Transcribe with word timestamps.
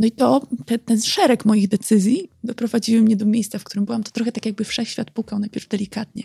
No 0.00 0.06
i 0.06 0.12
to, 0.12 0.40
te, 0.66 0.78
ten 0.78 1.02
szereg 1.02 1.44
moich 1.44 1.68
decyzji 1.68 2.30
doprowadziły 2.44 3.02
mnie 3.02 3.16
do 3.16 3.26
miejsca, 3.26 3.58
w 3.58 3.64
którym 3.64 3.84
byłam. 3.84 4.02
To 4.02 4.10
trochę 4.10 4.32
tak 4.32 4.46
jakby 4.46 4.64
wszechświat 4.64 5.10
pukał 5.10 5.38
najpierw 5.38 5.68
delikatnie. 5.68 6.22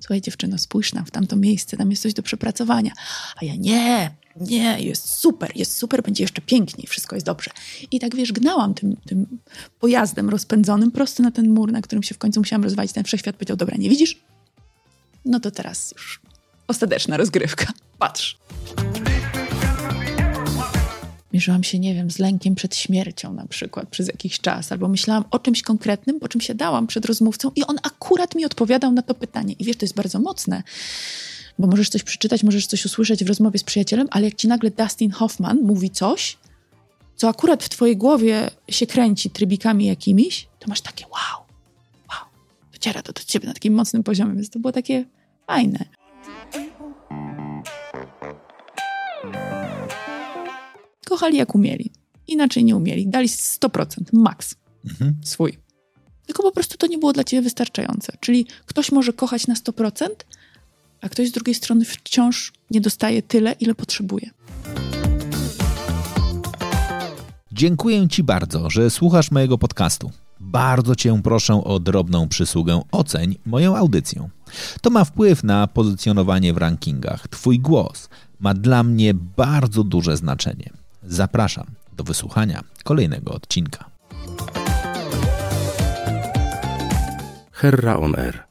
Słuchaj 0.00 0.20
dziewczyno, 0.20 0.58
spójrz 0.58 0.90
tam, 0.90 1.06
w 1.06 1.10
tamto 1.10 1.36
miejsce, 1.36 1.76
tam 1.76 1.90
jest 1.90 2.02
coś 2.02 2.14
do 2.14 2.22
przepracowania. 2.22 2.92
A 3.42 3.44
ja 3.44 3.56
nie, 3.56 4.14
nie, 4.40 4.80
jest 4.80 5.08
super, 5.08 5.52
jest 5.54 5.76
super, 5.76 6.02
będzie 6.02 6.24
jeszcze 6.24 6.42
piękniej, 6.42 6.86
wszystko 6.86 7.16
jest 7.16 7.26
dobrze. 7.26 7.50
I 7.90 8.00
tak 8.00 8.16
wiesz, 8.16 8.32
gnałam 8.32 8.74
tym, 8.74 8.96
tym 9.06 9.26
pojazdem 9.80 10.28
rozpędzonym 10.28 10.90
prosto 10.90 11.22
na 11.22 11.30
ten 11.30 11.50
mur, 11.50 11.72
na 11.72 11.82
którym 11.82 12.02
się 12.02 12.14
w 12.14 12.18
końcu 12.18 12.40
musiałam 12.40 12.64
rozwalić. 12.64 12.92
Ten 12.92 13.04
wszechświat 13.04 13.36
powiedział, 13.36 13.56
dobra, 13.56 13.76
nie 13.76 13.90
widzisz? 13.90 14.20
No 15.24 15.40
to 15.40 15.50
teraz 15.50 15.92
już 15.96 16.20
ostateczna 16.68 17.16
rozgrywka. 17.16 17.72
Patrz. 17.98 18.38
Mierzyłam 21.32 21.64
się, 21.64 21.78
nie 21.78 21.94
wiem, 21.94 22.10
z 22.10 22.18
lękiem 22.18 22.54
przed 22.54 22.76
śmiercią 22.76 23.32
na 23.32 23.46
przykład 23.46 23.88
przez 23.88 24.06
jakiś 24.06 24.40
czas, 24.40 24.72
albo 24.72 24.88
myślałam 24.88 25.24
o 25.30 25.38
czymś 25.38 25.62
konkretnym, 25.62 26.18
o 26.20 26.28
czym 26.28 26.40
się 26.40 26.54
dałam 26.54 26.86
przed 26.86 27.04
rozmówcą 27.04 27.50
i 27.56 27.64
on 27.64 27.76
akurat 27.82 28.34
mi 28.34 28.44
odpowiadał 28.44 28.92
na 28.92 29.02
to 29.02 29.14
pytanie. 29.14 29.54
I 29.58 29.64
wiesz, 29.64 29.76
to 29.76 29.84
jest 29.84 29.94
bardzo 29.94 30.20
mocne, 30.20 30.62
bo 31.58 31.66
możesz 31.66 31.88
coś 31.88 32.02
przeczytać, 32.02 32.42
możesz 32.42 32.66
coś 32.66 32.84
usłyszeć 32.84 33.24
w 33.24 33.28
rozmowie 33.28 33.58
z 33.58 33.64
przyjacielem, 33.64 34.08
ale 34.10 34.24
jak 34.24 34.34
ci 34.34 34.48
nagle 34.48 34.70
Dustin 34.70 35.10
Hoffman 35.10 35.58
mówi 35.62 35.90
coś, 35.90 36.38
co 37.16 37.28
akurat 37.28 37.64
w 37.64 37.68
twojej 37.68 37.96
głowie 37.96 38.50
się 38.68 38.86
kręci 38.86 39.30
trybikami 39.30 39.86
jakimiś, 39.86 40.48
to 40.58 40.68
masz 40.68 40.80
takie 40.80 41.04
wow, 41.04 41.46
wow, 42.08 42.28
dociera 42.72 43.02
to 43.02 43.12
do 43.12 43.20
ciebie 43.26 43.46
na 43.46 43.54
takim 43.54 43.74
mocnym 43.74 44.02
poziomie, 44.02 44.34
więc 44.34 44.50
to 44.50 44.58
było 44.58 44.72
takie 44.72 45.04
fajne. 45.46 45.84
Kochali 51.10 51.36
jak 51.36 51.54
umieli. 51.54 51.90
Inaczej 52.26 52.64
nie 52.64 52.76
umieli. 52.76 53.08
Dali 53.08 53.28
100%, 53.28 53.86
maks 54.12 54.54
mhm. 54.84 55.14
swój. 55.24 55.58
Tylko 56.26 56.42
po 56.42 56.52
prostu 56.52 56.76
to 56.78 56.86
nie 56.86 56.98
było 56.98 57.12
dla 57.12 57.24
ciebie 57.24 57.42
wystarczające. 57.42 58.12
Czyli 58.20 58.46
ktoś 58.66 58.92
może 58.92 59.12
kochać 59.12 59.46
na 59.46 59.54
100%, 59.54 60.06
a 61.00 61.08
ktoś 61.08 61.28
z 61.28 61.32
drugiej 61.32 61.54
strony 61.54 61.84
wciąż 61.84 62.52
nie 62.70 62.80
dostaje 62.80 63.22
tyle, 63.22 63.52
ile 63.52 63.74
potrzebuje. 63.74 64.30
Dziękuję 67.52 68.08
Ci 68.08 68.22
bardzo, 68.22 68.70
że 68.70 68.90
słuchasz 68.90 69.30
mojego 69.30 69.58
podcastu. 69.58 70.10
Bardzo 70.40 70.94
Cię 70.94 71.20
proszę 71.22 71.64
o 71.64 71.80
drobną 71.80 72.28
przysługę 72.28 72.82
oceń 72.92 73.36
moją 73.46 73.76
audycję. 73.76 74.28
To 74.80 74.90
ma 74.90 75.04
wpływ 75.04 75.44
na 75.44 75.66
pozycjonowanie 75.66 76.52
w 76.52 76.56
rankingach. 76.56 77.28
Twój 77.28 77.58
głos 77.58 78.08
ma 78.38 78.54
dla 78.54 78.82
mnie 78.82 79.14
bardzo 79.14 79.84
duże 79.84 80.16
znaczenie. 80.16 80.79
Zapraszam 81.02 81.66
do 81.92 82.04
wysłuchania 82.04 82.64
kolejnego 82.84 83.32
odcinka. 83.32 83.90
Herra 87.52 87.96
on 87.96 88.14
Air. 88.18 88.42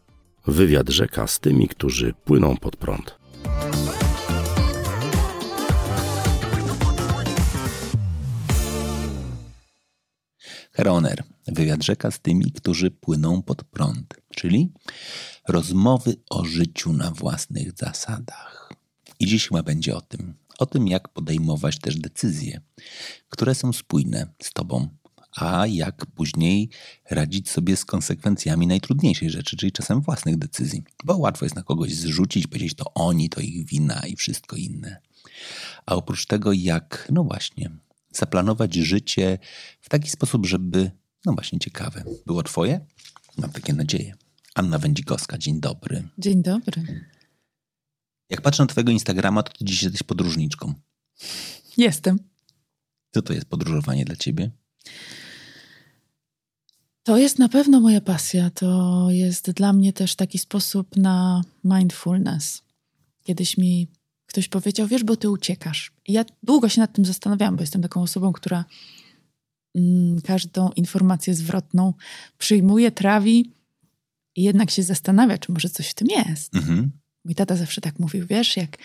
Wywiad 0.47 0.89
rzeka 0.89 1.27
z 1.27 1.39
tymi, 1.39 1.67
którzy 1.67 2.14
płyną 2.14 2.58
pod 2.58 2.75
prąd. 2.75 3.20
Heroner, 10.72 11.23
wywiad 11.47 11.83
rzeka 11.83 12.11
z 12.11 12.20
tymi, 12.20 12.52
którzy 12.52 12.92
płyną 12.92 13.42
pod 13.42 13.64
prąd, 13.64 14.14
czyli 14.36 14.73
rozmowy 15.47 16.16
o 16.30 16.45
życiu 16.45 16.94
na 16.94 17.11
własnych 17.11 17.72
zasadach. 17.77 18.73
I 19.20 19.25
dziś 19.25 19.47
chyba 19.47 19.64
będzie 19.64 19.95
o 19.95 20.02
tym, 20.02 20.33
o 20.59 20.65
tym, 20.65 20.88
jak 20.88 21.09
podejmować 21.09 21.79
też 21.79 21.95
decyzje, 21.95 22.61
które 23.29 23.55
są 23.55 23.73
spójne 23.73 24.33
z 24.41 24.53
Tobą, 24.53 24.88
a 25.35 25.67
jak 25.67 26.05
później 26.05 26.69
radzić 27.09 27.49
sobie 27.49 27.77
z 27.77 27.86
konsekwencjami 27.86 28.67
najtrudniejszej 28.67 29.30
rzeczy, 29.30 29.58
czyli 29.58 29.71
czasem 29.71 30.02
własnych 30.02 30.37
decyzji. 30.37 30.83
Bo 31.03 31.17
łatwo 31.17 31.45
jest 31.45 31.55
na 31.55 31.64
kogoś 31.64 31.93
zrzucić, 31.93 32.47
powiedzieć 32.47 32.73
to 32.73 32.93
oni, 32.93 33.30
to 33.30 33.42
ich 33.42 33.65
wina 33.65 34.02
i 34.08 34.15
wszystko 34.15 34.55
inne. 34.55 35.02
A 35.86 35.95
oprócz 35.95 36.25
tego, 36.25 36.53
jak, 36.53 37.08
no 37.11 37.23
właśnie, 37.23 37.71
zaplanować 38.11 38.76
życie 38.76 39.37
w 39.81 39.89
taki 39.89 40.09
sposób, 40.09 40.45
żeby, 40.45 40.91
no 41.26 41.33
właśnie, 41.33 41.59
ciekawe 41.59 42.03
było 42.26 42.43
Twoje? 42.43 42.86
Mam 43.37 43.52
takie 43.52 43.73
nadzieje. 43.73 44.14
Anna 44.55 44.80
Wędzikowska, 44.80 45.37
dzień 45.37 45.59
dobry. 45.59 46.08
Dzień 46.17 46.43
dobry. 46.43 47.05
Jak 48.29 48.41
patrzę 48.41 48.63
na 48.63 48.67
twojego 48.67 48.91
Instagrama, 48.91 49.43
to 49.43 49.53
ty 49.53 49.65
dziś 49.65 49.83
jesteś 49.83 50.03
podróżniczką. 50.03 50.73
Jestem. 51.77 52.19
Co 53.11 53.21
to 53.21 53.33
jest 53.33 53.45
podróżowanie 53.45 54.05
dla 54.05 54.15
ciebie? 54.15 54.51
To 57.03 57.17
jest 57.17 57.39
na 57.39 57.49
pewno 57.49 57.79
moja 57.79 58.01
pasja. 58.01 58.49
To 58.49 59.07
jest 59.09 59.51
dla 59.51 59.73
mnie 59.73 59.93
też 59.93 60.15
taki 60.15 60.39
sposób 60.39 60.95
na 60.95 61.43
mindfulness. 61.63 62.61
Kiedyś 63.23 63.57
mi 63.57 63.87
ktoś 64.25 64.47
powiedział, 64.47 64.87
wiesz, 64.87 65.03
bo 65.03 65.15
ty 65.15 65.29
uciekasz. 65.29 65.91
I 66.07 66.13
ja 66.13 66.25
długo 66.43 66.69
się 66.69 66.81
nad 66.81 66.93
tym 66.93 67.05
zastanawiałam, 67.05 67.55
bo 67.55 67.63
jestem 67.63 67.81
taką 67.81 68.01
osobą, 68.01 68.33
która 68.33 68.65
mm, 69.75 70.21
każdą 70.21 70.69
informację 70.69 71.35
zwrotną 71.35 71.93
przyjmuje, 72.37 72.91
trawi 72.91 73.53
i 74.35 74.43
jednak 74.43 74.71
się 74.71 74.83
zastanawia, 74.83 75.37
czy 75.37 75.51
może 75.51 75.69
coś 75.69 75.89
w 75.89 75.93
tym 75.93 76.07
jest. 76.07 76.55
Mhm. 76.55 76.91
Mój 77.25 77.35
tata 77.35 77.55
zawsze 77.55 77.81
tak 77.81 77.99
mówił, 77.99 78.27
wiesz, 78.27 78.57
jak 78.57 78.77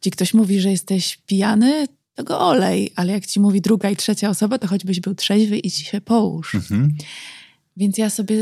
ci 0.00 0.10
ktoś 0.10 0.34
mówi, 0.34 0.60
że 0.60 0.70
jesteś 0.70 1.16
pijany, 1.16 1.86
to 2.14 2.24
go 2.24 2.40
olej, 2.40 2.90
ale 2.96 3.12
jak 3.12 3.26
ci 3.26 3.40
mówi 3.40 3.60
druga 3.60 3.90
i 3.90 3.96
trzecia 3.96 4.30
osoba, 4.30 4.58
to 4.58 4.66
choćbyś 4.66 5.00
był 5.00 5.14
trzeźwy 5.14 5.58
i 5.58 5.70
ci 5.70 5.84
się 5.84 6.00
połóż. 6.00 6.54
Mhm. 6.54 6.96
Więc 7.76 7.98
ja 7.98 8.10
sobie 8.10 8.36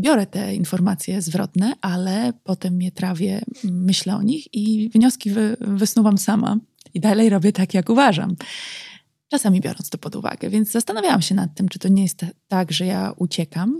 biorę 0.00 0.26
te 0.26 0.54
informacje 0.54 1.22
zwrotne, 1.22 1.72
ale 1.80 2.32
potem 2.44 2.82
je 2.82 2.90
trawię, 2.90 3.40
myślę 3.64 4.16
o 4.16 4.22
nich 4.22 4.54
i 4.54 4.88
wnioski 4.88 5.30
wy, 5.30 5.56
wysnuwam 5.60 6.18
sama. 6.18 6.56
I 6.94 7.00
dalej 7.00 7.28
robię 7.28 7.52
tak, 7.52 7.74
jak 7.74 7.90
uważam. 7.90 8.36
Czasami 9.28 9.60
biorąc 9.60 9.90
to 9.90 9.98
pod 9.98 10.16
uwagę. 10.16 10.50
Więc 10.50 10.70
zastanawiałam 10.70 11.22
się 11.22 11.34
nad 11.34 11.54
tym, 11.54 11.68
czy 11.68 11.78
to 11.78 11.88
nie 11.88 12.02
jest 12.02 12.24
tak, 12.48 12.72
że 12.72 12.86
ja 12.86 13.12
uciekam, 13.16 13.78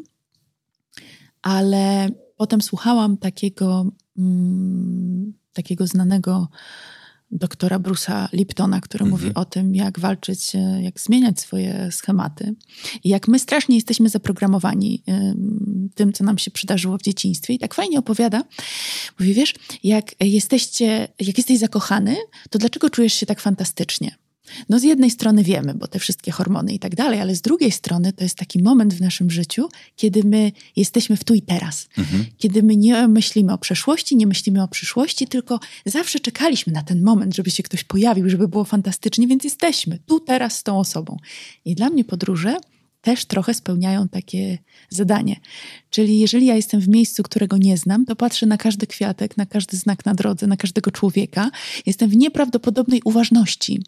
ale 1.42 2.08
potem 2.36 2.62
słuchałam 2.62 3.16
takiego 3.16 3.90
Mm, 4.18 5.32
takiego 5.52 5.86
znanego 5.86 6.48
doktora 7.30 7.78
Bruce'a 7.78 8.28
Liptona, 8.32 8.80
który 8.80 9.04
mhm. 9.04 9.22
mówi 9.22 9.34
o 9.34 9.44
tym, 9.44 9.74
jak 9.74 9.98
walczyć, 9.98 10.54
e, 10.54 10.82
jak 10.82 11.00
zmieniać 11.00 11.40
swoje 11.40 11.88
schematy. 11.92 12.54
I 13.04 13.08
jak 13.08 13.28
my 13.28 13.38
strasznie 13.38 13.74
jesteśmy 13.74 14.08
zaprogramowani 14.08 15.02
tym, 15.94 16.12
co 16.12 16.24
nam 16.24 16.38
się 16.38 16.50
przydarzyło 16.50 16.98
w 16.98 17.02
dzieciństwie. 17.02 17.54
I 17.54 17.58
tak 17.58 17.74
fajnie 17.74 17.98
opowiada. 17.98 18.44
Mówi, 19.20 19.34
wiesz, 19.34 19.54
jak 19.82 20.20
jesteście, 20.20 21.08
jak 21.20 21.38
jesteś 21.38 21.58
zakochany, 21.58 22.16
to 22.50 22.58
dlaczego 22.58 22.90
czujesz 22.90 23.12
się 23.12 23.26
tak 23.26 23.40
fantastycznie? 23.40 24.25
No 24.68 24.78
z 24.78 24.82
jednej 24.82 25.10
strony 25.10 25.44
wiemy, 25.44 25.74
bo 25.74 25.86
te 25.86 25.98
wszystkie 25.98 26.32
hormony 26.32 26.72
i 26.72 26.78
tak 26.78 26.94
dalej, 26.94 27.20
ale 27.20 27.34
z 27.34 27.40
drugiej 27.40 27.72
strony 27.72 28.12
to 28.12 28.24
jest 28.24 28.38
taki 28.38 28.62
moment 28.62 28.94
w 28.94 29.00
naszym 29.00 29.30
życiu, 29.30 29.68
kiedy 29.96 30.24
my 30.24 30.52
jesteśmy 30.76 31.16
w 31.16 31.24
tu 31.24 31.34
i 31.34 31.42
teraz. 31.42 31.88
Mhm. 31.98 32.24
Kiedy 32.38 32.62
my 32.62 32.76
nie 32.76 33.08
myślimy 33.08 33.52
o 33.52 33.58
przeszłości, 33.58 34.16
nie 34.16 34.26
myślimy 34.26 34.62
o 34.62 34.68
przyszłości, 34.68 35.26
tylko 35.26 35.60
zawsze 35.86 36.20
czekaliśmy 36.20 36.72
na 36.72 36.82
ten 36.82 37.02
moment, 37.02 37.34
żeby 37.34 37.50
się 37.50 37.62
ktoś 37.62 37.84
pojawił, 37.84 38.30
żeby 38.30 38.48
było 38.48 38.64
fantastycznie, 38.64 39.26
więc 39.26 39.44
jesteśmy 39.44 39.98
tu 40.06 40.20
teraz 40.20 40.58
z 40.58 40.62
tą 40.62 40.78
osobą. 40.78 41.16
I 41.64 41.74
dla 41.74 41.90
mnie 41.90 42.04
podróże 42.04 42.56
też 43.06 43.24
trochę 43.24 43.54
spełniają 43.54 44.08
takie 44.08 44.58
zadanie. 44.90 45.36
Czyli 45.90 46.18
jeżeli 46.18 46.46
ja 46.46 46.54
jestem 46.54 46.80
w 46.80 46.88
miejscu, 46.88 47.22
którego 47.22 47.56
nie 47.56 47.76
znam, 47.76 48.04
to 48.04 48.16
patrzę 48.16 48.46
na 48.46 48.56
każdy 48.56 48.86
kwiatek, 48.86 49.36
na 49.36 49.46
każdy 49.46 49.76
znak 49.76 50.04
na 50.04 50.14
drodze, 50.14 50.46
na 50.46 50.56
każdego 50.56 50.90
człowieka. 50.90 51.50
Jestem 51.86 52.10
w 52.10 52.16
nieprawdopodobnej 52.16 53.00
uważności 53.04 53.82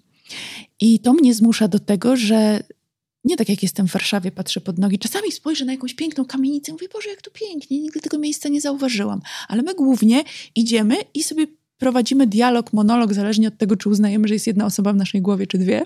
i 0.81 1.01
to 1.01 1.13
mnie 1.13 1.35
zmusza 1.35 1.69
do 1.69 1.79
tego, 1.79 2.17
że 2.17 2.63
nie 3.25 3.37
tak 3.37 3.49
jak 3.49 3.63
jestem 3.63 3.89
w 3.89 3.93
Warszawie, 3.93 4.31
patrzę 4.31 4.61
pod 4.61 4.79
nogi. 4.79 4.99
Czasami 4.99 5.33
spojrzę 5.33 5.65
na 5.65 5.73
jakąś 5.73 5.95
piękną 5.95 6.25
kamienicę 6.25 6.71
i 6.71 6.73
mówię, 6.73 6.89
Boże, 6.93 7.11
jak 7.11 7.23
tu 7.23 7.31
pięknie, 7.31 7.81
nigdy 7.81 8.01
tego 8.01 8.19
miejsca 8.19 8.49
nie 8.49 8.61
zauważyłam. 8.61 9.21
Ale 9.49 9.63
my 9.63 9.75
głównie 9.75 10.25
idziemy 10.55 10.97
i 11.15 11.23
sobie 11.23 11.47
prowadzimy 11.79 12.27
dialog, 12.27 12.73
monolog, 12.73 13.15
zależnie 13.15 13.49
od 13.49 13.59
tego, 13.59 13.77
czy 13.77 13.89
uznajemy, 13.89 14.29
że 14.29 14.35
jest 14.35 14.47
jedna 14.47 14.67
osoba 14.67 14.93
w 14.93 14.97
naszej 14.97 15.23
głowie, 15.23 15.47
czy 15.47 15.59
dwie. 15.59 15.83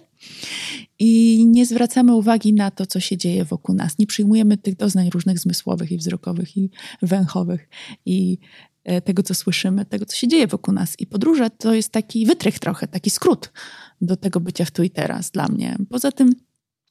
I 0.99 1.45
nie 1.47 1.67
zwracamy 1.67 2.15
uwagi 2.15 2.53
na 2.53 2.71
to, 2.71 2.87
co 2.87 3.01
się 3.01 3.17
dzieje 3.17 3.45
wokół 3.45 3.75
nas. 3.75 3.99
Nie 3.99 4.07
przyjmujemy 4.07 4.57
tych 4.57 4.77
doznań 4.77 5.11
różnych 5.11 5.39
zmysłowych 5.39 5.93
i 5.93 5.99
wzrokowych, 5.99 6.57
i 6.57 6.71
węchowych, 7.03 7.69
i 8.07 8.39
e, 8.85 9.01
tego, 9.01 9.23
co 9.23 9.35
słyszymy, 9.35 9.85
tego, 9.85 10.07
co 10.07 10.17
się 10.17 10.29
dzieje 10.29 10.47
wokół 10.47 10.75
nas. 10.75 10.95
I 10.99 11.07
podróże 11.07 11.51
to 11.51 11.75
jest 11.75 11.89
taki 11.89 12.27
wytrych 12.27 12.59
trochę, 12.59 12.89
taki 12.89 13.11
skrót 13.11 13.53
do 14.03 14.17
tego 14.17 14.41
bycia 14.41 14.65
w 14.65 14.71
tu 14.71 14.83
i 14.83 14.91
teraz 14.91 15.31
dla 15.31 15.49
mnie. 15.49 15.77
Poza 15.91 16.13
tym, 16.13 16.35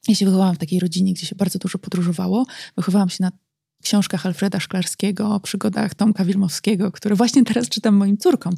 ja 0.08 0.14
się 0.14 0.24
wychowałam 0.24 0.54
w 0.54 0.58
takiej 0.58 0.80
rodzinie, 0.80 1.12
gdzie 1.12 1.26
się 1.26 1.36
bardzo 1.36 1.58
dużo 1.58 1.78
podróżowało. 1.78 2.46
Wychowałam 2.76 3.10
się 3.10 3.16
na 3.20 3.32
książkach 3.82 4.26
Alfreda 4.26 4.60
Szklarskiego, 4.60 5.34
o 5.34 5.40
przygodach 5.40 5.94
Tomka 5.94 6.24
Wilmowskiego, 6.24 6.92
które 6.92 7.14
właśnie 7.14 7.44
teraz 7.44 7.68
czytam 7.68 7.94
moim 7.94 8.18
córkom. 8.18 8.54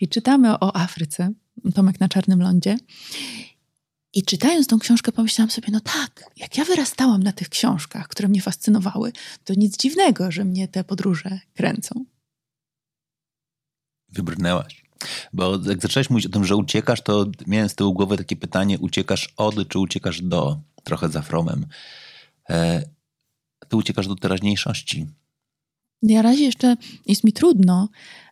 I 0.00 0.08
czytamy 0.08 0.58
o 0.58 0.76
Afryce, 0.76 1.32
Tomek 1.74 2.00
na 2.00 2.08
Czarnym 2.08 2.42
Lądzie. 2.42 2.76
I 4.14 4.22
czytając 4.22 4.66
tą 4.66 4.78
książkę, 4.78 5.12
pomyślałam 5.12 5.50
sobie, 5.50 5.68
no 5.72 5.80
tak, 5.80 6.24
jak 6.36 6.58
ja 6.58 6.64
wyrastałam 6.64 7.22
na 7.22 7.32
tych 7.32 7.48
książkach, 7.48 8.08
które 8.08 8.28
mnie 8.28 8.42
fascynowały, 8.42 9.12
to 9.44 9.54
nic 9.56 9.76
dziwnego, 9.76 10.30
że 10.30 10.44
mnie 10.44 10.68
te 10.68 10.84
podróże 10.84 11.40
kręcą. 11.54 12.04
Wybrnęłaś. 14.08 14.87
Bo 15.32 15.58
jak 15.66 15.82
zaczęłaś 15.82 16.10
mówić 16.10 16.26
o 16.26 16.30
tym, 16.30 16.44
że 16.44 16.56
uciekasz, 16.56 17.02
to 17.02 17.26
miałem 17.46 17.68
z 17.68 17.74
tyłu 17.74 17.92
głowy 17.92 18.16
takie 18.16 18.36
pytanie, 18.36 18.78
uciekasz 18.78 19.34
od, 19.36 19.68
czy 19.68 19.78
uciekasz 19.78 20.22
do? 20.22 20.60
Trochę 20.84 21.08
za 21.08 21.22
fromem. 21.22 21.66
E, 22.50 22.82
ty 23.68 23.76
uciekasz 23.76 24.08
do 24.08 24.16
teraźniejszości. 24.16 25.06
Na 26.02 26.22
razie 26.22 26.44
jeszcze 26.44 26.76
jest 27.06 27.24
mi 27.24 27.32
trudno, 27.32 27.88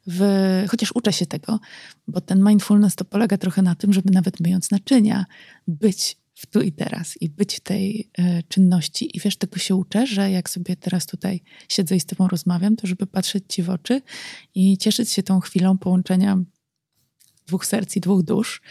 w, 0.07 0.23
chociaż 0.69 0.93
uczę 0.95 1.13
się 1.13 1.27
tego, 1.27 1.61
bo 2.09 2.21
ten 2.21 2.45
mindfulness 2.45 2.95
to 2.95 3.05
polega 3.05 3.39
trochę 3.39 3.63
na 3.63 3.75
tym, 3.75 3.93
żeby 3.93 4.11
nawet 4.13 4.41
myjąc 4.41 4.71
naczynia, 4.71 5.27
być 5.69 6.17
w 6.35 6.47
tu 6.47 6.61
i 6.61 6.73
teraz 6.73 7.23
i 7.23 7.29
być 7.29 7.57
w 7.57 7.61
tej 7.61 8.11
e, 8.19 8.43
czynności. 8.43 9.17
I 9.17 9.21
wiesz, 9.21 9.37
tego 9.37 9.59
się 9.59 9.75
uczę, 9.75 10.07
że 10.07 10.31
jak 10.31 10.51
sobie 10.51 10.77
teraz 10.77 11.07
tutaj 11.07 11.43
siedzę 11.69 11.97
i 11.97 12.01
z 12.01 12.07
tobą 12.07 12.29
rozmawiam, 12.29 12.77
to 12.77 12.87
żeby 12.87 13.07
patrzeć 13.07 13.45
ci 13.49 13.63
w 13.63 13.71
oczy 13.71 14.03
i 14.55 14.79
cieszyć 14.79 15.11
się 15.11 15.23
tą 15.23 15.41
chwilą 15.41 15.79
połączenia 15.79 16.39
dwóch 17.47 17.67
serc 17.67 17.97
i 17.97 18.01
dwóch 18.01 18.23
dusz. 18.23 18.63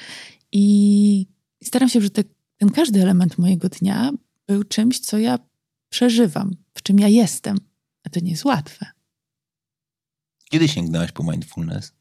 I 0.51 1.27
staram 1.63 1.89
się, 1.89 2.01
żeby 2.01 2.09
te, 2.09 2.23
ten 2.57 2.69
każdy 2.69 3.01
element 3.01 3.37
mojego 3.37 3.69
dnia 3.69 4.11
był 4.47 4.63
czymś, 4.63 4.99
co 4.99 5.17
ja 5.17 5.39
przeżywam, 5.89 6.55
w 6.73 6.81
czym 6.81 6.99
ja 6.99 7.07
jestem. 7.07 7.57
A 8.03 8.09
to 8.09 8.19
nie 8.19 8.31
jest 8.31 8.45
łatwe. 8.45 8.85
Kiedy 10.49 10.67
sięgnęłaś 10.67 11.11
po 11.11 11.23
mindfulness? 11.23 11.93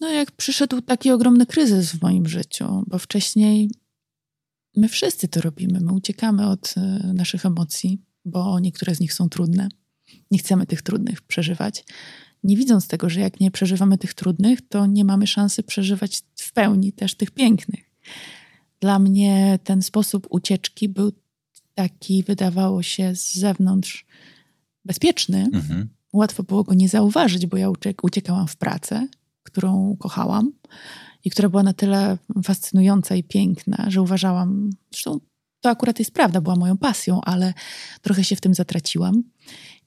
No, 0.00 0.08
jak 0.08 0.32
przyszedł 0.32 0.80
taki 0.80 1.10
ogromny 1.10 1.46
kryzys 1.46 1.92
w 1.92 2.02
moim 2.02 2.28
życiu, 2.28 2.84
bo 2.86 2.98
wcześniej 2.98 3.70
my 4.76 4.88
wszyscy 4.88 5.28
to 5.28 5.40
robimy. 5.40 5.80
My 5.80 5.92
uciekamy 5.92 6.48
od 6.48 6.74
e, 6.76 7.12
naszych 7.14 7.46
emocji, 7.46 8.02
bo 8.24 8.60
niektóre 8.60 8.94
z 8.94 9.00
nich 9.00 9.14
są 9.14 9.28
trudne. 9.28 9.68
Nie 10.30 10.38
chcemy 10.38 10.66
tych 10.66 10.82
trudnych 10.82 11.22
przeżywać. 11.22 11.84
Nie 12.42 12.56
widząc 12.56 12.88
tego, 12.88 13.10
że 13.10 13.20
jak 13.20 13.40
nie 13.40 13.50
przeżywamy 13.50 13.98
tych 13.98 14.14
trudnych, 14.14 14.68
to 14.68 14.86
nie 14.86 15.04
mamy 15.04 15.26
szansy 15.26 15.62
przeżywać 15.62 16.22
w 16.36 16.52
pełni 16.52 16.92
też 16.92 17.14
tych 17.14 17.30
pięknych. 17.30 17.90
Dla 18.80 18.98
mnie 18.98 19.58
ten 19.64 19.82
sposób 19.82 20.26
ucieczki 20.30 20.88
był 20.88 21.12
taki, 21.74 22.22
wydawało 22.22 22.82
się 22.82 23.16
z 23.16 23.34
zewnątrz, 23.34 24.06
bezpieczny. 24.84 25.48
Mhm. 25.52 25.88
Łatwo 26.12 26.42
było 26.42 26.64
go 26.64 26.74
nie 26.74 26.88
zauważyć, 26.88 27.46
bo 27.46 27.56
ja 27.56 27.70
uciekałam 28.02 28.48
w 28.48 28.56
pracę, 28.56 29.08
którą 29.42 29.96
kochałam 29.98 30.52
i 31.24 31.30
która 31.30 31.48
była 31.48 31.62
na 31.62 31.72
tyle 31.72 32.18
fascynująca 32.44 33.14
i 33.14 33.24
piękna, 33.24 33.84
że 33.88 34.02
uważałam, 34.02 34.70
zresztą 34.90 35.20
to 35.60 35.70
akurat 35.70 35.98
jest 35.98 36.10
prawda, 36.10 36.40
była 36.40 36.56
moją 36.56 36.76
pasją, 36.76 37.20
ale 37.20 37.54
trochę 38.02 38.24
się 38.24 38.36
w 38.36 38.40
tym 38.40 38.54
zatraciłam. 38.54 39.22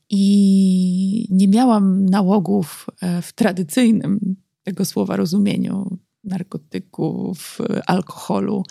I 0.09 1.27
nie 1.29 1.47
miałam 1.47 2.05
nałogów 2.05 2.87
e, 3.01 3.21
w 3.21 3.33
tradycyjnym 3.33 4.35
tego 4.63 4.85
słowa 4.85 5.15
rozumieniu 5.15 5.97
narkotyków, 6.23 7.59
alkoholu, 7.87 8.63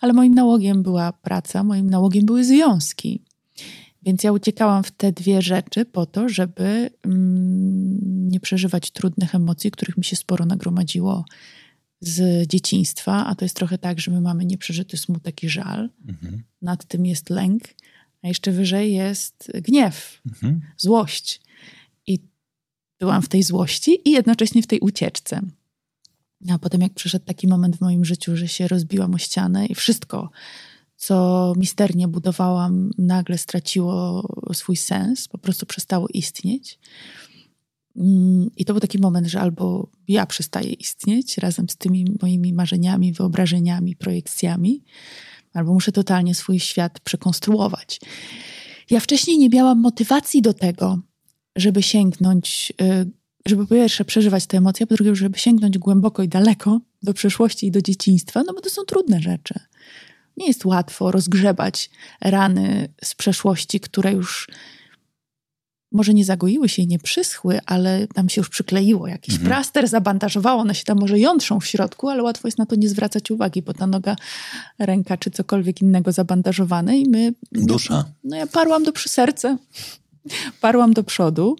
ale 0.00 0.12
moim 0.12 0.34
nałogiem 0.34 0.82
była 0.82 1.12
praca, 1.12 1.64
moim 1.64 1.90
nałogiem 1.90 2.26
były 2.26 2.44
związki. 2.44 3.22
Więc 4.02 4.24
ja 4.24 4.32
uciekałam 4.32 4.82
w 4.82 4.90
te 4.90 5.12
dwie 5.12 5.42
rzeczy 5.42 5.84
po 5.84 6.06
to, 6.06 6.28
żeby 6.28 6.90
mm, 7.02 8.28
nie 8.28 8.40
przeżywać 8.40 8.90
trudnych 8.90 9.34
emocji, 9.34 9.70
których 9.70 9.96
mi 9.96 10.04
się 10.04 10.16
sporo 10.16 10.46
nagromadziło 10.46 11.24
z 12.00 12.48
dzieciństwa, 12.48 13.26
a 13.26 13.34
to 13.34 13.44
jest 13.44 13.56
trochę 13.56 13.78
tak, 13.78 14.00
że 14.00 14.10
my 14.10 14.20
mamy 14.20 14.44
nieprzeżyty 14.44 14.96
smutek 14.96 15.42
i 15.42 15.48
żal. 15.48 15.90
Mhm. 16.08 16.42
Nad 16.62 16.84
tym 16.84 17.06
jest 17.06 17.30
lęk, 17.30 17.62
a 18.22 18.28
jeszcze 18.28 18.52
wyżej 18.52 18.92
jest 18.92 19.52
gniew, 19.54 20.20
mhm. 20.26 20.60
złość. 20.76 21.40
I 22.06 22.18
byłam 23.00 23.22
w 23.22 23.28
tej 23.28 23.42
złości 23.42 24.08
i 24.08 24.10
jednocześnie 24.10 24.62
w 24.62 24.66
tej 24.66 24.80
ucieczce. 24.80 25.40
A 26.50 26.58
potem, 26.58 26.80
jak 26.80 26.94
przyszedł 26.94 27.24
taki 27.24 27.48
moment 27.48 27.76
w 27.76 27.80
moim 27.80 28.04
życiu, 28.04 28.36
że 28.36 28.48
się 28.48 28.68
rozbiłam 28.68 29.14
o 29.14 29.18
ścianę 29.18 29.66
i 29.66 29.74
wszystko, 29.74 30.30
co 30.96 31.52
misternie 31.56 32.08
budowałam, 32.08 32.90
nagle 32.98 33.38
straciło 33.38 34.22
swój 34.52 34.76
sens, 34.76 35.28
po 35.28 35.38
prostu 35.38 35.66
przestało 35.66 36.08
istnieć. 36.14 36.78
Mm, 37.96 38.50
I 38.56 38.64
to 38.64 38.72
był 38.72 38.80
taki 38.80 38.98
moment, 38.98 39.26
że 39.26 39.40
albo 39.40 39.88
ja 40.08 40.26
przestaję 40.26 40.72
istnieć 40.72 41.38
razem 41.38 41.68
z 41.68 41.76
tymi 41.76 42.06
moimi 42.22 42.52
marzeniami, 42.52 43.12
wyobrażeniami, 43.12 43.96
projekcjami, 43.96 44.82
albo 45.54 45.72
muszę 45.72 45.92
totalnie 45.92 46.34
swój 46.34 46.60
świat 46.60 47.00
przekonstruować. 47.00 48.00
Ja 48.90 49.00
wcześniej 49.00 49.38
nie 49.38 49.48
miałam 49.48 49.80
motywacji 49.80 50.42
do 50.42 50.54
tego, 50.54 50.98
żeby 51.56 51.82
sięgnąć, 51.82 52.72
y, 52.82 53.10
żeby 53.46 53.66
po 53.66 53.74
pierwsze 53.74 54.04
przeżywać 54.04 54.46
te 54.46 54.56
emocje, 54.56 54.84
a 54.84 54.86
po 54.86 54.94
drugie, 54.94 55.14
żeby 55.14 55.38
sięgnąć 55.38 55.78
głęboko 55.78 56.22
i 56.22 56.28
daleko 56.28 56.80
do 57.02 57.14
przeszłości 57.14 57.66
i 57.66 57.70
do 57.70 57.82
dzieciństwa, 57.82 58.42
no 58.46 58.54
bo 58.54 58.60
to 58.60 58.70
są 58.70 58.82
trudne 58.84 59.20
rzeczy. 59.20 59.54
Nie 60.36 60.46
jest 60.46 60.64
łatwo 60.64 61.10
rozgrzebać 61.10 61.90
rany 62.20 62.88
z 63.04 63.14
przeszłości, 63.14 63.80
które 63.80 64.12
już 64.12 64.48
może 65.92 66.14
nie 66.14 66.24
zagoiły 66.24 66.68
się 66.68 66.82
i 66.82 66.86
nie 66.86 66.98
przyschły, 66.98 67.60
ale 67.66 68.06
tam 68.06 68.28
się 68.28 68.40
już 68.40 68.48
przykleiło 68.48 69.06
jakiś 69.08 69.34
mhm. 69.34 69.50
plaster, 69.50 69.88
zabandażowało, 69.88 70.60
one 70.60 70.74
się 70.74 70.84
tam 70.84 71.00
może 71.00 71.18
jątrzą 71.18 71.60
w 71.60 71.66
środku, 71.66 72.08
ale 72.08 72.22
łatwo 72.22 72.48
jest 72.48 72.58
na 72.58 72.66
to 72.66 72.76
nie 72.76 72.88
zwracać 72.88 73.30
uwagi, 73.30 73.62
bo 73.62 73.74
ta 73.74 73.86
noga, 73.86 74.16
ręka 74.78 75.16
czy 75.16 75.30
cokolwiek 75.30 75.82
innego 75.82 76.12
zabandażowane 76.12 76.98
i 76.98 77.08
my... 77.08 77.34
Dusza. 77.52 78.04
No 78.24 78.36
ja 78.36 78.46
parłam 78.46 78.84
do 78.84 78.92
przy 78.92 79.08
serce, 79.08 79.56
parłam 80.60 80.92
do 80.92 81.04
przodu 81.04 81.56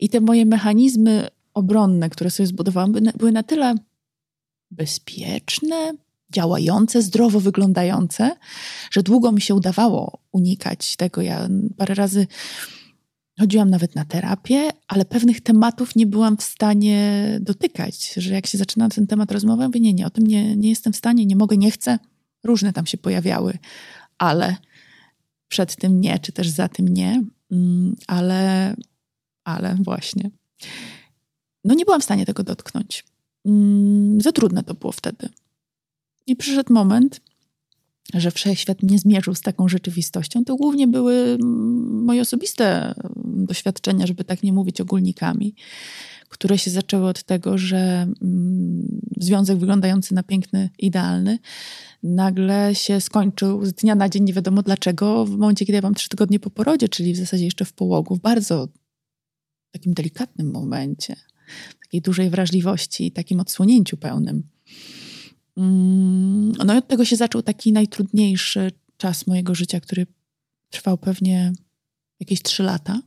i 0.00 0.08
te 0.08 0.20
moje 0.20 0.46
mechanizmy 0.46 1.28
obronne, 1.54 2.10
które 2.10 2.30
sobie 2.30 2.46
zbudowałam, 2.46 2.92
były 2.92 3.32
na 3.32 3.42
tyle 3.42 3.74
bezpieczne, 4.70 5.92
działające, 6.32 7.02
zdrowo 7.02 7.40
wyglądające, 7.40 8.36
że 8.90 9.02
długo 9.02 9.32
mi 9.32 9.40
się 9.40 9.54
udawało 9.54 10.18
unikać 10.32 10.96
tego. 10.96 11.22
Ja 11.22 11.48
parę 11.76 11.94
razy 11.94 12.26
chodziłam 13.38 13.70
nawet 13.70 13.94
na 13.94 14.04
terapię, 14.04 14.70
ale 14.88 15.04
pewnych 15.04 15.40
tematów 15.40 15.96
nie 15.96 16.06
byłam 16.06 16.36
w 16.36 16.42
stanie 16.42 17.28
dotykać, 17.40 18.14
że 18.14 18.34
jak 18.34 18.46
się 18.46 18.58
zaczyna 18.58 18.88
ten 18.88 19.06
temat 19.06 19.32
rozmowy, 19.32 19.66
mówię, 19.66 19.80
nie, 19.80 19.92
nie, 19.92 20.06
o 20.06 20.10
tym 20.10 20.26
nie, 20.26 20.56
nie 20.56 20.68
jestem 20.68 20.92
w 20.92 20.96
stanie, 20.96 21.26
nie 21.26 21.36
mogę, 21.36 21.56
nie 21.56 21.70
chcę. 21.70 21.98
Różne 22.44 22.72
tam 22.72 22.86
się 22.86 22.98
pojawiały, 22.98 23.58
ale 24.18 24.56
przed 25.48 25.76
tym 25.76 26.00
nie, 26.00 26.18
czy 26.18 26.32
też 26.32 26.48
za 26.48 26.68
tym 26.68 26.88
nie, 26.88 27.24
mm, 27.50 27.96
ale, 28.06 28.74
ale 29.44 29.76
właśnie. 29.80 30.30
No 31.64 31.74
nie 31.74 31.84
byłam 31.84 32.00
w 32.00 32.04
stanie 32.04 32.26
tego 32.26 32.42
dotknąć. 32.42 33.04
Mm, 33.44 34.20
za 34.20 34.32
trudne 34.32 34.62
to 34.62 34.74
było 34.74 34.92
wtedy. 34.92 35.28
I 36.26 36.36
przyszedł 36.36 36.72
moment, 36.72 37.20
że 38.14 38.30
wszechświat 38.30 38.82
mnie 38.82 38.98
zmierzył 38.98 39.34
z 39.34 39.40
taką 39.40 39.68
rzeczywistością. 39.68 40.44
To 40.44 40.56
głównie 40.56 40.86
były 40.86 41.38
moje 41.90 42.20
osobiste 42.20 42.94
doświadczenia, 43.24 44.06
żeby 44.06 44.24
tak 44.24 44.42
nie 44.42 44.52
mówić 44.52 44.80
ogólnikami, 44.80 45.54
które 46.28 46.58
się 46.58 46.70
zaczęły 46.70 47.08
od 47.08 47.22
tego, 47.22 47.58
że 47.58 48.08
mm, 48.22 49.00
związek 49.16 49.58
wyglądający 49.58 50.14
na 50.14 50.22
piękny, 50.22 50.70
idealny, 50.78 51.38
nagle 52.02 52.74
się 52.74 53.00
skończył 53.00 53.64
z 53.64 53.72
dnia 53.72 53.94
na 53.94 54.08
dzień, 54.08 54.24
nie 54.24 54.32
wiadomo 54.32 54.62
dlaczego, 54.62 55.24
w 55.24 55.30
momencie, 55.30 55.66
kiedy 55.66 55.76
ja 55.76 55.82
mam 55.82 55.94
trzy 55.94 56.08
tygodnie 56.08 56.40
po 56.40 56.50
porodzie, 56.50 56.88
czyli 56.88 57.12
w 57.12 57.16
zasadzie 57.16 57.44
jeszcze 57.44 57.64
w 57.64 57.72
połogu, 57.72 58.16
w 58.16 58.20
bardzo 58.20 58.68
takim 59.70 59.94
delikatnym 59.94 60.50
momencie, 60.50 61.16
takiej 61.82 62.00
dużej 62.00 62.30
wrażliwości, 62.30 63.12
takim 63.12 63.40
odsłonięciu 63.40 63.96
pełnym. 63.96 64.42
Mm, 65.56 66.52
no 66.64 66.74
i 66.74 66.78
od 66.78 66.88
tego 66.88 67.04
się 67.04 67.16
zaczął 67.16 67.42
taki 67.42 67.72
najtrudniejszy 67.72 68.72
czas 68.96 69.26
mojego 69.26 69.54
życia, 69.54 69.80
który 69.80 70.06
trwał 70.70 70.98
pewnie 70.98 71.52
jakieś 72.20 72.42
trzy 72.42 72.62
lata. 72.62 73.00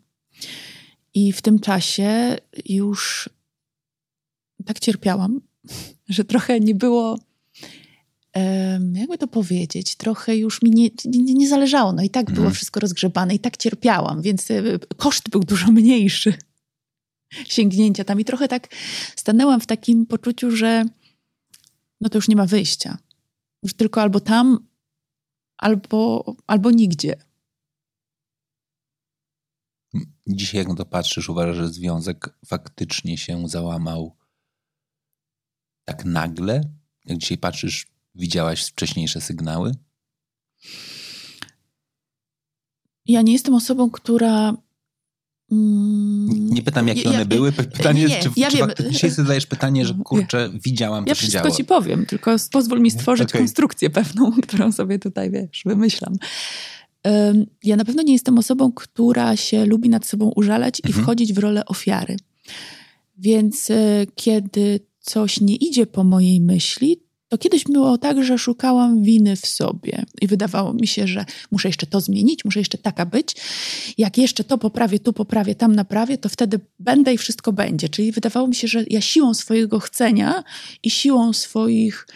I 1.13 1.33
w 1.33 1.41
tym 1.41 1.59
czasie 1.59 2.37
już 2.65 3.29
tak 4.65 4.79
cierpiałam, 4.79 5.41
że 6.09 6.25
trochę 6.25 6.59
nie 6.59 6.75
było, 6.75 7.19
jakby 8.93 9.17
to 9.17 9.27
powiedzieć, 9.27 9.95
trochę 9.95 10.37
już 10.37 10.61
mi 10.61 10.71
nie, 10.71 10.89
nie, 11.05 11.33
nie 11.33 11.47
zależało. 11.47 11.93
No 11.93 12.03
i 12.03 12.09
tak 12.09 12.25
było 12.25 12.37
mhm. 12.37 12.55
wszystko 12.55 12.79
rozgrzebane 12.79 13.35
i 13.35 13.39
tak 13.39 13.57
cierpiałam, 13.57 14.21
więc 14.21 14.51
e, 14.51 14.63
koszt 14.97 15.29
był 15.29 15.43
dużo 15.43 15.71
mniejszy 15.81 16.33
sięgnięcia 17.47 18.03
tam. 18.03 18.19
I 18.19 18.25
trochę 18.25 18.47
tak 18.47 18.67
stanęłam 19.15 19.61
w 19.61 19.65
takim 19.65 20.05
poczuciu, 20.05 20.51
że 20.51 20.85
no 22.01 22.09
to 22.09 22.17
już 22.17 22.27
nie 22.27 22.35
ma 22.35 22.45
wyjścia. 22.45 22.97
Już 23.63 23.73
tylko 23.73 24.01
albo 24.01 24.19
tam, 24.19 24.67
albo, 25.57 26.25
albo 26.47 26.71
nigdzie. 26.71 27.15
Dzisiaj, 30.27 30.59
jak 30.59 30.67
na 30.67 30.75
to 30.75 30.85
patrzysz, 30.85 31.29
uważasz, 31.29 31.55
że 31.55 31.67
związek 31.67 32.29
faktycznie 32.45 33.17
się 33.17 33.49
załamał 33.49 34.15
tak 35.85 36.05
nagle? 36.05 36.61
Jak 37.05 37.17
dzisiaj 37.17 37.37
patrzysz 37.37 37.87
Widziałaś 38.15 38.65
wcześniejsze 38.65 39.21
sygnały? 39.21 39.71
Ja 43.05 43.21
nie 43.21 43.33
jestem 43.33 43.53
osobą, 43.53 43.91
która. 43.91 44.53
Mm, 45.51 46.49
nie 46.49 46.61
pytam, 46.61 46.87
jakie 46.87 47.01
ja, 47.01 47.09
one 47.09 47.25
były. 47.25 47.51
Pytanie 47.51 48.05
nie, 48.05 48.15
jest, 48.15 48.19
czy, 48.19 48.29
ja 48.35 48.51
czy 48.51 48.57
wiem. 48.57 48.69
dzisiaj 48.89 49.11
sobie 49.11 49.23
zadajesz 49.23 49.45
pytanie, 49.45 49.85
że 49.85 49.93
kurczę, 50.03 50.49
widziałam, 50.65 51.05
Ja 51.07 51.15
wszystko 51.15 51.43
działo. 51.43 51.55
ci 51.55 51.63
powiem, 51.63 52.05
tylko 52.05 52.35
pozwól 52.51 52.81
mi 52.81 52.91
stworzyć 52.91 53.29
okay. 53.29 53.41
konstrukcję 53.41 53.89
pewną, 53.89 54.31
którą 54.47 54.71
sobie 54.71 54.99
tutaj, 54.99 55.31
wiesz, 55.31 55.61
wymyślam. 55.65 56.15
Ja 57.63 57.75
na 57.75 57.85
pewno 57.85 58.03
nie 58.03 58.13
jestem 58.13 58.37
osobą, 58.37 58.71
która 58.71 59.35
się 59.35 59.65
lubi 59.65 59.89
nad 59.89 60.05
sobą 60.05 60.31
użalać 60.35 60.79
mhm. 60.85 60.99
i 60.99 61.03
wchodzić 61.03 61.33
w 61.33 61.37
rolę 61.37 61.65
ofiary. 61.65 62.17
Więc 63.17 63.69
e, 63.69 64.05
kiedy 64.15 64.79
coś 64.99 65.41
nie 65.41 65.55
idzie 65.55 65.87
po 65.87 66.03
mojej 66.03 66.41
myśli, 66.41 67.01
to 67.29 67.37
kiedyś 67.37 67.63
było 67.63 67.97
tak, 67.97 68.23
że 68.23 68.37
szukałam 68.37 69.03
winy 69.03 69.35
w 69.35 69.45
sobie 69.45 70.05
i 70.21 70.27
wydawało 70.27 70.73
mi 70.73 70.87
się, 70.87 71.07
że 71.07 71.25
muszę 71.51 71.69
jeszcze 71.69 71.87
to 71.87 72.01
zmienić, 72.01 72.45
muszę 72.45 72.59
jeszcze 72.59 72.77
taka 72.77 73.05
być. 73.05 73.35
Jak 73.97 74.17
jeszcze 74.17 74.43
to 74.43 74.57
poprawię, 74.57 74.99
tu 74.99 75.13
poprawię, 75.13 75.55
tam 75.55 75.75
naprawię, 75.75 76.17
to 76.17 76.29
wtedy 76.29 76.59
będę 76.79 77.13
i 77.13 77.17
wszystko 77.17 77.53
będzie. 77.53 77.89
Czyli 77.89 78.11
wydawało 78.11 78.47
mi 78.47 78.55
się, 78.55 78.67
że 78.67 78.83
ja 78.89 79.01
siłą 79.01 79.33
swojego 79.33 79.79
chcenia 79.79 80.43
i 80.83 80.91
siłą 80.91 81.33
swoich, 81.33 82.07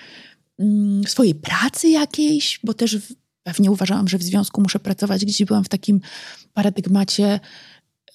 mm, 0.60 1.03
swojej 1.08 1.36
pracy 1.36 1.89
jakiejś, 1.89 2.60
bo 2.63 2.74
też 2.74 2.98
pewnie 3.43 3.72
uważałam, 3.72 4.08
że 4.08 4.17
w 4.17 4.24
związku 4.24 4.62
muszę 4.62 4.79
pracować, 4.79 5.25
gdzieś 5.25 5.43
byłam 5.48 5.63
w 5.63 5.70
takim 5.70 6.01
paradygmacie, 6.53 7.39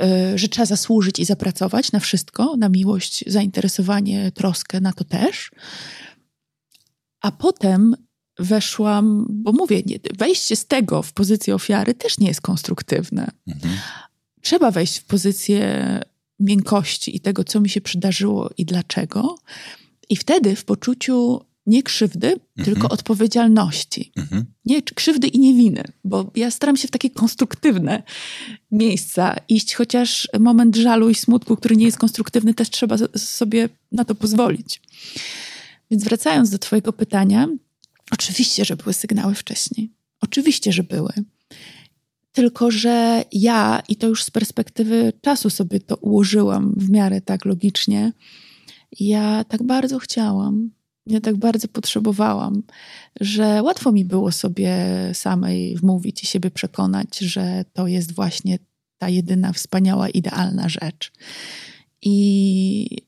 y, 0.02 0.38
że 0.38 0.48
trzeba 0.48 0.66
zasłużyć 0.66 1.18
i 1.18 1.24
zapracować 1.24 1.92
na 1.92 2.00
wszystko, 2.00 2.56
na 2.56 2.68
miłość, 2.68 3.24
zainteresowanie, 3.26 4.32
troskę, 4.32 4.80
na 4.80 4.92
to 4.92 5.04
też. 5.04 5.50
A 7.20 7.32
potem 7.32 7.96
weszłam, 8.38 9.26
bo 9.28 9.52
mówię, 9.52 9.82
wejście 10.18 10.56
z 10.56 10.66
tego 10.66 11.02
w 11.02 11.12
pozycję 11.12 11.54
ofiary 11.54 11.94
też 11.94 12.18
nie 12.18 12.28
jest 12.28 12.40
konstruktywne. 12.40 13.30
Mhm. 13.46 13.74
Trzeba 14.40 14.70
wejść 14.70 14.98
w 14.98 15.04
pozycję 15.04 16.00
miękkości 16.40 17.16
i 17.16 17.20
tego, 17.20 17.44
co 17.44 17.60
mi 17.60 17.68
się 17.68 17.80
przydarzyło 17.80 18.50
i 18.58 18.64
dlaczego. 18.64 19.38
I 20.08 20.16
wtedy 20.16 20.56
w 20.56 20.64
poczuciu 20.64 21.40
nie 21.66 21.82
krzywdy, 21.82 22.26
mhm. 22.28 22.64
tylko 22.64 22.88
odpowiedzialności. 22.88 24.12
Mhm. 24.16 24.44
Nie 24.64 24.82
krzywdy 24.82 25.26
i 25.26 25.38
nie 25.38 25.54
winy, 25.54 25.84
bo 26.04 26.30
ja 26.36 26.50
staram 26.50 26.76
się 26.76 26.88
w 26.88 26.90
takie 26.90 27.10
konstruktywne 27.10 28.02
miejsca 28.70 29.36
iść, 29.48 29.74
chociaż 29.74 30.28
moment 30.40 30.76
żalu 30.76 31.10
i 31.10 31.14
smutku, 31.14 31.56
który 31.56 31.76
nie 31.76 31.84
jest 31.84 31.98
konstruktywny, 31.98 32.54
też 32.54 32.70
trzeba 32.70 32.96
sobie 33.16 33.68
na 33.92 34.04
to 34.04 34.14
pozwolić. 34.14 34.82
Więc 35.90 36.04
wracając 36.04 36.50
do 36.50 36.58
Twojego 36.58 36.92
pytania, 36.92 37.48
oczywiście, 38.10 38.64
że 38.64 38.76
były 38.76 38.92
sygnały 38.92 39.34
wcześniej. 39.34 39.92
Oczywiście, 40.20 40.72
że 40.72 40.82
były. 40.82 41.12
Tylko, 42.32 42.70
że 42.70 43.24
ja, 43.32 43.82
i 43.88 43.96
to 43.96 44.06
już 44.06 44.24
z 44.24 44.30
perspektywy 44.30 45.12
czasu 45.20 45.50
sobie 45.50 45.80
to 45.80 45.96
ułożyłam 45.96 46.74
w 46.76 46.90
miarę 46.90 47.20
tak 47.20 47.44
logicznie, 47.44 48.12
ja 49.00 49.44
tak 49.44 49.62
bardzo 49.62 49.98
chciałam, 49.98 50.70
ja 51.06 51.20
tak 51.20 51.36
bardzo 51.36 51.68
potrzebowałam, 51.68 52.62
że 53.20 53.62
łatwo 53.62 53.92
mi 53.92 54.04
było 54.04 54.32
sobie 54.32 54.76
samej 55.12 55.76
wmówić 55.76 56.22
i 56.22 56.26
siebie 56.26 56.50
przekonać, 56.50 57.18
że 57.18 57.64
to 57.72 57.86
jest 57.86 58.14
właśnie 58.14 58.58
ta 58.98 59.08
jedyna 59.08 59.52
wspaniała, 59.52 60.08
idealna 60.08 60.68
rzecz. 60.68 61.12
I 62.02 63.07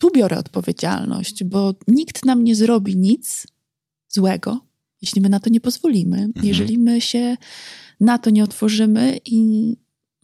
tu 0.00 0.10
biorę 0.10 0.38
odpowiedzialność, 0.38 1.44
bo 1.44 1.74
nikt 1.88 2.24
nam 2.24 2.44
nie 2.44 2.56
zrobi 2.56 2.96
nic 2.96 3.46
złego, 4.08 4.60
jeśli 5.02 5.20
my 5.20 5.28
na 5.28 5.40
to 5.40 5.50
nie 5.50 5.60
pozwolimy. 5.60 6.18
Mhm. 6.18 6.46
Jeżeli 6.46 6.78
my 6.78 7.00
się 7.00 7.36
na 8.00 8.18
to 8.18 8.30
nie 8.30 8.44
otworzymy 8.44 9.18
i 9.24 9.40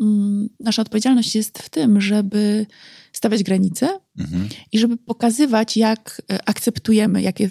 mm, 0.00 0.48
nasza 0.60 0.82
odpowiedzialność 0.82 1.34
jest 1.34 1.58
w 1.58 1.68
tym, 1.68 2.00
żeby 2.00 2.66
stawiać 3.12 3.42
granice 3.42 3.98
mhm. 4.18 4.48
i 4.72 4.78
żeby 4.78 4.96
pokazywać, 4.96 5.76
jak 5.76 6.22
e, 6.30 6.48
akceptujemy, 6.48 7.22
jakie, 7.22 7.50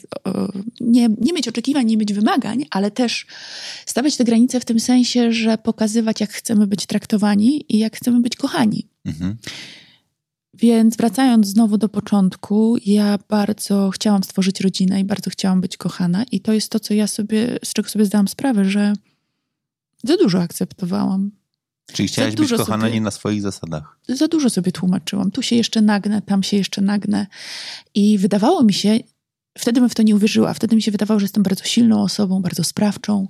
nie, 0.82 1.10
nie 1.22 1.34
mieć 1.34 1.48
oczekiwań, 1.48 1.86
nie 1.86 1.98
mieć 1.98 2.14
wymagań, 2.14 2.66
ale 2.70 2.92
też 2.92 3.26
stawiać 3.86 4.18
te 4.18 4.24
granice 4.24 4.60
w 4.60 4.66
tym 4.66 4.80
sensie, 4.80 5.32
że 5.32 5.58
pokazywać, 5.58 6.22
jak 6.22 6.32
chcemy 6.32 6.68
być 6.68 6.86
traktowani 6.86 7.66
i 7.76 7.78
jak 7.78 7.98
chcemy 7.98 8.20
być 8.20 8.36
kochani. 8.36 8.88
Mhm. 9.06 9.38
Więc 10.58 10.98
wracając 10.98 11.48
znowu 11.48 11.78
do 11.78 11.90
początku, 11.90 12.78
ja 12.86 13.20
bardzo 13.30 13.90
chciałam 13.90 14.24
stworzyć 14.24 14.62
rodzinę 14.62 15.00
i 15.00 15.04
bardzo 15.04 15.30
chciałam 15.30 15.62
być 15.62 15.78
kochana, 15.78 16.24
i 16.32 16.40
to 16.40 16.54
jest 16.54 16.70
to, 16.70 16.80
co 16.80 16.94
ja 16.94 17.08
sobie, 17.08 17.58
z 17.64 17.74
czego 17.74 17.90
sobie 17.90 18.06
zdałam 18.06 18.28
sprawę, 18.28 18.66
że 18.66 18.94
za 20.04 20.18
dużo 20.18 20.42
akceptowałam. 20.42 21.32
Czyli 21.94 22.08
chciałaś 22.08 22.36
być 22.36 22.52
kochana 22.52 22.86
sobie, 22.86 22.94
nie 22.94 23.02
na 23.02 23.12
swoich 23.12 23.42
zasadach. 23.42 24.00
Za 24.08 24.28
dużo 24.28 24.50
sobie 24.50 24.72
tłumaczyłam. 24.72 25.32
Tu 25.32 25.42
się 25.42 25.56
jeszcze 25.56 25.82
nagnę, 25.82 26.22
tam 26.22 26.44
się 26.44 26.58
jeszcze 26.58 26.82
nagnę. 26.82 27.28
I 27.96 28.18
wydawało 28.18 28.64
mi 28.64 28.74
się, 28.74 29.00
wtedy 29.58 29.80
bym 29.80 29.90
w 29.90 29.96
to 29.96 30.04
nie 30.04 30.16
uwierzyła. 30.16 30.54
Wtedy 30.54 30.76
mi 30.76 30.82
się 30.82 30.92
wydawało, 30.92 31.20
że 31.20 31.24
jestem 31.24 31.44
bardzo 31.44 31.64
silną 31.64 32.02
osobą, 32.02 32.42
bardzo 32.42 32.64
sprawczą. 32.64 33.28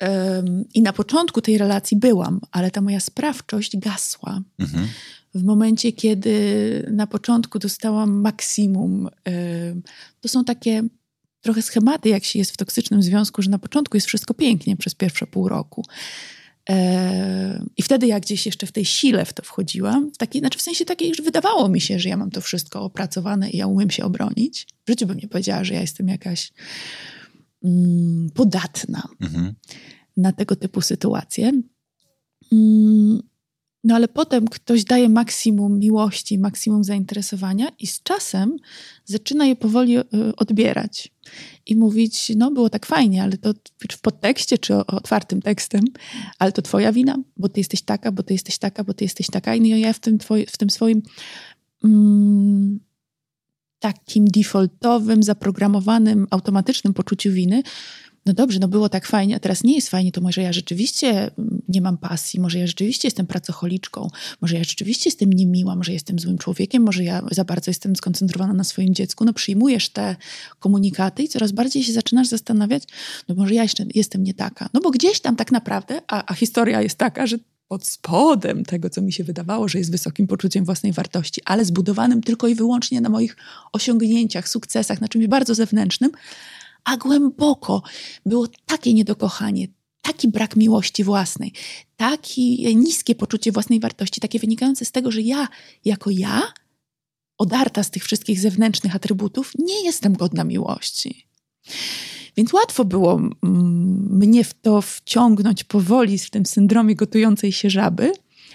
Um, 0.00 0.64
I 0.74 0.82
na 0.82 0.92
początku 0.92 1.40
tej 1.40 1.58
relacji 1.58 1.96
byłam, 1.96 2.40
ale 2.50 2.70
ta 2.70 2.80
moja 2.80 3.00
sprawczość 3.00 3.76
gasła. 3.76 4.40
Mhm 4.58 4.88
w 5.34 5.42
momencie, 5.42 5.92
kiedy 5.92 6.34
na 6.92 7.06
początku 7.06 7.58
dostałam 7.58 8.20
maksimum. 8.20 9.08
To 10.20 10.28
są 10.28 10.44
takie 10.44 10.82
trochę 11.40 11.62
schematy, 11.62 12.08
jak 12.08 12.24
się 12.24 12.38
jest 12.38 12.50
w 12.50 12.56
toksycznym 12.56 13.02
związku, 13.02 13.42
że 13.42 13.50
na 13.50 13.58
początku 13.58 13.96
jest 13.96 14.06
wszystko 14.06 14.34
pięknie 14.34 14.76
przez 14.76 14.94
pierwsze 14.94 15.26
pół 15.26 15.48
roku. 15.48 15.84
I 17.76 17.82
wtedy 17.82 18.06
jak 18.06 18.22
gdzieś 18.22 18.46
jeszcze 18.46 18.66
w 18.66 18.72
tej 18.72 18.84
sile 18.84 19.24
w 19.24 19.32
to 19.32 19.42
wchodziłam, 19.42 20.10
w 20.12 20.16
takiej, 20.16 20.40
znaczy 20.40 20.58
w 20.58 20.62
sensie 20.62 20.84
takiej, 20.84 21.14
że 21.14 21.22
wydawało 21.22 21.68
mi 21.68 21.80
się, 21.80 21.98
że 21.98 22.08
ja 22.08 22.16
mam 22.16 22.30
to 22.30 22.40
wszystko 22.40 22.82
opracowane 22.82 23.50
i 23.50 23.56
ja 23.56 23.66
umiem 23.66 23.90
się 23.90 24.04
obronić. 24.04 24.66
W 24.86 24.90
życiu 24.90 25.06
bym 25.06 25.18
nie 25.18 25.28
powiedziała, 25.28 25.64
że 25.64 25.74
ja 25.74 25.80
jestem 25.80 26.08
jakaś 26.08 26.52
mm, 27.64 28.30
podatna 28.34 29.02
mhm. 29.20 29.54
na 30.16 30.32
tego 30.32 30.56
typu 30.56 30.80
sytuacje. 30.80 31.52
Mm, 32.52 33.22
no 33.84 33.94
ale 33.94 34.08
potem 34.08 34.48
ktoś 34.48 34.84
daje 34.84 35.08
maksimum 35.08 35.78
miłości, 35.78 36.38
maksimum 36.38 36.84
zainteresowania 36.84 37.68
i 37.78 37.86
z 37.86 38.02
czasem 38.02 38.56
zaczyna 39.04 39.46
je 39.46 39.56
powoli 39.56 39.96
e, 39.96 40.04
odbierać 40.36 41.12
i 41.66 41.76
mówić, 41.76 42.32
no 42.36 42.50
było 42.50 42.70
tak 42.70 42.86
fajnie, 42.86 43.22
ale 43.22 43.38
to 43.38 43.54
w 43.92 44.00
podtekście 44.00 44.58
czy 44.58 44.76
otwartym 44.76 45.42
tekstem, 45.42 45.84
ale 46.38 46.52
to 46.52 46.62
twoja 46.62 46.92
wina, 46.92 47.16
bo 47.36 47.48
ty 47.48 47.60
jesteś 47.60 47.82
taka, 47.82 48.12
bo 48.12 48.22
ty 48.22 48.32
jesteś 48.32 48.58
taka, 48.58 48.84
bo 48.84 48.94
ty 48.94 49.04
jesteś 49.04 49.26
taka. 49.26 49.54
I 49.54 49.60
no 49.60 49.76
ja 49.76 49.92
w 49.92 49.98
tym, 49.98 50.18
twoi, 50.18 50.46
w 50.46 50.56
tym 50.56 50.70
swoim 50.70 51.02
mm, 51.84 52.80
takim 53.78 54.24
defaultowym, 54.24 55.22
zaprogramowanym, 55.22 56.26
automatycznym 56.30 56.94
poczuciu 56.94 57.32
winy 57.32 57.62
no 58.26 58.32
dobrze, 58.32 58.58
no 58.58 58.68
było 58.68 58.88
tak 58.88 59.06
fajnie, 59.06 59.36
a 59.36 59.38
teraz 59.38 59.64
nie 59.64 59.74
jest 59.74 59.88
fajnie, 59.88 60.12
to 60.12 60.20
może 60.20 60.42
ja 60.42 60.52
rzeczywiście 60.52 61.10
mm, 61.10 61.62
nie 61.68 61.80
mam 61.80 61.98
pasji, 61.98 62.40
może 62.40 62.58
ja 62.58 62.66
rzeczywiście 62.66 63.08
jestem 63.08 63.26
pracocholiczką, 63.26 64.08
może 64.40 64.56
ja 64.56 64.64
rzeczywiście 64.64 65.10
jestem 65.10 65.32
niemiła, 65.32 65.76
może 65.76 65.92
jestem 65.92 66.18
złym 66.18 66.38
człowiekiem, 66.38 66.82
może 66.82 67.04
ja 67.04 67.22
za 67.30 67.44
bardzo 67.44 67.70
jestem 67.70 67.96
skoncentrowana 67.96 68.52
na 68.52 68.64
swoim 68.64 68.94
dziecku. 68.94 69.24
No 69.24 69.32
przyjmujesz 69.32 69.88
te 69.88 70.16
komunikaty 70.58 71.22
i 71.22 71.28
coraz 71.28 71.52
bardziej 71.52 71.84
się 71.84 71.92
zaczynasz 71.92 72.28
zastanawiać, 72.28 72.82
no 73.28 73.34
może 73.34 73.54
ja 73.54 73.62
jeszcze 73.62 73.84
jestem 73.94 74.24
nie 74.24 74.34
taka. 74.34 74.68
No 74.74 74.80
bo 74.80 74.90
gdzieś 74.90 75.20
tam 75.20 75.36
tak 75.36 75.52
naprawdę, 75.52 76.02
a, 76.08 76.32
a 76.32 76.34
historia 76.34 76.82
jest 76.82 76.98
taka, 76.98 77.26
że 77.26 77.38
pod 77.68 77.86
spodem 77.86 78.64
tego, 78.64 78.90
co 78.90 79.02
mi 79.02 79.12
się 79.12 79.24
wydawało, 79.24 79.68
że 79.68 79.78
jest 79.78 79.90
wysokim 79.90 80.26
poczuciem 80.26 80.64
własnej 80.64 80.92
wartości, 80.92 81.40
ale 81.44 81.64
zbudowanym 81.64 82.22
tylko 82.22 82.48
i 82.48 82.54
wyłącznie 82.54 83.00
na 83.00 83.08
moich 83.08 83.36
osiągnięciach, 83.72 84.48
sukcesach, 84.48 85.00
na 85.00 85.08
czymś 85.08 85.26
bardzo 85.26 85.54
zewnętrznym, 85.54 86.10
a 86.84 86.96
głęboko 86.96 87.82
było 88.26 88.46
takie 88.66 88.94
niedokochanie, 88.94 89.68
taki 90.02 90.28
brak 90.28 90.56
miłości 90.56 91.04
własnej, 91.04 91.52
takie 91.96 92.74
niskie 92.74 93.14
poczucie 93.14 93.52
własnej 93.52 93.80
wartości, 93.80 94.20
takie 94.20 94.38
wynikające 94.38 94.84
z 94.84 94.92
tego, 94.92 95.10
że 95.10 95.20
ja, 95.20 95.48
jako 95.84 96.10
ja, 96.10 96.42
odarta 97.38 97.82
z 97.82 97.90
tych 97.90 98.04
wszystkich 98.04 98.40
zewnętrznych 98.40 98.96
atrybutów, 98.96 99.52
nie 99.58 99.84
jestem 99.84 100.12
godna 100.12 100.44
miłości. 100.44 101.26
Więc 102.36 102.52
łatwo 102.52 102.84
było 102.84 103.20
mnie 103.42 104.44
w 104.44 104.54
to 104.54 104.82
wciągnąć 104.82 105.64
powoli 105.64 106.18
w 106.18 106.30
tym 106.30 106.46
syndromie 106.46 106.94
gotującej 106.94 107.52
się 107.52 107.70
żaby, 107.70 108.12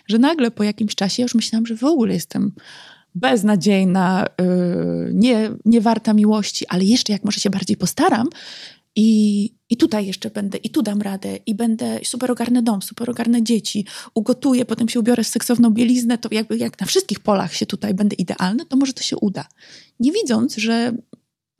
że 0.07 0.19
nagle 0.19 0.51
po 0.51 0.63
jakimś 0.63 0.95
czasie 0.95 1.23
już 1.23 1.35
myślałam, 1.35 1.65
że 1.65 1.75
w 1.75 1.83
ogóle 1.83 2.13
jestem 2.13 2.51
beznadziejna, 3.15 4.25
yy, 4.39 5.11
nie, 5.13 5.51
nie 5.65 5.81
warta 5.81 6.13
miłości, 6.13 6.67
ale 6.67 6.83
jeszcze 6.83 7.13
jak 7.13 7.23
może 7.23 7.39
się 7.39 7.49
bardziej 7.49 7.77
postaram 7.77 8.29
i, 8.95 9.51
i 9.69 9.77
tutaj 9.77 10.07
jeszcze 10.07 10.29
będę, 10.29 10.57
i 10.57 10.69
tu 10.69 10.81
dam 10.81 11.01
radę, 11.01 11.39
i 11.45 11.55
będę 11.55 11.99
super 12.03 12.31
ogarnę 12.31 12.61
dom, 12.61 12.81
super 12.81 13.09
ogarnę 13.09 13.43
dzieci, 13.43 13.85
ugotuję, 14.13 14.65
potem 14.65 14.89
się 14.89 14.99
ubiorę 14.99 15.23
w 15.23 15.27
seksowną 15.27 15.69
bieliznę, 15.69 16.17
to 16.17 16.29
jakby 16.31 16.57
jak 16.57 16.79
na 16.79 16.87
wszystkich 16.87 17.19
polach 17.19 17.53
się 17.53 17.65
tutaj 17.65 17.93
będę 17.93 18.15
idealny, 18.15 18.65
to 18.65 18.77
może 18.77 18.93
to 18.93 19.03
się 19.03 19.17
uda. 19.17 19.45
Nie 19.99 20.11
widząc, 20.11 20.55
że 20.55 20.97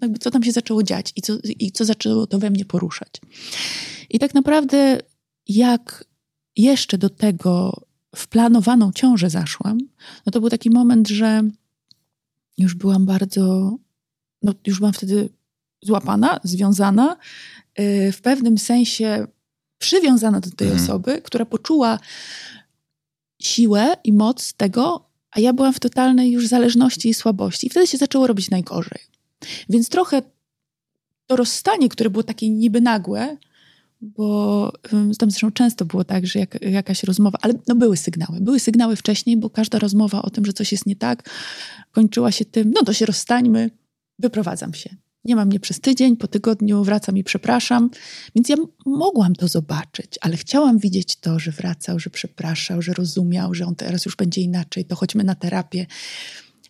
jakby 0.02 0.20
co 0.20 0.32
tam 0.32 0.44
się 0.44 0.52
zaczęło 0.52 0.84
dziać 0.84 1.14
i 1.16 1.22
co, 1.22 1.34
i 1.60 1.72
co 1.72 1.86
zaczęło 1.86 2.28
to 2.28 2.40
we 2.40 2.50
mnie 2.50 2.66
poruszać. 2.66 3.22
I 4.10 4.20
tak 4.20 4.34
naprawdę 4.34 5.00
jak 5.48 6.06
jeszcze 6.58 6.98
do 6.98 7.10
tego 7.10 7.85
w 8.16 8.28
planowaną 8.28 8.92
ciążę 8.92 9.30
zaszłam, 9.30 9.78
no 10.26 10.32
to 10.32 10.40
był 10.40 10.50
taki 10.50 10.70
moment, 10.70 11.08
że 11.08 11.44
już 12.58 12.76
byłam 12.76 13.06
bardzo, 13.06 13.76
no 14.42 14.54
już 14.68 14.80
byłam 14.80 14.94
wtedy 14.94 15.30
złapana, 15.82 16.40
związana, 16.44 17.18
yy, 17.78 18.12
w 18.12 18.22
pewnym 18.22 18.58
sensie 18.58 19.28
przywiązana 19.78 20.40
do 20.40 20.52
tej 20.52 20.68
mhm. 20.68 20.84
osoby, 20.84 21.22
która 21.22 21.46
poczuła 21.46 22.00
siłę 23.42 23.98
i 24.04 24.14
moc 24.14 24.54
tego, 24.54 25.10
a 25.32 25.40
ja 25.40 25.54
byłam 25.54 25.74
w 25.74 25.80
totalnej 25.80 26.32
już 26.32 26.48
zależności 26.48 27.10
i 27.10 27.14
słabości. 27.14 27.68
I 27.68 27.70
wtedy 27.70 27.88
się 27.88 27.98
zaczęło 27.98 28.28
robić 28.28 28.50
najgorzej. 28.50 29.00
Więc 29.70 29.90
trochę 29.90 30.22
to 31.28 31.36
rozstanie, 31.36 31.90
które 31.90 32.10
było 32.10 32.24
takie 32.24 32.50
niby 32.50 32.82
nagłe, 32.82 33.38
bo 34.06 34.72
tam 35.18 35.32
zresztą 35.32 35.52
często 35.52 35.86
było 35.86 36.04
tak, 36.04 36.28
że 36.28 36.40
jak, 36.40 36.62
jakaś 36.62 37.04
rozmowa, 37.04 37.38
ale 37.42 37.54
no 37.68 37.76
były 37.76 37.98
sygnały, 37.98 38.42
były 38.42 38.60
sygnały 38.60 38.96
wcześniej, 38.96 39.38
bo 39.38 39.50
każda 39.50 39.80
rozmowa 39.80 40.22
o 40.22 40.30
tym, 40.30 40.46
że 40.46 40.54
coś 40.54 40.72
jest 40.72 40.86
nie 40.86 40.96
tak, 40.96 41.30
kończyła 41.92 42.32
się 42.32 42.46
tym, 42.46 42.72
no 42.76 42.84
to 42.84 42.94
się 42.94 43.06
rozstańmy, 43.06 43.70
wyprowadzam 44.20 44.74
się. 44.74 44.96
Nie 45.26 45.36
mam 45.36 45.48
mnie 45.48 45.60
przez 45.60 45.80
tydzień, 45.80 46.18
po 46.18 46.28
tygodniu 46.28 46.84
wracam 46.84 47.18
i 47.18 47.24
przepraszam. 47.24 47.90
Więc 48.36 48.50
ja 48.50 48.56
mogłam 48.86 49.36
to 49.36 49.48
zobaczyć, 49.48 50.20
ale 50.22 50.38
chciałam 50.38 50.78
widzieć 50.78 51.16
to, 51.16 51.40
że 51.40 51.52
wracał, 51.52 52.00
że 52.00 52.10
przepraszał, 52.10 52.82
że 52.82 52.94
rozumiał, 52.94 53.54
że 53.54 53.66
on 53.66 53.76
teraz 53.76 54.06
już 54.06 54.16
będzie 54.16 54.42
inaczej, 54.42 54.86
to 54.86 54.96
chodźmy 54.96 55.24
na 55.24 55.36
terapię. 55.36 55.86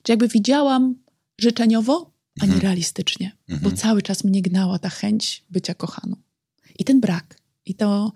Czy 0.04 0.12
jakby 0.12 0.28
widziałam 0.28 0.96
życzeniowo, 1.42 2.12
a 2.42 2.46
nie 2.46 2.54
mhm. 2.54 2.62
realistycznie, 2.62 3.32
mhm. 3.50 3.72
bo 3.72 3.78
cały 3.78 4.02
czas 4.02 4.24
mnie 4.24 4.42
gnała 4.42 4.80
ta 4.80 4.90
chęć 4.90 5.46
bycia 5.50 5.74
kochaną. 5.74 6.16
I 6.80 6.86
ten 6.86 7.00
brak. 7.00 7.38
I 7.66 7.76
to. 7.76 8.12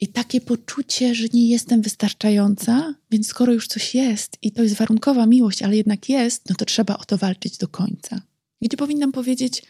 I 0.00 0.08
takie 0.08 0.40
poczucie, 0.40 1.14
że 1.14 1.24
nie 1.32 1.48
jestem 1.48 1.82
wystarczająca, 1.82 2.94
więc 3.10 3.26
skoro 3.26 3.52
już 3.52 3.66
coś 3.66 3.94
jest 3.94 4.38
i 4.42 4.52
to 4.52 4.62
jest 4.62 4.74
warunkowa 4.74 5.26
miłość, 5.26 5.62
ale 5.62 5.76
jednak 5.76 6.08
jest, 6.08 6.50
no 6.50 6.56
to 6.56 6.64
trzeba 6.64 6.96
o 6.96 7.04
to 7.04 7.18
walczyć 7.18 7.58
do 7.58 7.68
końca. 7.68 8.22
Gdzie 8.62 8.76
powinnam 8.76 9.12
powiedzieć: 9.12 9.62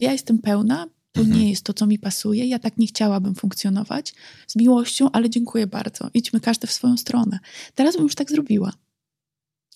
Ja 0.00 0.12
jestem 0.12 0.38
pełna, 0.38 0.86
to 1.12 1.20
mhm. 1.20 1.40
nie 1.40 1.50
jest 1.50 1.64
to, 1.64 1.72
co 1.72 1.86
mi 1.86 1.98
pasuje, 1.98 2.46
ja 2.46 2.58
tak 2.58 2.78
nie 2.78 2.86
chciałabym 2.86 3.34
funkcjonować 3.34 4.14
z 4.46 4.56
miłością, 4.56 5.10
ale 5.10 5.30
dziękuję 5.30 5.66
bardzo. 5.66 6.10
Idźmy 6.14 6.40
każdy 6.40 6.66
w 6.66 6.72
swoją 6.72 6.96
stronę. 6.96 7.38
Teraz 7.74 7.94
bym 7.96 8.02
już 8.02 8.14
tak 8.14 8.30
zrobiła, 8.30 8.72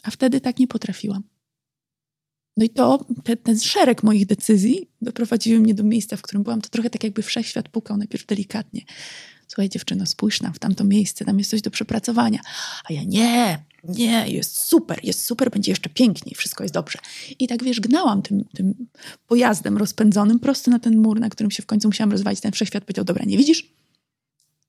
a 0.02 0.10
wtedy 0.10 0.40
tak 0.40 0.58
nie 0.58 0.68
potrafiłam. 0.68 1.22
No 2.58 2.64
i 2.64 2.70
to, 2.70 3.06
te, 3.24 3.36
ten 3.36 3.58
szereg 3.60 4.02
moich 4.02 4.26
decyzji 4.26 4.90
doprowadziły 5.02 5.60
mnie 5.60 5.74
do 5.74 5.82
miejsca, 5.82 6.16
w 6.16 6.22
którym 6.22 6.42
byłam. 6.42 6.60
To 6.60 6.68
trochę 6.68 6.90
tak 6.90 7.04
jakby 7.04 7.22
wszechświat 7.22 7.68
pukał 7.68 7.96
najpierw 7.96 8.26
delikatnie. 8.26 8.82
Słuchaj 9.48 9.68
dziewczyno, 9.68 10.06
spójrz 10.06 10.40
nam 10.40 10.54
w 10.54 10.58
tamto 10.58 10.84
miejsce, 10.84 11.24
tam 11.24 11.38
jest 11.38 11.50
coś 11.50 11.62
do 11.62 11.70
przepracowania. 11.70 12.40
A 12.90 12.92
ja 12.92 13.04
nie, 13.04 13.64
nie, 13.84 14.28
jest 14.28 14.58
super, 14.58 15.00
jest 15.02 15.24
super, 15.24 15.50
będzie 15.50 15.72
jeszcze 15.72 15.90
piękniej, 15.90 16.34
wszystko 16.34 16.64
jest 16.64 16.74
dobrze. 16.74 16.98
I 17.38 17.46
tak 17.46 17.64
wiesz, 17.64 17.80
gnałam 17.80 18.22
tym, 18.22 18.44
tym 18.54 18.74
pojazdem 19.26 19.76
rozpędzonym 19.76 20.38
prosto 20.38 20.70
na 20.70 20.78
ten 20.78 20.96
mur, 20.96 21.20
na 21.20 21.30
którym 21.30 21.50
się 21.50 21.62
w 21.62 21.66
końcu 21.66 21.88
musiałam 21.88 22.12
rozwalić. 22.12 22.40
Ten 22.40 22.52
wszechświat 22.52 22.84
powiedział, 22.84 23.04
dobra, 23.04 23.24
nie 23.24 23.38
widzisz? 23.38 23.72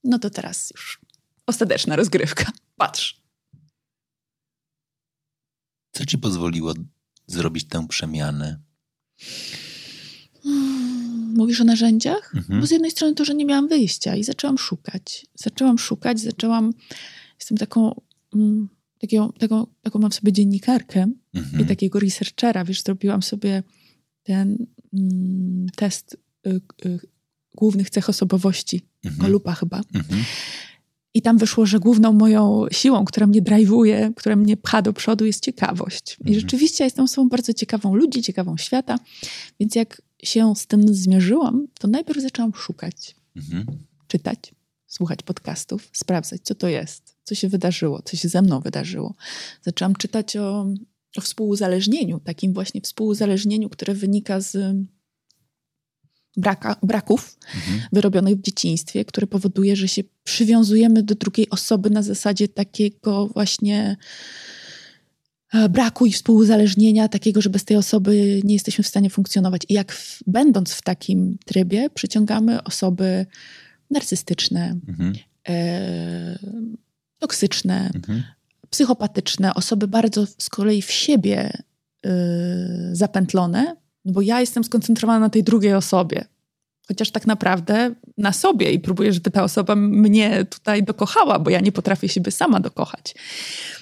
No 0.03 0.19
to 0.19 0.29
teraz 0.29 0.71
już 0.75 0.99
ostateczna 1.45 1.95
rozgrywka. 1.95 2.51
Patrz. 2.77 3.21
Co 5.91 6.05
ci 6.05 6.17
pozwoliło 6.17 6.73
zrobić 7.31 7.65
tę 7.65 7.87
przemianę? 7.87 8.59
Hmm, 10.43 11.33
mówisz 11.35 11.61
o 11.61 11.63
narzędziach? 11.63 12.35
Mhm. 12.35 12.59
Bo 12.61 12.67
z 12.67 12.71
jednej 12.71 12.91
strony 12.91 13.15
to, 13.15 13.25
że 13.25 13.35
nie 13.35 13.45
miałam 13.45 13.67
wyjścia 13.67 14.15
i 14.15 14.23
zaczęłam 14.23 14.57
szukać. 14.57 15.25
Zaczęłam 15.35 15.77
szukać, 15.77 16.19
zaczęłam. 16.19 16.73
Jestem 17.39 17.57
taką. 17.57 18.01
Mm, 18.35 18.69
taką, 18.99 19.31
taką, 19.31 19.67
taką 19.81 19.99
mam 19.99 20.11
sobie 20.11 20.31
dziennikarkę 20.31 21.11
mhm. 21.33 21.63
i 21.63 21.67
takiego 21.67 21.99
researchera, 21.99 22.65
wiesz, 22.65 22.83
zrobiłam 22.83 23.23
sobie 23.23 23.63
ten 24.23 24.65
mm, 24.93 25.67
test 25.75 26.17
y, 26.47 26.61
y, 26.85 26.99
głównych 27.55 27.89
cech 27.89 28.09
osobowości, 28.09 28.81
mhm. 29.05 29.21
Golupa 29.21 29.53
chyba. 29.53 29.81
Mhm. 29.93 30.23
I 31.13 31.21
tam 31.21 31.37
wyszło, 31.37 31.65
że 31.65 31.79
główną 31.79 32.13
moją 32.13 32.65
siłą, 32.71 33.05
która 33.05 33.27
mnie 33.27 33.41
drive'uje, 33.41 34.13
która 34.15 34.35
mnie 34.35 34.57
pcha 34.57 34.81
do 34.81 34.93
przodu, 34.93 35.25
jest 35.25 35.43
ciekawość. 35.43 36.17
I 36.19 36.21
mhm. 36.21 36.39
rzeczywiście 36.39 36.83
jestem 36.83 37.05
osobą 37.05 37.29
bardzo 37.29 37.53
ciekawą 37.53 37.95
ludzi, 37.95 38.23
ciekawą 38.23 38.57
świata. 38.57 38.99
Więc 39.59 39.75
jak 39.75 40.01
się 40.23 40.55
z 40.55 40.67
tym 40.67 40.93
zmierzyłam, 40.93 41.67
to 41.79 41.87
najpierw 41.87 42.21
zaczęłam 42.21 42.53
szukać, 42.53 43.15
mhm. 43.35 43.65
czytać, 44.07 44.39
słuchać 44.87 45.23
podcastów, 45.23 45.89
sprawdzać, 45.93 46.41
co 46.43 46.55
to 46.55 46.67
jest, 46.67 47.15
co 47.23 47.35
się 47.35 47.49
wydarzyło, 47.49 48.01
co 48.01 48.17
się 48.17 48.29
ze 48.29 48.41
mną 48.41 48.59
wydarzyło. 48.59 49.15
Zaczęłam 49.61 49.95
czytać 49.95 50.35
o, 50.35 50.67
o 51.17 51.21
współuzależnieniu, 51.21 52.19
takim 52.19 52.53
właśnie 52.53 52.81
współuzależnieniu, 52.81 53.69
które 53.69 53.93
wynika 53.93 54.41
z 54.41 54.75
braka, 56.39 56.75
braków 56.83 57.37
mhm. 57.55 57.81
wyrobionych 57.91 58.35
w 58.35 58.41
dzieciństwie, 58.41 59.05
które 59.05 59.27
powoduje, 59.27 59.75
że 59.75 59.87
się 59.87 60.03
przywiązujemy 60.23 61.03
do 61.03 61.15
drugiej 61.15 61.49
osoby 61.49 61.89
na 61.89 62.01
zasadzie 62.01 62.47
takiego 62.47 63.27
właśnie 63.27 63.97
e, 65.53 65.69
braku 65.69 66.05
i 66.05 66.11
współuzależnienia, 66.11 67.07
takiego, 67.07 67.41
że 67.41 67.49
bez 67.49 67.65
tej 67.65 67.77
osoby 67.77 68.41
nie 68.43 68.53
jesteśmy 68.53 68.83
w 68.83 68.87
stanie 68.87 69.09
funkcjonować. 69.09 69.61
I 69.69 69.73
jak 69.73 69.91
w, 69.91 70.23
będąc 70.27 70.73
w 70.73 70.81
takim 70.81 71.37
trybie, 71.45 71.89
przyciągamy 71.89 72.63
osoby 72.63 73.25
narcystyczne, 73.91 74.79
mhm. 74.87 75.13
e, 75.49 76.39
toksyczne, 77.19 77.91
mhm. 77.95 78.23
psychopatyczne, 78.69 79.53
osoby 79.53 79.87
bardzo 79.87 80.25
z 80.37 80.49
kolei 80.49 80.81
w 80.81 80.91
siebie 80.91 81.51
e, 82.05 82.09
zapętlone, 82.91 83.75
no 84.05 84.13
bo 84.13 84.21
ja 84.21 84.39
jestem 84.39 84.63
skoncentrowana 84.63 85.19
na 85.19 85.29
tej 85.29 85.43
drugiej 85.43 85.73
osobie. 85.73 86.25
Chociaż 86.87 87.11
tak 87.11 87.27
naprawdę 87.27 87.95
na 88.17 88.33
sobie 88.33 88.71
i 88.71 88.79
próbuję, 88.79 89.13
żeby 89.13 89.31
ta 89.31 89.43
osoba 89.43 89.75
mnie 89.75 90.45
tutaj 90.45 90.83
dokochała, 90.83 91.39
bo 91.39 91.49
ja 91.49 91.59
nie 91.59 91.71
potrafię 91.71 92.09
siebie 92.09 92.31
sama 92.31 92.59
dokochać. 92.59 93.15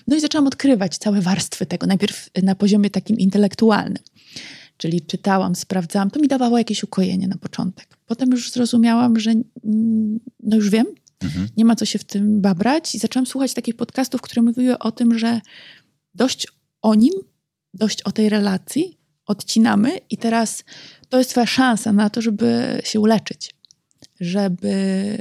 No 0.07 0.15
i 0.15 0.19
zaczęłam 0.19 0.47
odkrywać 0.47 0.97
całe 0.97 1.21
warstwy 1.21 1.65
tego, 1.65 1.87
najpierw 1.87 2.29
na 2.43 2.55
poziomie 2.55 2.89
takim 2.89 3.17
intelektualnym. 3.17 4.03
Czyli 4.77 5.01
czytałam, 5.01 5.55
sprawdzałam, 5.55 6.11
to 6.11 6.19
mi 6.19 6.27
dawało 6.27 6.57
jakieś 6.57 6.83
ukojenie 6.83 7.27
na 7.27 7.37
początek. 7.37 7.97
Potem 8.05 8.31
już 8.31 8.51
zrozumiałam, 8.51 9.19
że 9.19 9.33
no 10.43 10.55
już 10.55 10.69
wiem, 10.69 10.85
mhm. 11.23 11.47
nie 11.57 11.65
ma 11.65 11.75
co 11.75 11.85
się 11.85 11.99
w 11.99 12.03
tym 12.03 12.41
babrać 12.41 12.95
i 12.95 12.99
zaczęłam 12.99 13.25
słuchać 13.25 13.53
takich 13.53 13.75
podcastów, 13.75 14.21
które 14.21 14.41
mówiły 14.41 14.79
o 14.79 14.91
tym, 14.91 15.19
że 15.19 15.41
dość 16.15 16.47
o 16.81 16.95
nim, 16.95 17.13
dość 17.73 18.01
o 18.01 18.11
tej 18.11 18.29
relacji, 18.29 18.96
odcinamy 19.27 19.97
i 20.09 20.17
teraz 20.17 20.63
to 21.09 21.17
jest 21.17 21.29
twoja 21.29 21.45
szansa 21.45 21.93
na 21.93 22.09
to, 22.09 22.21
żeby 22.21 22.81
się 22.83 22.99
uleczyć, 22.99 23.55
żeby 24.19 25.17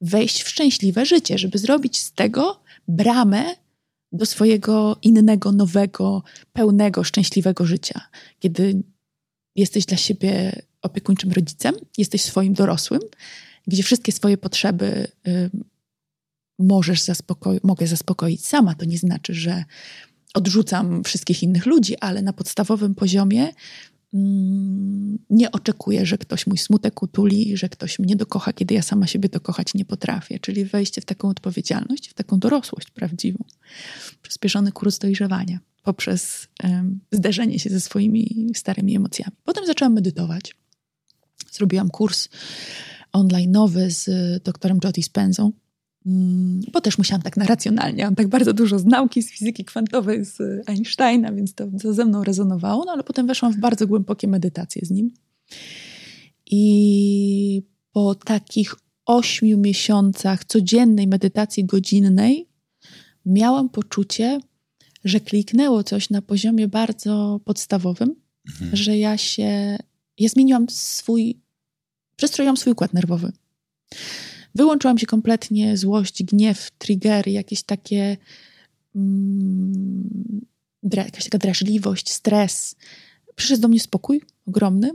wejść 0.00 0.42
w 0.42 0.48
szczęśliwe 0.48 1.06
życie, 1.06 1.38
żeby 1.38 1.58
zrobić 1.58 1.98
z 1.98 2.12
tego 2.12 2.62
bramę 2.88 3.44
do 4.12 4.26
swojego 4.26 4.96
innego, 5.02 5.52
nowego, 5.52 6.22
pełnego, 6.52 7.04
szczęśliwego 7.04 7.66
życia. 7.66 8.00
Kiedy 8.38 8.82
jesteś 9.56 9.86
dla 9.86 9.96
siebie 9.96 10.62
opiekuńczym 10.82 11.32
rodzicem, 11.32 11.74
jesteś 11.98 12.22
swoim 12.22 12.54
dorosłym, 12.54 13.00
gdzie 13.66 13.82
wszystkie 13.82 14.12
swoje 14.12 14.36
potrzeby 14.38 15.08
możesz 16.58 17.00
zaspokoi- 17.00 17.60
mogę 17.62 17.86
zaspokoić 17.86 18.46
sama. 18.46 18.74
To 18.74 18.84
nie 18.84 18.98
znaczy, 18.98 19.34
że 19.34 19.64
odrzucam 20.34 21.04
wszystkich 21.04 21.42
innych 21.42 21.66
ludzi, 21.66 21.98
ale 21.98 22.22
na 22.22 22.32
podstawowym 22.32 22.94
poziomie 22.94 23.52
mm, 24.14 25.18
nie 25.30 25.52
oczekuję, 25.52 26.06
że 26.06 26.18
ktoś 26.18 26.46
mój 26.46 26.58
smutek 26.58 27.02
utuli, 27.02 27.56
że 27.56 27.68
ktoś 27.68 27.98
mnie 27.98 28.16
dokocha, 28.16 28.52
kiedy 28.52 28.74
ja 28.74 28.82
sama 28.82 29.06
siebie 29.06 29.28
dokochać 29.28 29.74
nie 29.74 29.84
potrafię. 29.84 30.38
Czyli 30.38 30.64
wejście 30.64 31.00
w 31.00 31.04
taką 31.04 31.28
odpowiedzialność, 31.28 32.08
w 32.08 32.14
taką 32.14 32.38
dorosłość 32.38 32.90
prawdziwą. 32.90 33.44
Przyspieszony 34.22 34.72
kurs 34.72 34.98
dojrzewania 34.98 35.58
poprzez 35.84 36.48
um, 36.62 37.00
zderzenie 37.12 37.58
się 37.58 37.70
ze 37.70 37.80
swoimi 37.80 38.50
starymi 38.54 38.96
emocjami. 38.96 39.32
Potem 39.44 39.66
zaczęłam 39.66 39.94
medytować. 39.94 40.56
Zrobiłam 41.52 41.90
kurs 41.90 42.28
online'owy 43.12 43.90
z 43.90 44.08
doktorem 44.42 44.78
Jody 44.84 45.02
Spenzą, 45.02 45.52
bo 46.72 46.80
też 46.80 46.98
musiałam 46.98 47.22
tak 47.22 47.36
na 47.36 47.44
racjonalnie. 47.44 48.08
On 48.08 48.14
tak 48.14 48.28
bardzo 48.28 48.52
dużo 48.52 48.78
z 48.78 48.84
nauki, 48.84 49.22
z 49.22 49.30
fizyki 49.30 49.64
kwantowej, 49.64 50.24
z 50.24 50.38
Einsteina, 50.68 51.32
więc 51.32 51.54
to, 51.54 51.66
to 51.82 51.94
ze 51.94 52.04
mną 52.04 52.24
rezonowało. 52.24 52.84
No 52.84 52.92
ale 52.92 53.02
potem 53.02 53.26
weszłam 53.26 53.52
w 53.52 53.56
bardzo 53.56 53.86
głębokie 53.86 54.28
medytacje 54.28 54.82
z 54.86 54.90
nim. 54.90 55.10
I 56.46 57.62
po 57.92 58.14
takich 58.14 58.74
ośmiu 59.06 59.58
miesiącach 59.58 60.44
codziennej 60.44 61.06
medytacji 61.06 61.64
godzinnej 61.64 62.48
miałam 63.26 63.68
poczucie, 63.68 64.40
że 65.04 65.20
kliknęło 65.20 65.84
coś 65.84 66.10
na 66.10 66.22
poziomie 66.22 66.68
bardzo 66.68 67.40
podstawowym, 67.44 68.14
mhm. 68.48 68.76
że 68.76 68.98
ja 68.98 69.18
się, 69.18 69.78
ja 70.18 70.28
zmieniłam 70.28 70.66
swój, 70.68 71.40
przestroiłam 72.16 72.56
swój 72.56 72.72
układ 72.72 72.92
nerwowy. 72.92 73.32
Wyłączyłam 74.54 74.98
się 74.98 75.06
kompletnie 75.06 75.76
złość, 75.76 76.22
gniew, 76.22 76.70
triggery, 76.70 77.30
jakieś 77.30 77.62
takie 77.62 78.16
mm, 78.96 80.44
jakaś 80.92 81.24
taka 81.24 81.38
drażliwość, 81.38 82.10
stres. 82.10 82.76
Przyszedł 83.34 83.62
do 83.62 83.68
mnie 83.68 83.80
spokój 83.80 84.22
ogromny. 84.46 84.90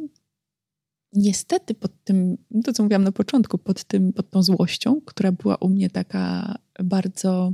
Niestety 1.13 1.73
pod 1.73 2.03
tym, 2.03 2.37
to 2.63 2.73
co 2.73 2.83
mówiłam 2.83 3.03
na 3.03 3.11
początku, 3.11 3.57
pod, 3.57 3.83
tym, 3.83 4.13
pod 4.13 4.29
tą 4.29 4.43
złością, 4.43 5.01
która 5.05 5.31
była 5.31 5.55
u 5.55 5.69
mnie 5.69 5.89
taka 5.89 6.55
bardzo 6.83 7.53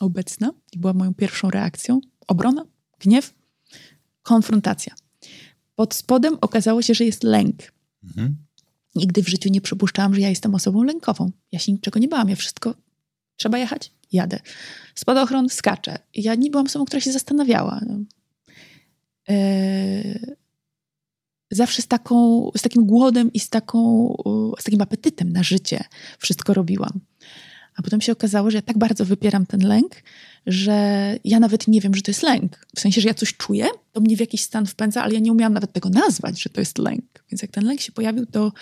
obecna 0.00 0.52
i 0.72 0.78
była 0.78 0.92
moją 0.92 1.14
pierwszą 1.14 1.50
reakcją, 1.50 2.00
obrona, 2.26 2.64
gniew, 2.98 3.34
konfrontacja. 4.22 4.94
Pod 5.76 5.94
spodem 5.94 6.38
okazało 6.40 6.82
się, 6.82 6.94
że 6.94 7.04
jest 7.04 7.22
lęk. 7.22 7.56
Mhm. 8.04 8.36
Nigdy 8.94 9.22
w 9.22 9.28
życiu 9.28 9.48
nie 9.48 9.60
przypuszczałam, 9.60 10.14
że 10.14 10.20
ja 10.20 10.28
jestem 10.28 10.54
osobą 10.54 10.82
lękową. 10.82 11.30
Ja 11.52 11.58
się 11.58 11.72
niczego 11.72 12.00
nie 12.00 12.08
bałam, 12.08 12.28
ja 12.28 12.36
wszystko 12.36 12.74
trzeba 13.36 13.58
jechać, 13.58 13.92
jadę. 14.12 14.40
Spadochron, 14.94 15.48
skaczę. 15.48 15.98
Ja 16.14 16.34
nie 16.34 16.50
byłam 16.50 16.66
osobą, 16.66 16.84
która 16.84 17.00
się 17.00 17.12
zastanawiała. 17.12 17.80
Eee, 19.28 20.36
zawsze 21.50 21.82
z, 21.82 21.86
taką, 21.86 22.50
z 22.56 22.62
takim 22.62 22.86
głodem 22.86 23.32
i 23.32 23.40
z, 23.40 23.48
taką, 23.48 24.14
z 24.58 24.64
takim 24.64 24.82
apetytem 24.82 25.32
na 25.32 25.42
życie 25.42 25.84
wszystko 26.18 26.54
robiłam. 26.54 27.00
A 27.80 27.82
potem 27.82 28.00
się 28.00 28.12
okazało, 28.12 28.50
że 28.50 28.58
ja 28.58 28.62
tak 28.62 28.78
bardzo 28.78 29.04
wypieram 29.04 29.46
ten 29.46 29.60
lęk, 29.60 30.02
że 30.46 31.18
ja 31.24 31.40
nawet 31.40 31.68
nie 31.68 31.80
wiem, 31.80 31.94
że 31.94 32.02
to 32.02 32.10
jest 32.10 32.22
lęk. 32.22 32.66
W 32.76 32.80
sensie, 32.80 33.00
że 33.00 33.08
ja 33.08 33.14
coś 33.14 33.36
czuję, 33.36 33.66
to 33.92 34.00
mnie 34.00 34.16
w 34.16 34.20
jakiś 34.20 34.42
stan 34.42 34.66
wpędza, 34.66 35.02
ale 35.02 35.14
ja 35.14 35.20
nie 35.20 35.32
umiałam 35.32 35.52
nawet 35.52 35.72
tego 35.72 35.88
nazwać, 35.88 36.42
że 36.42 36.50
to 36.50 36.60
jest 36.60 36.78
lęk. 36.78 37.24
Więc 37.30 37.42
jak 37.42 37.50
ten 37.50 37.64
lęk 37.64 37.80
się 37.80 37.92
pojawił, 37.92 38.26
to 38.26 38.52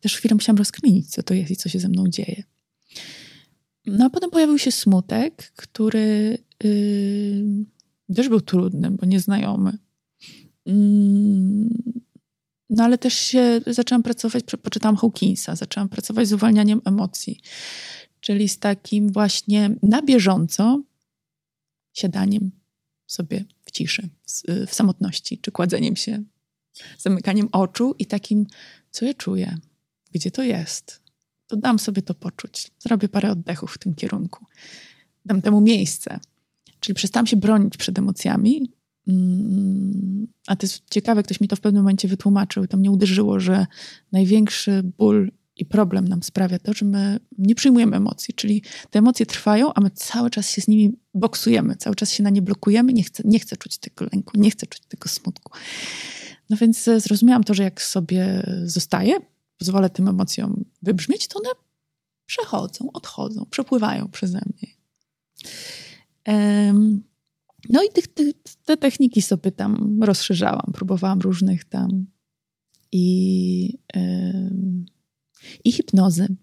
też 0.00 0.16
chwilę 0.16 0.34
musiałam 0.34 0.58
rozkminić, 0.58 1.10
co 1.10 1.22
to 1.22 1.34
jest 1.34 1.50
i 1.50 1.56
co 1.56 1.68
się 1.68 1.80
ze 1.80 1.88
mną 1.88 2.08
dzieje. 2.08 2.42
No 3.86 4.04
a 4.04 4.10
potem 4.10 4.30
pojawił 4.30 4.58
się 4.58 4.72
smutek, 4.72 5.52
który 5.56 6.38
yy, 6.64 8.14
też 8.14 8.28
był 8.28 8.40
trudny, 8.40 8.90
bo 8.90 9.06
nieznajomy. 9.06 9.78
Yy, 10.66 10.74
no 12.70 12.84
ale 12.84 12.98
też 12.98 13.14
się 13.14 13.60
zaczęłam 13.66 14.02
pracować, 14.02 14.44
poczytałam 14.62 14.96
Hawkinsa, 14.96 15.56
zaczęłam 15.56 15.88
pracować 15.88 16.28
z 16.28 16.32
uwalnianiem 16.32 16.80
emocji, 16.84 17.40
czyli 18.24 18.48
z 18.48 18.58
takim 18.58 19.12
właśnie 19.12 19.70
na 19.82 20.02
bieżąco 20.02 20.82
siadaniem 21.92 22.50
sobie 23.06 23.44
w 23.64 23.70
ciszy, 23.70 24.08
w 24.66 24.74
samotności, 24.74 25.38
czy 25.38 25.52
kładzeniem 25.52 25.96
się, 25.96 26.22
zamykaniem 26.98 27.48
oczu 27.52 27.94
i 27.98 28.06
takim, 28.06 28.46
co 28.90 29.04
ja 29.04 29.14
czuję, 29.14 29.58
gdzie 30.12 30.30
to 30.30 30.42
jest, 30.42 31.02
to 31.46 31.56
dam 31.56 31.78
sobie 31.78 32.02
to 32.02 32.14
poczuć. 32.14 32.70
Zrobię 32.78 33.08
parę 33.08 33.30
oddechów 33.30 33.74
w 33.74 33.78
tym 33.78 33.94
kierunku. 33.94 34.46
Dam 35.24 35.42
temu 35.42 35.60
miejsce. 35.60 36.20
Czyli 36.80 36.94
przestałam 36.94 37.26
się 37.26 37.36
bronić 37.36 37.76
przed 37.76 37.98
emocjami. 37.98 38.70
Mm, 39.08 40.26
a 40.46 40.56
to 40.56 40.66
jest 40.66 40.82
ciekawe, 40.90 41.22
ktoś 41.22 41.40
mi 41.40 41.48
to 41.48 41.56
w 41.56 41.60
pewnym 41.60 41.82
momencie 41.82 42.08
wytłumaczył. 42.08 42.66
To 42.66 42.76
mnie 42.76 42.90
uderzyło, 42.90 43.40
że 43.40 43.66
największy 44.12 44.82
ból 44.98 45.30
i 45.56 45.64
problem 45.64 46.08
nam 46.08 46.22
sprawia 46.22 46.58
to, 46.58 46.72
że 46.72 46.84
my 46.84 47.20
nie 47.38 47.54
przyjmujemy 47.54 47.96
emocji, 47.96 48.34
czyli 48.34 48.62
te 48.90 48.98
emocje 48.98 49.26
trwają, 49.26 49.74
a 49.74 49.80
my 49.80 49.90
cały 49.90 50.30
czas 50.30 50.50
się 50.50 50.62
z 50.62 50.68
nimi 50.68 50.98
boksujemy, 51.14 51.76
cały 51.76 51.96
czas 51.96 52.10
się 52.10 52.22
na 52.22 52.30
nie 52.30 52.42
blokujemy, 52.42 52.92
nie 52.92 53.02
chcę, 53.02 53.22
nie 53.26 53.38
chcę 53.38 53.56
czuć 53.56 53.78
tego 53.78 54.06
lęku, 54.12 54.40
nie 54.40 54.50
chcę 54.50 54.66
czuć 54.66 54.82
tego 54.88 55.08
smutku. 55.08 55.52
No 56.50 56.56
więc 56.56 56.88
e, 56.88 57.00
zrozumiałam 57.00 57.44
to, 57.44 57.54
że 57.54 57.62
jak 57.62 57.82
sobie 57.82 58.46
zostaję, 58.64 59.16
pozwolę 59.58 59.90
tym 59.90 60.08
emocjom 60.08 60.64
wybrzmieć, 60.82 61.28
to 61.28 61.38
one 61.38 61.48
przechodzą, 62.26 62.92
odchodzą, 62.92 63.46
przepływają 63.50 64.08
przeze 64.08 64.40
mnie. 64.46 64.74
No 67.70 67.82
i 67.82 67.88
tych, 67.92 68.06
tych, 68.08 68.34
te 68.64 68.76
techniki 68.76 69.22
sobie 69.22 69.52
tam 69.52 70.02
rozszerzałam, 70.02 70.72
próbowałam 70.74 71.20
różnych 71.20 71.64
tam 71.64 72.06
i, 72.92 73.78
i 75.64 75.72
hipnozy, 75.72 76.36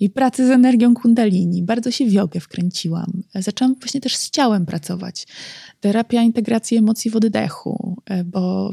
i 0.00 0.10
pracy 0.10 0.46
z 0.46 0.50
energią 0.50 0.94
kundalini. 0.94 1.62
Bardzo 1.62 1.90
się 1.90 2.06
w 2.06 2.12
jogę 2.12 2.40
wkręciłam. 2.40 3.22
Zaczęłam 3.34 3.74
właśnie 3.74 4.00
też 4.00 4.16
z 4.16 4.30
ciałem 4.30 4.66
pracować. 4.66 5.26
Terapia 5.80 6.22
integracji 6.22 6.76
emocji 6.76 7.10
w 7.10 7.16
oddechu, 7.16 7.96
bo 8.24 8.72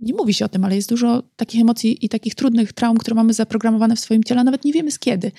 nie 0.00 0.14
mówi 0.14 0.34
się 0.34 0.44
o 0.44 0.48
tym, 0.48 0.64
ale 0.64 0.76
jest 0.76 0.88
dużo 0.88 1.22
takich 1.36 1.60
emocji 1.60 2.04
i 2.04 2.08
takich 2.08 2.34
trudnych 2.34 2.72
traum, 2.72 2.98
które 2.98 3.14
mamy 3.14 3.34
zaprogramowane 3.34 3.96
w 3.96 4.00
swoim 4.00 4.24
ciele, 4.24 4.40
a 4.40 4.44
nawet 4.44 4.64
nie 4.64 4.72
wiemy 4.72 4.90
z 4.90 4.98
kiedy. 4.98 5.32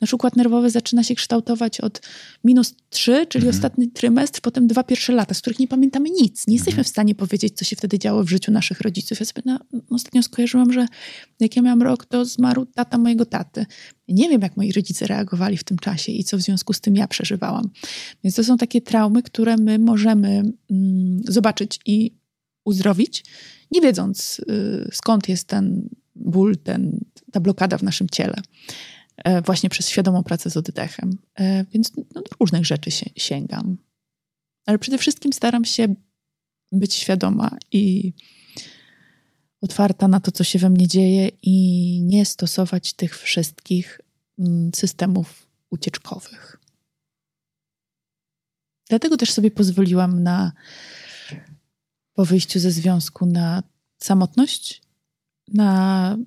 Nasz 0.00 0.14
układ 0.14 0.36
nerwowy 0.36 0.70
zaczyna 0.70 1.04
się 1.04 1.14
kształtować 1.14 1.80
od 1.80 2.00
minus 2.44 2.74
3, 2.90 3.26
czyli 3.26 3.44
mhm. 3.44 3.56
ostatni 3.56 3.88
trymestr, 3.88 4.40
potem 4.40 4.66
dwa 4.66 4.82
pierwsze 4.82 5.12
lata, 5.12 5.34
z 5.34 5.40
których 5.40 5.58
nie 5.58 5.68
pamiętamy 5.68 6.10
nic. 6.10 6.46
Nie 6.46 6.54
jesteśmy 6.54 6.72
mhm. 6.72 6.84
w 6.84 6.88
stanie 6.88 7.14
powiedzieć, 7.14 7.56
co 7.56 7.64
się 7.64 7.76
wtedy 7.76 7.98
działo 7.98 8.24
w 8.24 8.28
życiu 8.28 8.52
naszych 8.52 8.80
rodziców. 8.80 9.20
Ja 9.20 9.26
sobie 9.26 9.42
na, 9.44 9.60
ostatnio 9.90 10.22
skojarzyłam, 10.22 10.72
że 10.72 10.86
jak 11.40 11.56
ja 11.56 11.62
miałam 11.62 11.82
rok, 11.82 12.04
to 12.04 12.24
zmarł 12.24 12.66
tata 12.66 12.98
mojego 12.98 13.26
taty. 13.26 13.66
Nie 14.08 14.28
wiem, 14.28 14.42
jak 14.42 14.56
moi 14.56 14.72
rodzice 14.72 15.06
reagowali 15.06 15.56
w 15.56 15.64
tym 15.64 15.78
czasie 15.78 16.12
i 16.12 16.24
co 16.24 16.38
w 16.38 16.40
związku 16.40 16.72
z 16.72 16.80
tym 16.80 16.96
ja 16.96 17.08
przeżywałam. 17.08 17.70
Więc 18.24 18.36
to 18.36 18.44
są 18.44 18.56
takie 18.56 18.80
traumy, 18.80 19.22
które 19.22 19.56
my 19.56 19.78
możemy 19.78 20.42
mm, 20.70 21.20
zobaczyć 21.28 21.80
i 21.86 22.22
uzdrowić 22.64 23.24
nie 23.72 23.80
wiedząc 23.80 24.40
y, 24.50 24.90
skąd 24.92 25.28
jest 25.28 25.48
ten 25.48 25.88
ból, 26.14 26.56
ten, 26.56 27.04
ta 27.32 27.40
blokada 27.40 27.78
w 27.78 27.82
naszym 27.82 28.08
ciele. 28.08 28.42
E, 29.16 29.42
właśnie 29.42 29.70
przez 29.70 29.88
świadomą 29.88 30.22
pracę 30.22 30.50
z 30.50 30.56
oddechem. 30.56 31.18
E, 31.34 31.64
więc 31.64 31.92
no, 31.96 32.22
do 32.22 32.30
różnych 32.40 32.66
rzeczy 32.66 32.90
się, 32.90 33.10
sięgam. 33.16 33.76
Ale 34.66 34.78
przede 34.78 34.98
wszystkim 34.98 35.32
staram 35.32 35.64
się 35.64 35.94
być 36.72 36.94
świadoma 36.94 37.56
i 37.72 38.12
otwarta 39.60 40.08
na 40.08 40.20
to, 40.20 40.32
co 40.32 40.44
się 40.44 40.58
we 40.58 40.70
mnie 40.70 40.88
dzieje, 40.88 41.30
i 41.42 42.00
nie 42.02 42.26
stosować 42.26 42.92
tych 42.92 43.18
wszystkich 43.18 44.00
mm, 44.38 44.70
systemów 44.74 45.46
ucieczkowych. 45.70 46.58
Dlatego 48.88 49.16
też 49.16 49.32
sobie 49.32 49.50
pozwoliłam 49.50 50.22
na 50.22 50.52
po 52.14 52.24
wyjściu 52.24 52.60
ze 52.60 52.70
związku 52.70 53.26
na 53.26 53.62
samotność, 53.98 54.82
na 55.48 56.18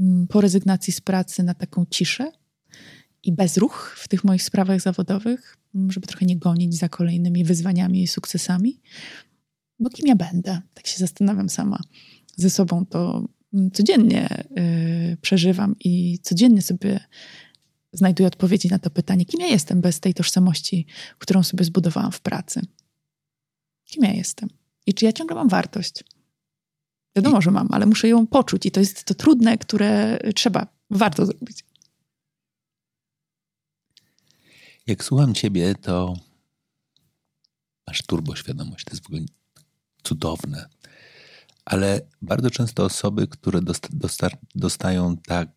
mm, 0.00 0.26
po 0.26 0.40
rezygnacji 0.40 0.92
z 0.92 1.00
pracy 1.00 1.42
na 1.42 1.54
taką 1.54 1.86
ciszę 1.90 2.32
i 3.22 3.32
bezruch 3.32 3.96
w 3.98 4.08
tych 4.08 4.24
moich 4.24 4.42
sprawach 4.42 4.80
zawodowych, 4.80 5.56
mm, 5.74 5.92
żeby 5.92 6.06
trochę 6.06 6.26
nie 6.26 6.36
gonić 6.36 6.78
za 6.78 6.88
kolejnymi 6.88 7.44
wyzwaniami 7.44 8.02
i 8.02 8.06
sukcesami. 8.06 8.80
Bo 9.80 9.90
kim 9.90 10.06
ja 10.06 10.16
będę? 10.16 10.60
Tak 10.74 10.86
się 10.86 10.98
zastanawiam 10.98 11.48
sama 11.48 11.80
ze 12.36 12.50
sobą. 12.50 12.86
To 12.86 13.28
mm, 13.54 13.70
codziennie 13.70 14.44
yy, 15.10 15.16
przeżywam 15.16 15.76
i 15.84 16.18
codziennie 16.22 16.62
sobie 16.62 17.00
znajduję 17.92 18.26
odpowiedzi 18.26 18.68
na 18.68 18.78
to 18.78 18.90
pytanie, 18.90 19.24
kim 19.24 19.40
ja 19.40 19.46
jestem 19.46 19.80
bez 19.80 20.00
tej 20.00 20.14
tożsamości, 20.14 20.86
którą 21.18 21.42
sobie 21.42 21.64
zbudowałam 21.64 22.12
w 22.12 22.20
pracy. 22.20 22.60
Kim 23.84 24.04
ja 24.04 24.12
jestem? 24.12 24.48
I 24.86 24.94
czy 24.94 25.04
ja 25.04 25.12
ciągle 25.12 25.36
mam 25.36 25.48
wartość? 25.48 26.04
Wiadomo, 27.16 27.40
że 27.40 27.50
mam, 27.50 27.68
ale 27.70 27.86
muszę 27.86 28.08
ją 28.08 28.26
poczuć 28.26 28.66
i 28.66 28.70
to 28.70 28.80
jest 28.80 29.04
to 29.04 29.14
trudne, 29.14 29.58
które 29.58 30.18
trzeba, 30.34 30.66
warto 30.90 31.26
zrobić. 31.26 31.64
Jak 34.86 35.04
słucham 35.04 35.34
ciebie, 35.34 35.74
to 35.74 36.14
masz 37.86 38.02
turboświadomość. 38.02 38.84
To 38.84 38.90
jest 38.90 39.02
w 39.02 39.06
ogóle 39.06 39.22
cudowne. 40.02 40.68
Ale 41.64 42.00
bardzo 42.22 42.50
często 42.50 42.84
osoby, 42.84 43.28
które 43.28 43.62
dosta 43.62 44.28
dostają 44.54 45.16
tak, 45.16 45.50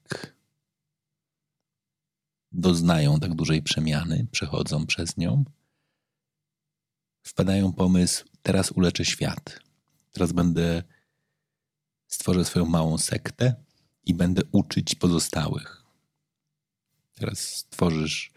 doznają 2.52 3.20
tak 3.20 3.36
dużej 3.36 3.62
przemiany, 3.62 4.28
przechodzą 4.32 4.86
przez 4.86 5.18
nią, 5.18 5.44
wpadają 7.28 7.74
pomysł, 7.74 8.26
teraz 8.42 8.72
uleczę 8.72 9.06
świat. 9.06 9.60
Teraz 10.12 10.32
będę, 10.32 10.84
stworzę 12.08 12.46
swoją 12.46 12.66
małą 12.66 12.98
sektę 12.98 13.56
i 14.06 14.14
będę 14.14 14.42
uczyć 14.52 14.96
pozostałych. 14.96 15.84
Teraz 17.14 17.40
stworzysz 17.40 18.32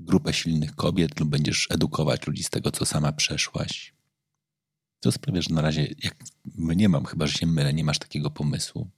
grupę 0.00 0.32
silnych 0.32 0.74
kobiet 0.74 1.20
lub 1.20 1.28
będziesz 1.28 1.66
edukować 1.70 2.26
ludzi 2.26 2.44
z 2.44 2.50
tego, 2.50 2.70
co 2.70 2.86
sama 2.86 3.12
przeszłaś. 3.12 3.92
To 5.00 5.12
sprawia, 5.12 5.42
że 5.42 5.54
na 5.54 5.62
razie, 5.62 5.94
jak 6.02 6.14
nie 6.58 6.88
mam, 6.88 7.04
chyba 7.04 7.26
że 7.26 7.32
się 7.32 7.46
mylę, 7.46 7.74
nie 7.74 7.84
masz 7.84 7.98
takiego 7.98 8.30
pomysłu. 8.30 8.88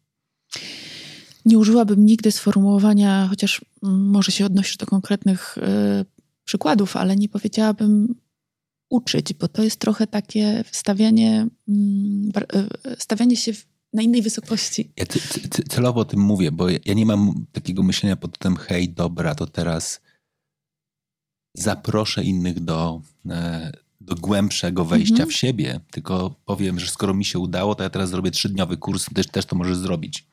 Nie 1.44 1.58
użyłabym 1.58 2.06
nigdy 2.06 2.32
sformułowania, 2.32 3.26
chociaż 3.28 3.64
może 3.82 4.32
się 4.32 4.46
odnosisz 4.46 4.76
do 4.76 4.86
konkretnych 4.86 5.58
y, 5.58 5.60
przykładów, 6.44 6.96
ale 6.96 7.16
nie 7.16 7.28
powiedziałabym 7.28 8.14
uczyć, 8.90 9.34
bo 9.34 9.48
to 9.48 9.62
jest 9.62 9.76
trochę 9.76 10.06
takie 10.06 10.64
stawianie, 10.72 11.46
mm, 11.68 12.30
e, 12.54 12.96
stawianie 12.98 13.36
się 13.36 13.52
na 13.92 14.02
innej 14.02 14.22
wysokości. 14.22 14.92
Ja 14.96 15.04
celowo 15.68 16.00
o 16.00 16.04
tym 16.04 16.20
mówię, 16.20 16.52
bo 16.52 16.68
ja 16.68 16.94
nie 16.94 17.06
mam 17.06 17.46
takiego 17.52 17.82
myślenia 17.82 18.16
pod 18.16 18.38
tym, 18.38 18.56
hej, 18.56 18.88
dobra, 18.88 19.34
to 19.34 19.46
teraz 19.46 20.00
zaproszę 21.56 22.24
innych 22.24 22.60
do, 22.60 23.00
e, 23.30 23.72
do 24.00 24.14
głębszego 24.14 24.84
wejścia 24.84 25.12
mhm. 25.12 25.30
w 25.30 25.32
siebie, 25.32 25.80
tylko 25.90 26.34
powiem, 26.44 26.80
że 26.80 26.86
skoro 26.86 27.14
mi 27.14 27.24
się 27.24 27.38
udało, 27.38 27.74
to 27.74 27.82
ja 27.82 27.90
teraz 27.90 28.10
zrobię 28.10 28.30
trzydniowy 28.30 28.76
kurs, 28.76 29.06
też, 29.14 29.26
też 29.26 29.46
to 29.46 29.56
możesz 29.56 29.76
zrobić. 29.76 30.26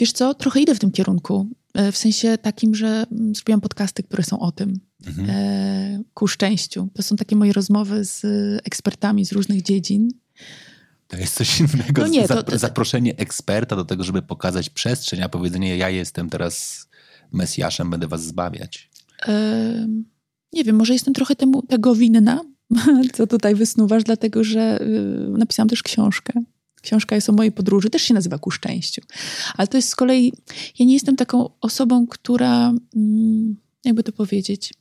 Wiesz 0.00 0.12
co, 0.12 0.34
trochę 0.34 0.60
idę 0.60 0.74
w 0.74 0.78
tym 0.78 0.90
kierunku. 0.90 1.46
E, 1.74 1.92
w 1.92 1.96
sensie 1.96 2.38
takim, 2.38 2.74
że 2.74 3.06
mm, 3.12 3.34
zrobiłam 3.34 3.60
podcasty, 3.60 4.02
które 4.02 4.22
są 4.22 4.38
o 4.40 4.52
tym. 4.52 4.80
Mhm. 5.06 5.30
E, 5.30 6.02
ku 6.14 6.28
szczęściu. 6.28 6.88
To 6.94 7.02
są 7.02 7.16
takie 7.16 7.36
moje 7.36 7.52
rozmowy 7.52 8.04
z 8.04 8.22
ekspertami 8.64 9.26
z 9.26 9.32
różnych 9.32 9.62
dziedzin. 9.62 10.08
To 11.08 11.16
jest 11.16 11.34
coś 11.34 11.60
innego. 11.60 12.02
No 12.02 12.08
nie, 12.08 12.28
to, 12.28 12.42
to, 12.42 12.58
Zaproszenie 12.58 13.16
eksperta 13.16 13.76
do 13.76 13.84
tego, 13.84 14.04
żeby 14.04 14.22
pokazać 14.22 14.70
przestrzeń, 14.70 15.22
a 15.22 15.28
powiedzenie, 15.28 15.76
ja 15.76 15.90
jestem 15.90 16.30
teraz 16.30 16.86
Mesjaszem, 17.32 17.90
będę 17.90 18.08
was 18.08 18.24
zbawiać. 18.24 18.90
E, 19.28 19.86
nie 20.52 20.64
wiem, 20.64 20.76
może 20.76 20.92
jestem 20.92 21.14
trochę 21.14 21.36
temu, 21.36 21.62
tego 21.62 21.94
winna, 21.94 22.40
co 23.14 23.26
tutaj 23.26 23.54
wysnuwasz, 23.54 24.04
dlatego 24.04 24.44
że 24.44 24.80
y, 24.80 25.38
napisałam 25.38 25.68
też 25.68 25.82
książkę. 25.82 26.32
Książka 26.82 27.14
jest 27.14 27.28
o 27.28 27.32
mojej 27.32 27.52
podróży, 27.52 27.90
też 27.90 28.02
się 28.02 28.14
nazywa 28.14 28.38
Ku 28.38 28.50
szczęściu. 28.50 29.02
Ale 29.56 29.68
to 29.68 29.78
jest 29.78 29.88
z 29.88 29.96
kolei, 29.96 30.32
ja 30.78 30.86
nie 30.86 30.92
jestem 30.92 31.16
taką 31.16 31.50
osobą, 31.60 32.06
która, 32.06 32.74
mm, 32.96 33.56
jakby 33.84 34.02
to 34.02 34.12
powiedzieć, 34.12 34.74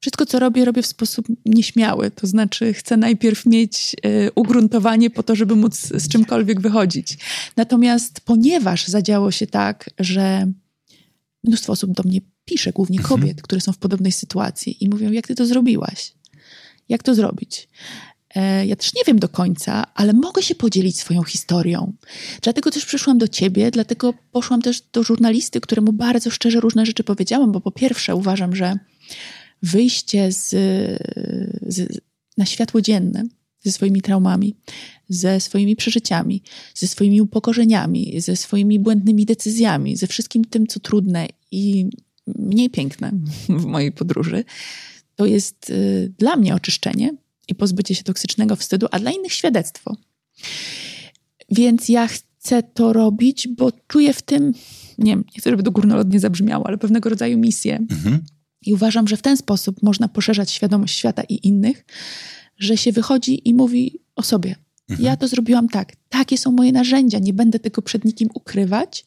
wszystko, 0.00 0.26
co 0.26 0.38
robię, 0.38 0.64
robię 0.64 0.82
w 0.82 0.86
sposób 0.86 1.26
nieśmiały. 1.46 2.10
To 2.10 2.26
znaczy, 2.26 2.74
chcę 2.74 2.96
najpierw 2.96 3.46
mieć 3.46 3.96
y, 4.06 4.30
ugruntowanie 4.34 5.10
po 5.10 5.22
to, 5.22 5.36
żeby 5.36 5.56
móc 5.56 5.76
z 5.76 6.08
czymkolwiek 6.08 6.60
wychodzić. 6.60 7.18
Natomiast 7.56 8.20
ponieważ 8.20 8.88
zadziało 8.88 9.30
się 9.30 9.46
tak, 9.46 9.90
że 9.98 10.52
mnóstwo 11.44 11.72
osób 11.72 11.92
do 11.92 12.02
mnie 12.02 12.20
pisze, 12.44 12.72
głównie 12.72 12.98
mhm. 12.98 13.20
kobiet, 13.20 13.42
które 13.42 13.60
są 13.60 13.72
w 13.72 13.78
podobnej 13.78 14.12
sytuacji 14.12 14.84
i 14.84 14.88
mówią, 14.88 15.12
jak 15.12 15.26
ty 15.26 15.34
to 15.34 15.46
zrobiłaś? 15.46 16.12
Jak 16.88 17.02
to 17.02 17.14
zrobić? 17.14 17.68
E, 18.34 18.66
ja 18.66 18.76
też 18.76 18.94
nie 18.94 19.02
wiem 19.06 19.18
do 19.18 19.28
końca, 19.28 19.86
ale 19.94 20.12
mogę 20.12 20.42
się 20.42 20.54
podzielić 20.54 20.98
swoją 20.98 21.22
historią. 21.22 21.92
Dlatego 22.42 22.70
też 22.70 22.84
przyszłam 22.84 23.18
do 23.18 23.28
ciebie, 23.28 23.70
dlatego 23.70 24.14
poszłam 24.32 24.62
też 24.62 24.80
do 24.92 25.02
żurnalisty, 25.02 25.60
któremu 25.60 25.92
bardzo 25.92 26.30
szczerze 26.30 26.60
różne 26.60 26.86
rzeczy 26.86 27.04
powiedziałam, 27.04 27.52
bo 27.52 27.60
po 27.60 27.70
pierwsze 27.70 28.14
uważam, 28.14 28.56
że 28.56 28.78
wyjście 29.62 30.32
z, 30.32 30.48
z, 31.62 32.00
na 32.36 32.46
światło 32.46 32.80
dzienne 32.80 33.24
ze 33.62 33.72
swoimi 33.72 34.02
traumami, 34.02 34.54
ze 35.08 35.40
swoimi 35.40 35.76
przeżyciami, 35.76 36.42
ze 36.74 36.86
swoimi 36.86 37.22
upokorzeniami, 37.22 38.20
ze 38.20 38.36
swoimi 38.36 38.78
błędnymi 38.78 39.26
decyzjami, 39.26 39.96
ze 39.96 40.06
wszystkim 40.06 40.44
tym, 40.44 40.66
co 40.66 40.80
trudne 40.80 41.28
i 41.50 41.90
mniej 42.26 42.70
piękne 42.70 43.12
w 43.48 43.64
mojej 43.64 43.92
podróży, 43.92 44.44
to 45.16 45.26
jest 45.26 45.70
y, 45.70 46.12
dla 46.18 46.36
mnie 46.36 46.54
oczyszczenie 46.54 47.14
i 47.48 47.54
pozbycie 47.54 47.94
się 47.94 48.02
toksycznego 48.02 48.56
wstydu, 48.56 48.86
a 48.90 48.98
dla 48.98 49.10
innych 49.10 49.32
świadectwo. 49.32 49.96
Więc 51.50 51.88
ja 51.88 52.08
chcę 52.08 52.62
to 52.62 52.92
robić, 52.92 53.48
bo 53.48 53.72
czuję 53.86 54.12
w 54.12 54.22
tym, 54.22 54.52
nie 54.98 55.12
wiem, 55.12 55.24
nie 55.34 55.40
chcę, 55.40 55.50
żeby 55.50 55.62
to 55.62 55.70
górnolotnie 55.70 56.20
zabrzmiało, 56.20 56.66
ale 56.66 56.78
pewnego 56.78 57.08
rodzaju 57.08 57.38
misję. 57.38 57.76
Mhm. 57.90 58.20
I 58.66 58.74
uważam, 58.74 59.08
że 59.08 59.16
w 59.16 59.22
ten 59.22 59.36
sposób 59.36 59.82
można 59.82 60.08
poszerzać 60.08 60.50
świadomość 60.50 60.96
świata 60.96 61.22
i 61.22 61.46
innych, 61.46 61.84
że 62.58 62.76
się 62.76 62.92
wychodzi 62.92 63.48
i 63.48 63.54
mówi 63.54 64.00
o 64.16 64.22
sobie. 64.22 64.56
Mhm. 64.88 65.06
Ja 65.06 65.16
to 65.16 65.28
zrobiłam 65.28 65.68
tak. 65.68 65.92
Takie 66.08 66.38
są 66.38 66.52
moje 66.52 66.72
narzędzia. 66.72 67.18
Nie 67.18 67.34
będę 67.34 67.58
tego 67.58 67.82
przed 67.82 68.04
nikim 68.04 68.28
ukrywać. 68.34 69.04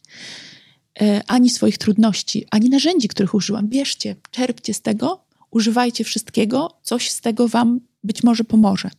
E, 1.02 1.22
ani 1.28 1.50
swoich 1.50 1.78
trudności, 1.78 2.46
ani 2.52 2.70
narzędzi, 2.70 3.08
których 3.08 3.36
użyłam. 3.36 3.68
Bierzcie, 3.68 4.16
czerpcie 4.32 4.74
z 4.74 4.82
tego, 4.82 5.26
używajcie 5.52 6.04
wszystkiego, 6.04 6.80
coś 6.84 7.12
z 7.12 7.22
tego 7.22 7.48
Wam 7.48 7.80
być 8.04 8.24
może 8.24 8.44
pomoże. 8.44 8.90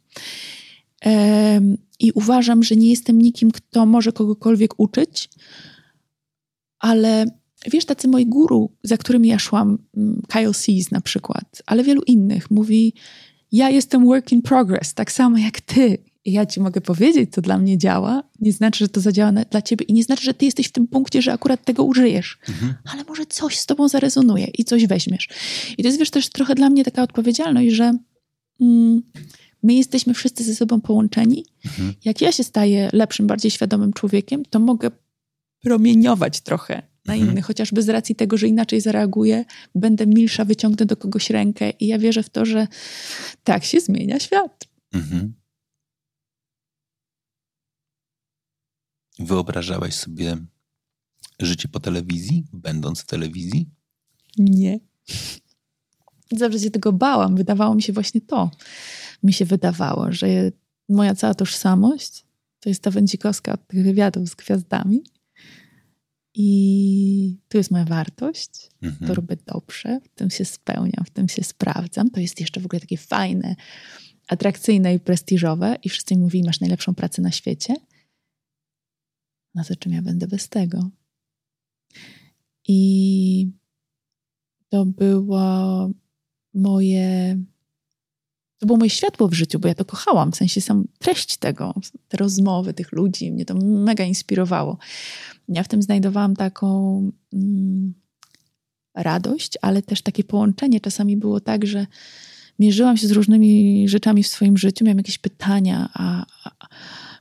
I 1.99 2.13
uważam, 2.13 2.63
że 2.63 2.77
nie 2.77 2.91
jestem 2.91 3.23
nikim, 3.23 3.51
kto 3.51 3.87
może 3.87 4.13
kogokolwiek 4.13 4.81
uczyć, 4.81 5.29
ale 6.79 7.27
wiesz, 7.73 7.85
tacy 7.85 8.09
moi 8.09 8.27
guru, 8.27 8.71
za 8.83 8.97
którymi 8.97 9.29
ja 9.29 9.39
szłam, 9.39 9.79
mm, 9.97 10.23
Kyle 10.29 10.55
Seas 10.55 10.91
na 10.91 11.01
przykład, 11.01 11.63
ale 11.67 11.85
wielu 11.85 12.03
innych, 12.03 12.51
mówi: 12.51 12.93
Ja 13.53 13.71
jestem 13.71 14.07
work 14.07 14.33
in 14.33 14.43
progress, 14.43 14.95
tak 14.95 15.13
samo 15.13 15.39
jak 15.39 15.61
ty 15.61 15.99
i 16.25 16.33
ja 16.33 16.47
ci 16.47 16.61
mogę 16.61 16.81
powiedzieć, 16.81 17.33
co 17.33 17.41
dla 17.41 17.59
mnie 17.59 17.79
działa, 17.79 18.23
nie 18.41 18.53
znaczy, 18.53 18.85
że 18.85 18.89
to 18.89 19.01
zadziała 19.01 19.33
na, 19.33 19.45
dla 19.45 19.63
ciebie 19.63 19.85
i 19.85 19.93
nie 19.93 20.05
znaczy, 20.05 20.25
że 20.25 20.35
ty 20.35 20.45
jesteś 20.45 20.67
w 20.67 20.73
tym 20.73 20.87
punkcie, 20.87 21.23
że 21.23 21.33
akurat 21.33 21.65
tego 21.65 21.85
użyjesz, 21.85 22.39
mhm. 22.49 22.75
ale 22.93 23.05
może 23.05 23.27
coś 23.27 23.59
z 23.59 23.67
tobą 23.67 23.89
zarezonuje 23.89 24.47
i 24.59 24.65
coś 24.65 24.87
weźmiesz. 24.87 25.29
I 25.79 25.83
to 25.83 25.89
jest, 25.89 25.99
wiesz, 25.99 26.11
też 26.11 26.29
trochę 26.29 26.55
dla 26.55 26.71
mnie 26.71 26.85
taka 26.85 27.03
odpowiedzialność, 27.03 27.75
że 27.75 27.99
mm, 28.61 29.03
my 29.63 29.75
jesteśmy 29.75 30.15
wszyscy 30.15 30.45
ze 30.45 30.55
sobą 30.55 30.81
połączeni. 30.81 31.45
Mhm. 31.65 31.95
Jak 32.05 32.21
ja 32.21 32.33
się 32.33 32.45
staję 32.45 32.91
lepszym, 32.93 33.27
bardziej 33.27 33.51
świadomym 33.51 33.93
człowiekiem, 33.93 34.45
to 34.51 34.61
mogę 34.61 34.91
promieniować 35.61 36.41
trochę 36.41 36.83
na 37.07 37.15
mhm. 37.15 37.31
innych, 37.31 37.47
chociażby 37.47 37.83
z 37.83 37.89
racji 37.89 38.15
tego, 38.15 38.37
że 38.37 38.49
inaczej 38.49 38.81
zareaguję, 38.81 39.45
będę 39.75 40.07
milsza, 40.07 40.45
wyciągnę 40.45 40.87
do 40.87 40.97
kogoś 40.97 41.31
rękę 41.31 41.71
i 41.71 41.87
ja 41.87 41.99
wierzę 41.99 42.23
w 42.23 42.31
to, 42.31 42.45
że 42.45 42.67
tak 43.45 43.65
się 43.65 43.81
zmienia 43.81 44.21
świat. 44.21 44.65
Mhm. 44.93 45.35
Wyobrażałaś 49.19 49.95
sobie 49.95 50.37
życie 51.41 51.69
po 51.69 51.81
telewizji, 51.81 52.45
będąc 52.53 53.01
w 53.01 53.07
telewizji? 53.07 53.71
Nie. 54.39 54.81
Zawsze 56.33 56.59
się 56.59 56.71
tego 56.71 56.93
bałam. 56.93 57.37
Wydawało 57.37 57.75
mi 57.75 57.83
się 57.83 57.93
właśnie 57.93 58.21
to. 58.21 58.51
Mi 59.23 59.33
się 59.33 59.45
wydawało, 59.45 60.13
że 60.13 60.27
moja 60.89 61.15
cała 61.15 61.35
tożsamość 61.35 62.25
to 62.61 62.69
jest 62.69 62.83
ta 62.83 62.91
Wędzikowska 62.91 63.53
od 63.53 63.67
tych 63.67 63.85
wywiadów 63.85 64.29
z 64.29 64.35
gwiazdami. 64.35 65.05
I 66.35 67.39
to 67.49 67.59
jest 67.59 67.71
moja 67.71 67.85
wartość. 67.85 68.71
Mhm. 68.83 69.09
To 69.09 69.15
robię 69.15 69.37
dobrze, 69.47 70.01
w 70.01 70.09
tym 70.09 70.31
się 70.31 70.45
spełniam, 70.45 71.05
w 71.05 71.11
tym 71.11 71.29
się 71.29 71.43
sprawdzam. 71.43 72.11
To 72.11 72.21
jest 72.21 72.41
jeszcze 72.41 72.61
w 72.61 72.67
ogóle 72.67 72.81
takie 72.81 72.97
fajne, 72.97 73.57
atrakcyjne 74.29 74.95
i 74.95 75.01
prestiżowe. 75.01 75.77
I 75.83 75.89
wszyscy 75.89 76.17
mi 76.17 76.23
mówili, 76.23 76.45
masz 76.45 76.61
najlepszą 76.61 76.95
pracę 76.95 77.23
na 77.23 77.31
świecie. 77.31 77.75
No 79.55 79.65
to 79.65 79.77
czym 79.77 79.93
ja 79.93 80.03
będę 80.03 80.27
bez 80.27 80.49
tego? 80.49 80.91
I 82.69 83.51
to 84.69 84.87
było 84.87 85.91
moje. 86.55 87.39
To 88.65 88.67
było 88.67 88.79
moje 88.79 88.91
światło 88.91 89.29
w 89.29 89.35
życiu, 89.35 89.59
bo 89.59 89.69
ja 89.69 89.75
to 89.75 89.85
kochałam, 89.85 90.33
w 90.33 90.37
sensie 90.37 90.61
sam 90.61 90.85
treść 90.99 91.37
tego, 91.37 91.75
te 92.09 92.17
rozmowy 92.17 92.75
tych 92.75 92.93
ludzi, 92.93 93.33
mnie 93.33 93.45
to 93.45 93.55
mega 93.65 94.05
inspirowało. 94.05 94.79
Ja 95.49 95.63
w 95.63 95.69
tym 95.69 95.83
znajdowałam 95.83 96.37
taką 96.37 96.99
mm, 97.33 97.95
radość, 98.95 99.59
ale 99.63 99.83
też 99.83 100.03
takie 100.03 100.25
połączenie. 100.25 100.81
Czasami 100.81 101.17
było 101.17 101.41
tak, 101.41 101.67
że 101.67 101.87
mierzyłam 102.59 102.97
się 102.97 103.09
z 103.09 103.11
różnymi 103.11 103.85
rzeczami 103.89 104.23
w 104.23 104.29
swoim 104.29 104.57
życiu, 104.59 104.85
miałam 104.85 104.99
jakieś 104.99 105.19
pytania, 105.19 105.89
a, 105.95 106.27
a 106.45 106.67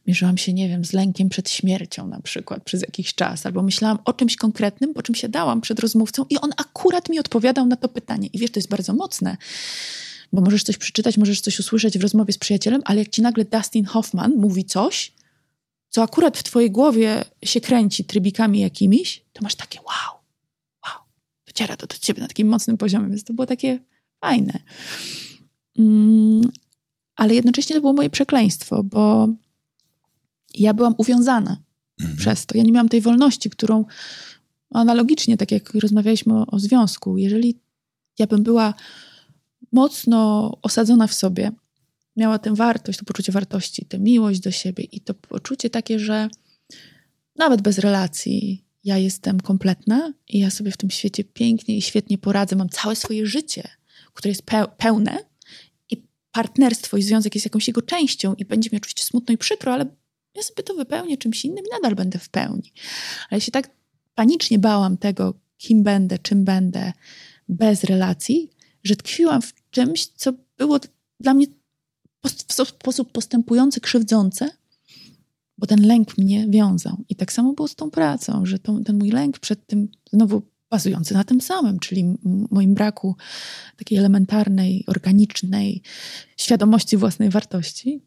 mierzyłam 0.08 0.38
się, 0.38 0.54
nie 0.54 0.70
wiem, 0.70 0.86
z 0.86 0.94
lękiem 0.94 1.30
przed 1.30 1.50
śmiercią 1.50 2.08
na 2.08 2.22
przykład 2.22 2.64
przez 2.64 2.82
jakiś 2.82 3.16
czas, 3.16 3.46
albo 3.46 3.64
myślałam 3.64 3.98
o 4.06 4.14
czymś 4.14 4.36
konkretnym, 4.36 4.94
po 4.94 5.04
czym 5.04 5.16
się 5.16 5.30
dałam 5.30 5.62
przed 5.62 5.80
rozmówcą 5.80 6.26
i 6.30 6.38
on 6.38 6.52
akurat 6.58 7.10
mi 7.10 7.20
odpowiadał 7.20 7.66
na 7.66 7.76
to 7.76 7.90
pytanie. 7.90 8.28
I 8.34 8.40
wiesz, 8.40 8.52
to 8.52 8.60
jest 8.60 8.70
bardzo 8.70 8.94
mocne, 8.94 9.38
bo 10.34 10.42
możesz 10.42 10.64
coś 10.64 10.78
przeczytać, 10.78 11.18
możesz 11.18 11.42
coś 11.42 11.60
usłyszeć 11.60 11.98
w 11.98 12.02
rozmowie 12.02 12.34
z 12.34 12.38
przyjacielem, 12.38 12.82
ale 12.86 13.00
jak 13.00 13.10
ci 13.10 13.22
nagle 13.22 13.46
Dustin 13.46 13.86
Hoffman 13.86 14.36
mówi 14.36 14.66
coś, 14.66 15.14
co 15.90 16.04
akurat 16.04 16.38
w 16.38 16.44
twojej 16.44 16.72
głowie 16.72 17.26
się 17.44 17.62
kręci 17.62 18.06
trybikami 18.06 18.60
jakimiś, 18.60 19.26
to 19.34 19.44
masz 19.44 19.56
takie 19.56 19.80
wow, 19.80 20.20
wow, 20.86 21.04
dociera 21.48 21.78
to 21.78 21.88
do 21.88 21.96
ciebie 21.98 22.22
na 22.22 22.28
takim 22.28 22.48
mocnym 22.48 22.78
poziomie, 22.78 23.10
więc 23.10 23.24
to 23.24 23.34
było 23.34 23.46
takie 23.46 23.80
fajne. 24.22 24.60
Mm, 25.80 26.52
ale 27.16 27.36
jednocześnie 27.36 27.76
to 27.76 27.82
było 27.82 27.94
moje 27.94 28.10
przekleństwo, 28.10 28.84
bo 28.84 29.28
ja 30.54 30.74
byłam 30.74 30.96
uwiązana 30.98 31.58
mhm. 32.00 32.18
przez 32.18 32.46
to. 32.46 32.58
Ja 32.58 32.64
nie 32.64 32.72
miałam 32.72 32.90
tej 32.90 33.02
wolności, 33.02 33.50
którą 33.50 33.86
analogicznie, 34.70 35.38
tak 35.38 35.52
jak 35.52 35.74
rozmawialiśmy 35.74 36.34
o, 36.34 36.46
o 36.46 36.60
związku, 36.60 37.18
jeżeli 37.18 37.60
ja 38.20 38.28
bym 38.28 38.44
była 38.44 38.74
mocno 39.72 40.52
osadzona 40.62 41.08
w 41.08 41.14
sobie, 41.14 41.52
miała 42.16 42.40
tę 42.40 42.56
wartość, 42.56 43.00
to 43.00 43.06
poczucie 43.06 43.32
wartości, 43.32 43.86
tę 43.86 44.00
miłość 44.00 44.40
do 44.40 44.52
siebie 44.52 44.84
i 44.84 45.02
to 45.02 45.14
poczucie 45.14 45.70
takie, 45.70 46.00
że 46.00 46.30
nawet 47.36 47.62
bez 47.62 47.80
relacji 47.80 48.66
ja 48.84 48.98
jestem 48.98 49.40
kompletna 49.40 50.14
i 50.30 50.40
ja 50.40 50.50
sobie 50.50 50.72
w 50.72 50.78
tym 50.78 50.90
świecie 50.90 51.24
pięknie 51.24 51.78
i 51.78 51.82
świetnie 51.82 52.18
poradzę, 52.18 52.56
mam 52.56 52.70
całe 52.70 52.96
swoje 52.96 53.26
życie, 53.26 53.64
które 54.14 54.30
jest 54.30 54.44
pełne 54.78 55.18
i 55.90 56.04
partnerstwo 56.32 56.98
i 56.98 57.04
związek 57.04 57.36
jest 57.36 57.46
jakąś 57.46 57.68
jego 57.68 57.82
częścią 57.82 58.34
i 58.34 58.46
będzie 58.46 58.70
mi 58.74 58.78
oczywiście 58.78 59.04
smutno 59.04 59.34
i 59.34 59.38
przykro, 59.38 59.74
ale 59.74 59.86
ja 60.36 60.44
sobie 60.44 60.64
to 60.64 60.74
wypełnię 60.74 61.18
czymś 61.18 61.46
innym 61.46 61.64
i 61.66 61.74
nadal 61.74 61.96
będę 61.96 62.20
w 62.20 62.30
pełni. 62.30 62.74
Ale 63.30 63.42
się 63.42 63.52
tak 63.52 63.70
panicznie 64.16 64.60
bałam 64.60 64.98
tego, 64.98 65.34
kim 65.58 65.84
będę, 65.84 66.20
czym 66.20 66.46
będę 66.46 66.94
bez 67.50 67.84
relacji, 67.84 68.50
że 68.84 68.96
tkwiłam 68.96 69.42
w 69.42 69.54
czymś, 69.72 70.08
co 70.08 70.34
było 70.58 70.80
dla 71.20 71.34
mnie 71.34 71.46
w 72.48 72.54
sposób 72.74 73.12
postępujący, 73.12 73.82
krzywdzące, 73.82 74.50
bo 75.58 75.68
ten 75.68 75.88
lęk 75.88 76.18
mnie 76.18 76.48
wiązał. 76.50 76.98
I 77.10 77.16
tak 77.16 77.34
samo 77.34 77.54
było 77.54 77.68
z 77.68 77.76
tą 77.76 77.92
pracą, 77.92 78.46
że 78.46 78.60
to, 78.60 78.80
ten 78.86 78.98
mój 78.98 79.10
lęk 79.10 79.40
przed 79.40 79.68
tym, 79.68 79.88
znowu 80.14 80.42
bazujący 80.70 81.14
na 81.14 81.24
tym 81.24 81.42
samym, 81.42 81.80
czyli 81.80 82.18
moim 82.52 82.74
braku 82.74 83.16
takiej 83.78 83.98
elementarnej, 83.98 84.84
organicznej 84.88 85.82
świadomości 86.38 86.98
własnej 86.98 87.30
wartości, 87.30 88.02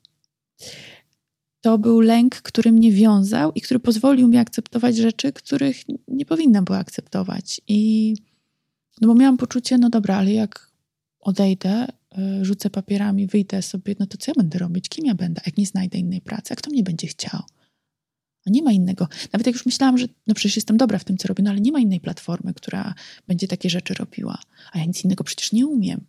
to 1.61 1.79
był 1.79 2.01
lęk, 2.01 2.35
który 2.35 2.73
mnie 2.73 2.93
wiązał 2.93 3.53
i 3.53 3.61
który 3.61 3.81
pozwolił 3.81 4.29
mi 4.29 4.37
akceptować 4.37 4.97
rzeczy, 4.97 5.33
których 5.33 5.77
nie 6.09 6.27
powinnam 6.27 6.65
była 6.65 6.79
akceptować. 6.79 7.61
I 7.69 8.15
no 9.01 9.09
bo 9.09 9.15
miałam 9.15 9.37
poczucie, 9.37 9.79
no 9.79 9.91
dobra, 9.91 10.17
ale 10.17 10.33
jak 10.33 10.71
odejdę, 11.21 11.87
y, 12.19 12.45
rzucę 12.45 12.71
papierami, 12.71 13.27
wyjdę 13.27 13.63
sobie, 13.63 13.95
no 13.99 14.07
to 14.07 14.19
co 14.19 14.31
ja 14.31 14.35
będę 14.37 14.59
robić? 14.59 14.89
Kim 14.89 15.07
ja 15.07 15.15
będę? 15.15 15.41
Jak 15.47 15.57
nie 15.57 15.67
znajdę 15.67 15.99
innej 15.99 16.21
pracy? 16.21 16.47
Jak 16.51 16.59
kto 16.59 16.71
mnie 16.71 16.83
będzie 16.83 17.07
chciał? 17.07 17.43
No 18.47 18.53
nie 18.53 18.63
ma 18.63 18.73
innego. 18.73 19.09
Nawet 19.33 19.47
jak 19.47 19.57
już 19.57 19.67
myślałam, 19.67 19.99
że 19.99 20.07
no 20.27 20.35
przecież 20.35 20.57
jestem 20.57 20.77
dobra 20.77 20.99
w 20.99 21.05
tym, 21.05 21.17
co 21.17 21.29
robię, 21.29 21.45
no 21.45 21.51
ale 21.51 21.61
nie 21.61 21.73
ma 21.73 21.81
innej 21.81 22.01
platformy, 22.01 22.55
która 22.55 22.95
będzie 23.29 23.49
takie 23.49 23.71
rzeczy 23.71 23.95
robiła. 23.95 24.39
A 24.73 24.79
ja 24.79 24.85
nic 24.85 25.05
innego 25.05 25.25
przecież 25.25 25.53
nie 25.53 25.67
umiem. 25.67 26.01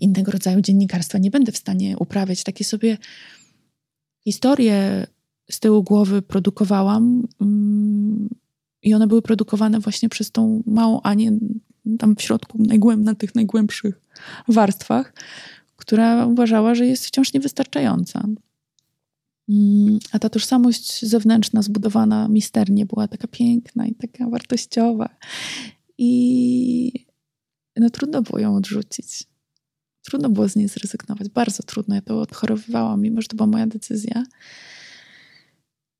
Innego 0.00 0.32
rodzaju 0.32 0.60
dziennikarstwa 0.60 1.18
nie 1.18 1.30
będę 1.30 1.52
w 1.52 1.56
stanie 1.56 1.98
uprawiać. 1.98 2.44
Takie 2.44 2.64
sobie 2.64 2.98
historie 4.24 5.06
z 5.50 5.60
tyłu 5.60 5.82
głowy 5.82 6.22
produkowałam 6.22 7.28
mm, 7.40 8.28
i 8.82 8.94
one 8.94 9.06
były 9.06 9.22
produkowane 9.22 9.80
właśnie 9.80 10.08
przez 10.08 10.30
tą 10.30 10.62
małą 10.66 11.00
Anię 11.02 11.32
tam 11.98 12.16
w 12.16 12.22
środku, 12.22 12.58
najgłęb, 12.62 13.04
na 13.04 13.14
tych 13.14 13.34
najgłębszych 13.34 14.00
warstwach, 14.48 15.12
która 15.76 16.26
uważała, 16.26 16.74
że 16.74 16.86
jest 16.86 17.06
wciąż 17.06 17.32
niewystarczająca. 17.32 18.28
Mm, 19.48 19.98
a 20.12 20.18
ta 20.18 20.28
tożsamość 20.28 21.06
zewnętrzna, 21.06 21.62
zbudowana 21.62 22.28
misternie, 22.28 22.86
była 22.86 23.08
taka 23.08 23.28
piękna 23.28 23.86
i 23.86 23.94
taka 23.94 24.28
wartościowa. 24.30 25.08
I 25.98 27.06
no, 27.76 27.90
trudno 27.90 28.22
było 28.22 28.38
ją 28.38 28.56
odrzucić. 28.56 29.24
Trudno 30.02 30.28
było 30.28 30.48
z 30.48 30.56
niej 30.56 30.68
zrezygnować. 30.68 31.28
Bardzo 31.28 31.62
trudno. 31.62 31.94
Ja 31.94 32.00
to 32.00 32.20
odchorowywałam, 32.20 33.00
mimo 33.00 33.22
że 33.22 33.28
to 33.28 33.36
była 33.36 33.46
moja 33.46 33.66
decyzja. 33.66 34.24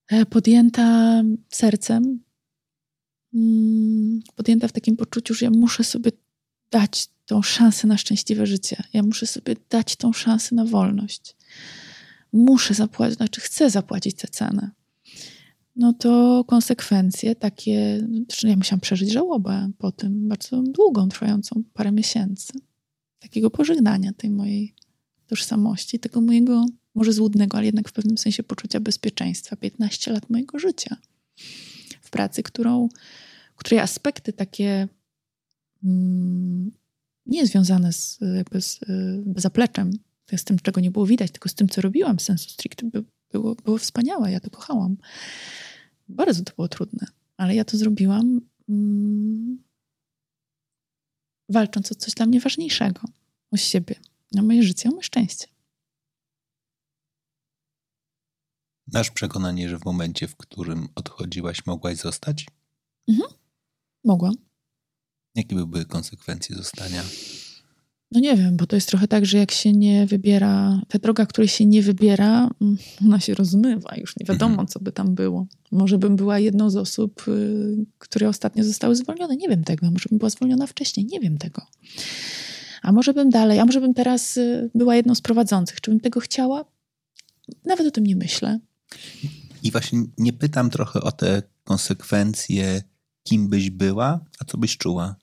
E, 0.08 0.26
podjęta 0.26 1.22
sercem, 1.48 2.20
podjęta 4.34 4.68
w 4.68 4.72
takim 4.72 4.96
poczuciu, 4.96 5.34
że 5.34 5.46
ja 5.46 5.50
muszę 5.50 5.84
sobie 5.84 6.12
dać 6.70 7.08
tą 7.26 7.42
szansę 7.42 7.86
na 7.86 7.98
szczęśliwe 7.98 8.46
życie. 8.46 8.82
Ja 8.92 9.02
muszę 9.02 9.26
sobie 9.26 9.56
dać 9.70 9.96
tą 9.96 10.12
szansę 10.12 10.54
na 10.54 10.64
wolność 10.64 11.36
muszę 12.36 12.74
zapłacić, 12.74 13.16
znaczy 13.16 13.40
chcę 13.40 13.70
zapłacić 13.70 14.16
tę 14.16 14.28
cenę, 14.28 14.70
no 15.76 15.92
to 15.92 16.44
konsekwencje 16.46 17.34
takie, 17.34 18.06
znaczy 18.26 18.48
ja 18.48 18.56
musiałam 18.56 18.80
przeżyć 18.80 19.12
żałobę 19.12 19.70
po 19.78 19.92
tym, 19.92 20.28
bardzo 20.28 20.62
długą, 20.62 21.08
trwającą 21.08 21.62
parę 21.74 21.92
miesięcy. 21.92 22.52
Takiego 23.18 23.50
pożegnania 23.50 24.12
tej 24.12 24.30
mojej 24.30 24.74
tożsamości, 25.26 25.98
tego 25.98 26.20
mojego, 26.20 26.66
może 26.94 27.12
złudnego, 27.12 27.56
ale 27.56 27.66
jednak 27.66 27.88
w 27.88 27.92
pewnym 27.92 28.18
sensie 28.18 28.42
poczucia 28.42 28.80
bezpieczeństwa. 28.80 29.56
15 29.56 30.12
lat 30.12 30.30
mojego 30.30 30.58
życia 30.58 30.96
w 32.00 32.10
pracy, 32.10 32.42
którą, 32.42 32.88
której 33.56 33.80
aspekty 33.80 34.32
takie 34.32 34.88
mm, 35.84 36.70
nie 37.26 37.46
związane 37.46 37.92
z, 37.92 38.18
jakby 38.36 38.60
z, 38.60 38.80
z 39.36 39.42
zapleczem 39.42 39.92
z 40.36 40.44
tym, 40.44 40.58
czego 40.58 40.80
nie 40.80 40.90
było 40.90 41.06
widać, 41.06 41.30
tylko 41.30 41.48
z 41.48 41.54
tym, 41.54 41.68
co 41.68 41.80
robiłam 41.80 42.20
sensu 42.20 42.50
stricte, 42.50 42.86
by, 42.86 43.04
było, 43.32 43.54
było 43.54 43.78
wspaniałe. 43.78 44.32
Ja 44.32 44.40
to 44.40 44.50
kochałam. 44.50 44.96
Bardzo 46.08 46.44
to 46.44 46.52
było 46.54 46.68
trudne, 46.68 47.06
ale 47.36 47.54
ja 47.54 47.64
to 47.64 47.76
zrobiłam 47.76 48.40
mm, 48.68 49.62
walcząc 51.48 51.92
o 51.92 51.94
coś 51.94 52.14
dla 52.14 52.26
mnie 52.26 52.40
ważniejszego. 52.40 53.00
O 53.50 53.56
siebie, 53.56 53.94
o 54.38 54.42
moje 54.42 54.62
życie, 54.62 54.88
o 54.88 54.92
moje 54.92 55.02
szczęście. 55.02 55.46
Masz 58.92 59.10
przekonanie, 59.10 59.68
że 59.68 59.78
w 59.78 59.84
momencie, 59.84 60.28
w 60.28 60.36
którym 60.36 60.88
odchodziłaś, 60.94 61.66
mogłaś 61.66 61.96
zostać? 61.96 62.46
Mhm. 63.08 63.30
Mogłam. 64.06 64.34
Jakie 65.34 65.56
były 65.66 65.84
konsekwencje 65.84 66.56
zostania? 66.56 67.02
No 68.12 68.20
nie 68.20 68.36
wiem, 68.36 68.56
bo 68.56 68.66
to 68.66 68.76
jest 68.76 68.88
trochę 68.88 69.08
tak, 69.08 69.26
że 69.26 69.38
jak 69.38 69.50
się 69.50 69.72
nie 69.72 70.06
wybiera, 70.06 70.80
ta 70.88 70.98
droga, 70.98 71.26
której 71.26 71.48
się 71.48 71.66
nie 71.66 71.82
wybiera, 71.82 72.50
mm, 72.60 72.76
ona 73.06 73.20
się 73.20 73.34
rozmywa, 73.34 73.94
już 73.96 74.16
nie 74.16 74.26
wiadomo, 74.26 74.52
mhm. 74.52 74.68
co 74.68 74.80
by 74.80 74.92
tam 74.92 75.14
było. 75.14 75.46
Może 75.72 75.98
bym 75.98 76.16
była 76.16 76.38
jedną 76.38 76.70
z 76.70 76.76
osób, 76.76 77.28
y, 77.28 77.86
które 77.98 78.28
ostatnio 78.28 78.64
zostały 78.64 78.96
zwolnione, 78.96 79.36
nie 79.36 79.48
wiem 79.48 79.64
tego. 79.64 79.90
Może 79.90 80.08
bym 80.08 80.18
była 80.18 80.30
zwolniona 80.30 80.66
wcześniej, 80.66 81.06
nie 81.06 81.20
wiem 81.20 81.38
tego. 81.38 81.62
A 82.82 82.92
może 82.92 83.14
bym 83.14 83.30
dalej, 83.30 83.58
a 83.58 83.64
może 83.64 83.80
bym 83.80 83.94
teraz 83.94 84.36
y, 84.36 84.70
była 84.74 84.96
jedną 84.96 85.14
z 85.14 85.20
prowadzących. 85.20 85.80
Czy 85.80 85.90
bym 85.90 86.00
tego 86.00 86.20
chciała? 86.20 86.64
Nawet 87.64 87.86
o 87.86 87.90
tym 87.90 88.06
nie 88.06 88.16
myślę. 88.16 88.58
I 89.62 89.70
właśnie 89.70 90.02
nie 90.18 90.32
pytam 90.32 90.70
trochę 90.70 91.00
o 91.00 91.12
te 91.12 91.42
konsekwencje, 91.64 92.82
kim 93.26 93.48
byś 93.48 93.70
była, 93.70 94.20
a 94.38 94.44
co 94.44 94.58
byś 94.58 94.76
czuła 94.76 95.16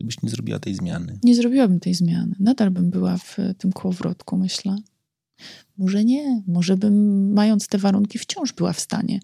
gdybyś 0.00 0.22
nie 0.22 0.30
zrobiła 0.30 0.58
tej 0.58 0.74
zmiany? 0.74 1.18
Nie 1.22 1.34
zrobiłabym 1.34 1.80
tej 1.80 1.94
zmiany. 1.94 2.36
Nadal 2.38 2.70
bym 2.70 2.90
była 2.90 3.18
w 3.18 3.36
tym 3.58 3.72
kołowrotku, 3.72 4.36
myślę. 4.36 4.76
Może 5.78 6.04
nie. 6.04 6.42
Może 6.46 6.76
bym, 6.76 7.32
mając 7.32 7.68
te 7.68 7.78
warunki, 7.78 8.18
wciąż 8.18 8.52
była 8.52 8.72
w 8.72 8.80
stanie 8.80 9.20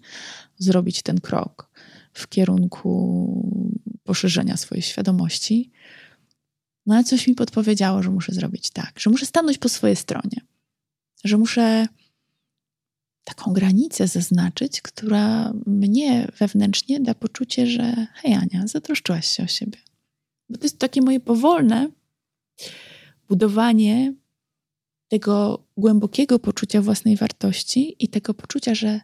zrobić 0.57 1.01
ten 1.01 1.21
krok 1.21 1.69
w 2.13 2.27
kierunku 2.27 3.91
poszerzenia 4.03 4.57
swojej 4.57 4.81
świadomości. 4.81 5.71
No 6.85 6.95
ale 6.95 7.03
coś 7.03 7.27
mi 7.27 7.35
podpowiedziało, 7.35 8.03
że 8.03 8.09
muszę 8.09 8.33
zrobić 8.33 8.69
tak, 8.69 8.99
że 8.99 9.09
muszę 9.09 9.25
stanąć 9.25 9.57
po 9.57 9.69
swojej 9.69 9.95
stronie, 9.95 10.41
że 11.23 11.37
muszę 11.37 11.87
taką 13.27 13.53
granicę 13.53 14.07
zaznaczyć, 14.07 14.81
która 14.81 15.53
mnie 15.65 16.27
wewnętrznie 16.39 16.99
da 16.99 17.13
poczucie, 17.13 17.67
że 17.67 18.07
hej 18.13 18.33
Ania, 18.33 18.67
zatroszczyłaś 18.67 19.27
się 19.27 19.43
o 19.43 19.47
siebie. 19.47 19.77
Bo 20.49 20.57
to 20.57 20.63
jest 20.63 20.79
takie 20.79 21.01
moje 21.01 21.19
powolne 21.19 21.89
budowanie 23.29 24.13
tego 25.07 25.63
głębokiego 25.77 26.39
poczucia 26.39 26.81
własnej 26.81 27.15
wartości 27.15 27.95
i 27.99 28.07
tego 28.07 28.33
poczucia, 28.33 28.75
że 28.75 29.01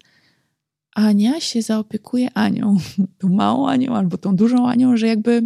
Ania 0.95 1.39
się 1.39 1.61
zaopiekuje 1.61 2.33
Anią, 2.33 2.77
tą 3.19 3.29
małą 3.29 3.69
Anią 3.69 3.95
albo 3.95 4.17
tą 4.17 4.35
dużą 4.35 4.69
Anią, 4.69 4.97
że 4.97 5.07
jakby. 5.07 5.41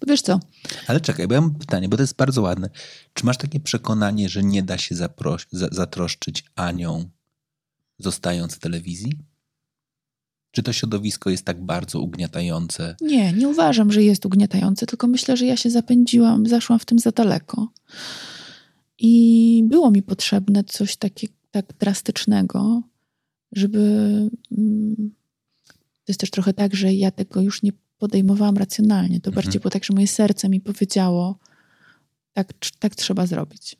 Bo 0.00 0.06
wiesz 0.06 0.22
co? 0.22 0.40
Ale 0.86 1.00
czekaj, 1.00 1.28
bo 1.28 1.34
ja 1.34 1.40
mam 1.40 1.54
pytanie, 1.54 1.88
bo 1.88 1.96
to 1.96 2.02
jest 2.02 2.16
bardzo 2.16 2.42
ładne. 2.42 2.70
Czy 3.14 3.26
masz 3.26 3.38
takie 3.38 3.60
przekonanie, 3.60 4.28
że 4.28 4.42
nie 4.42 4.62
da 4.62 4.78
się 4.78 4.94
zatroszczyć 5.52 6.44
Anią, 6.54 7.10
zostając 7.98 8.54
w 8.54 8.58
telewizji? 8.58 9.12
Czy 10.50 10.62
to 10.62 10.72
środowisko 10.72 11.30
jest 11.30 11.44
tak 11.44 11.64
bardzo 11.64 12.00
ugniatające? 12.00 12.96
Nie, 13.00 13.32
nie 13.32 13.48
uważam, 13.48 13.92
że 13.92 14.02
jest 14.02 14.26
ugniatające, 14.26 14.86
tylko 14.86 15.06
myślę, 15.06 15.36
że 15.36 15.46
ja 15.46 15.56
się 15.56 15.70
zapędziłam, 15.70 16.46
zaszłam 16.46 16.78
w 16.78 16.84
tym 16.84 16.98
za 16.98 17.10
daleko. 17.10 17.68
I 18.98 19.64
było 19.66 19.90
mi 19.90 20.02
potrzebne 20.02 20.64
coś 20.64 20.96
takiego 20.96 21.34
tak 21.50 21.72
drastycznego, 21.78 22.82
żeby. 23.52 23.80
Mm, 24.58 25.14
to 26.04 26.10
jest 26.10 26.20
też 26.20 26.30
trochę 26.30 26.54
tak, 26.54 26.74
że 26.74 26.94
ja 26.94 27.10
tego 27.10 27.40
już 27.40 27.62
nie 27.62 27.72
podejmowałam 27.98 28.56
racjonalnie. 28.56 29.20
To 29.20 29.30
mhm. 29.30 29.34
bardziej 29.34 29.60
było 29.60 29.70
tak, 29.70 29.84
że 29.84 29.94
moje 29.94 30.06
serce 30.06 30.48
mi 30.48 30.60
powiedziało, 30.60 31.38
tak, 32.32 32.52
tak 32.78 32.94
trzeba 32.94 33.26
zrobić. 33.26 33.76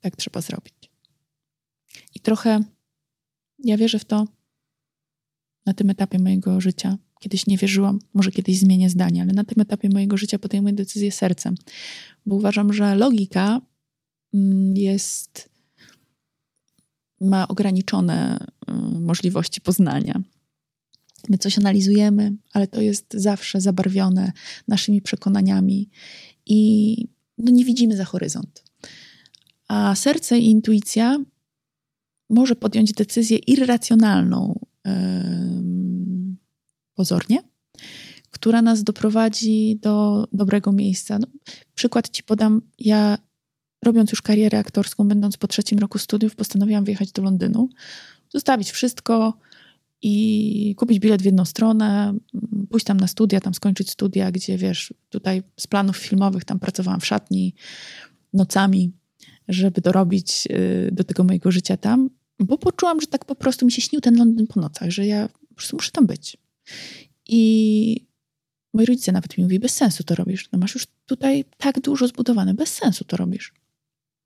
Tak 0.00 0.16
trzeba 0.16 0.40
zrobić. 0.40 0.83
I 2.14 2.20
trochę 2.20 2.60
ja 3.58 3.76
wierzę 3.76 3.98
w 3.98 4.04
to, 4.04 4.26
na 5.66 5.74
tym 5.74 5.90
etapie 5.90 6.18
mojego 6.18 6.60
życia. 6.60 6.98
Kiedyś 7.20 7.46
nie 7.46 7.58
wierzyłam, 7.58 7.98
może 8.14 8.32
kiedyś 8.32 8.58
zmienię 8.58 8.90
zdanie, 8.90 9.22
ale 9.22 9.32
na 9.32 9.44
tym 9.44 9.62
etapie 9.62 9.88
mojego 9.88 10.16
życia 10.16 10.38
podejmuję 10.38 10.74
decyzję 10.74 11.12
sercem, 11.12 11.54
bo 12.26 12.36
uważam, 12.36 12.72
że 12.72 12.94
logika 12.94 13.60
mm, 14.34 14.76
jest, 14.76 15.48
ma 17.20 17.48
ograniczone 17.48 18.38
mm, 18.66 19.04
możliwości 19.04 19.60
poznania. 19.60 20.20
My 21.28 21.38
coś 21.38 21.58
analizujemy, 21.58 22.32
ale 22.52 22.66
to 22.66 22.80
jest 22.80 23.06
zawsze 23.14 23.60
zabarwione 23.60 24.32
naszymi 24.68 25.02
przekonaniami 25.02 25.90
i 26.46 26.96
no 27.38 27.52
nie 27.52 27.64
widzimy 27.64 27.96
za 27.96 28.04
horyzont. 28.04 28.64
A 29.68 29.94
serce 29.94 30.38
i 30.38 30.50
intuicja 30.50 31.18
może 32.30 32.56
podjąć 32.56 32.92
decyzję 32.92 33.36
irracjonalną 33.36 34.60
yy, 34.84 34.92
pozornie, 36.94 37.42
która 38.30 38.62
nas 38.62 38.84
doprowadzi 38.84 39.78
do 39.82 40.26
dobrego 40.32 40.72
miejsca. 40.72 41.18
No, 41.18 41.26
przykład 41.74 42.08
ci 42.08 42.22
podam. 42.22 42.62
Ja 42.78 43.18
robiąc 43.84 44.10
już 44.10 44.22
karierę 44.22 44.58
aktorską, 44.58 45.08
będąc 45.08 45.36
po 45.36 45.46
trzecim 45.46 45.78
roku 45.78 45.98
studiów, 45.98 46.36
postanowiłam 46.36 46.84
wyjechać 46.84 47.12
do 47.12 47.22
Londynu, 47.22 47.68
zostawić 48.28 48.70
wszystko 48.70 49.38
i 50.02 50.74
kupić 50.78 50.98
bilet 50.98 51.22
w 51.22 51.24
jedną 51.24 51.44
stronę, 51.44 52.14
pójść 52.70 52.86
tam 52.86 52.96
na 52.96 53.06
studia, 53.06 53.40
tam 53.40 53.54
skończyć 53.54 53.90
studia, 53.90 54.32
gdzie 54.32 54.58
wiesz, 54.58 54.94
tutaj 55.08 55.42
z 55.56 55.66
planów 55.66 55.96
filmowych 55.96 56.44
tam 56.44 56.58
pracowałam 56.58 57.00
w 57.00 57.06
szatni 57.06 57.54
nocami, 58.32 58.92
żeby 59.48 59.80
dorobić 59.80 60.48
y, 60.50 60.88
do 60.92 61.04
tego 61.04 61.24
mojego 61.24 61.50
życia 61.50 61.76
tam, 61.76 62.10
bo 62.38 62.58
poczułam, 62.58 63.00
że 63.00 63.06
tak 63.06 63.24
po 63.24 63.34
prostu 63.34 63.66
mi 63.66 63.72
się 63.72 63.82
śnił 63.82 64.00
ten 64.00 64.16
Londyn 64.16 64.46
po 64.46 64.60
nocach, 64.60 64.90
że 64.90 65.06
ja 65.06 65.28
po 65.48 65.54
prostu 65.54 65.76
muszę 65.76 65.90
tam 65.90 66.06
być. 66.06 66.36
I 67.26 68.06
moi 68.74 68.86
rodzice 68.86 69.12
nawet 69.12 69.38
mi 69.38 69.44
mówi, 69.44 69.58
bez 69.58 69.74
sensu 69.74 70.04
to 70.04 70.14
robisz. 70.14 70.48
No 70.52 70.58
masz 70.58 70.74
już 70.74 70.86
tutaj 71.06 71.44
tak 71.56 71.80
dużo 71.80 72.08
zbudowane, 72.08 72.54
bez 72.54 72.74
sensu 72.74 73.04
to 73.04 73.16
robisz. 73.16 73.52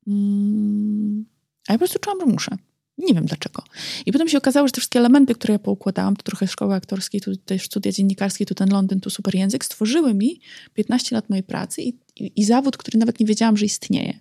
Mm. 0.06 1.24
A 1.68 1.72
ja 1.72 1.78
po 1.78 1.78
prostu 1.78 1.98
czułam, 1.98 2.20
że 2.20 2.26
muszę. 2.26 2.56
Nie 2.98 3.14
wiem 3.14 3.26
dlaczego. 3.26 3.62
I 4.06 4.12
potem 4.12 4.28
się 4.28 4.38
okazało, 4.38 4.68
że 4.68 4.72
te 4.72 4.80
wszystkie 4.80 4.98
elementy, 4.98 5.34
które 5.34 5.52
ja 5.52 5.58
poukładałam, 5.58 6.16
to 6.16 6.22
trochę 6.22 6.46
szkoły 6.46 6.74
aktorskiej, 6.74 7.20
tu 7.20 7.36
też 7.36 7.62
studia 7.62 7.92
dziennikarskie, 7.92 8.46
tu 8.46 8.54
ten 8.54 8.70
Londyn, 8.70 9.00
tu 9.00 9.10
super 9.10 9.34
język, 9.34 9.64
stworzyły 9.64 10.14
mi 10.14 10.40
15 10.74 11.16
lat 11.16 11.30
mojej 11.30 11.42
pracy 11.42 11.82
i, 11.82 11.88
i, 12.16 12.32
i 12.36 12.44
zawód, 12.44 12.76
który 12.76 12.98
nawet 12.98 13.20
nie 13.20 13.26
wiedziałam, 13.26 13.56
że 13.56 13.64
istnieje. 13.64 14.18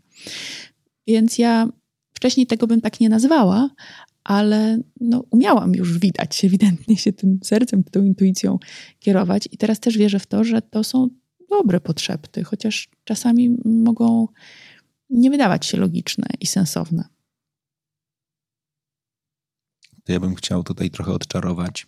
Więc 1.08 1.38
ja 1.38 1.70
wcześniej 2.14 2.48
tego 2.48 2.68
bym 2.68 2.82
tak 2.82 3.00
nie 3.00 3.10
nazwała, 3.10 3.70
ale 4.24 4.80
no, 5.00 5.24
umiałam 5.32 5.76
już 5.76 6.00
widać, 6.00 6.46
ewidentnie 6.46 6.98
się 6.98 7.14
tym 7.14 7.40
sercem, 7.44 7.84
tą 7.84 8.04
intuicją 8.04 8.60
kierować. 9.00 9.50
I 9.52 9.58
teraz 9.58 9.80
też 9.80 9.98
wierzę 9.98 10.20
w 10.20 10.28
to, 10.28 10.44
że 10.44 10.62
to 10.62 10.84
są 10.84 11.10
dobre 11.50 11.80
potrzeby, 11.80 12.44
chociaż 12.44 12.90
czasami 13.04 13.58
mogą 13.66 14.28
nie 15.10 15.30
wydawać 15.30 15.66
się 15.66 15.78
logiczne 15.78 16.28
i 16.40 16.48
sensowne. 16.48 17.08
To 20.04 20.12
ja 20.12 20.20
bym 20.20 20.36
chciał 20.36 20.64
tutaj 20.64 20.90
trochę 20.90 21.14
odczarować, 21.14 21.88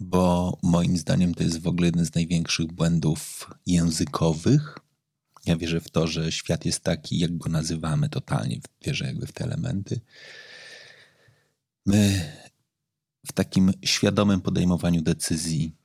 bo 0.00 0.58
moim 0.62 0.96
zdaniem 0.96 1.34
to 1.34 1.42
jest 1.42 1.62
w 1.62 1.66
ogóle 1.66 1.86
jeden 1.86 2.06
z 2.06 2.14
największych 2.14 2.72
błędów 2.72 3.50
językowych. 3.66 4.78
Ja 5.46 5.56
wierzę 5.56 5.80
w 5.80 5.90
to, 5.90 6.06
że 6.06 6.32
świat 6.32 6.64
jest 6.64 6.80
taki, 6.80 7.18
jak 7.18 7.36
go 7.36 7.50
nazywamy 7.50 8.08
totalnie. 8.08 8.60
Wierzę 8.86 9.06
jakby 9.06 9.26
w 9.26 9.32
te 9.32 9.44
elementy. 9.44 10.00
My 11.86 12.32
w 13.26 13.32
takim 13.32 13.72
świadomym 13.84 14.40
podejmowaniu 14.40 15.02
decyzji 15.02 15.76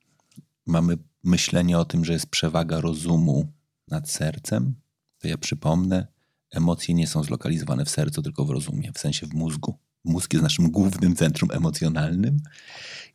mamy 0.66 0.98
myślenie 1.24 1.78
o 1.78 1.86
tym, 1.86 2.06
że 2.06 2.14
jest 2.14 2.28
przewaga 2.28 2.82
rozumu 2.82 3.52
nad 3.88 4.10
sercem, 4.10 4.76
to 5.20 5.28
ja 5.28 5.38
przypomnę, 5.38 6.08
emocje 6.52 6.96
nie 6.96 7.08
są 7.08 7.24
zlokalizowane 7.24 7.86
w 7.86 7.90
sercu, 7.90 8.22
tylko 8.22 8.46
w 8.46 8.50
rozumie, 8.50 8.92
w 8.94 9.00
sensie 9.00 9.28
w 9.28 9.34
mózgu. 9.34 9.78
Mózg 10.04 10.34
jest 10.34 10.44
naszym 10.44 10.72
głównym 10.72 11.16
centrum 11.16 11.52
emocjonalnym 11.52 12.40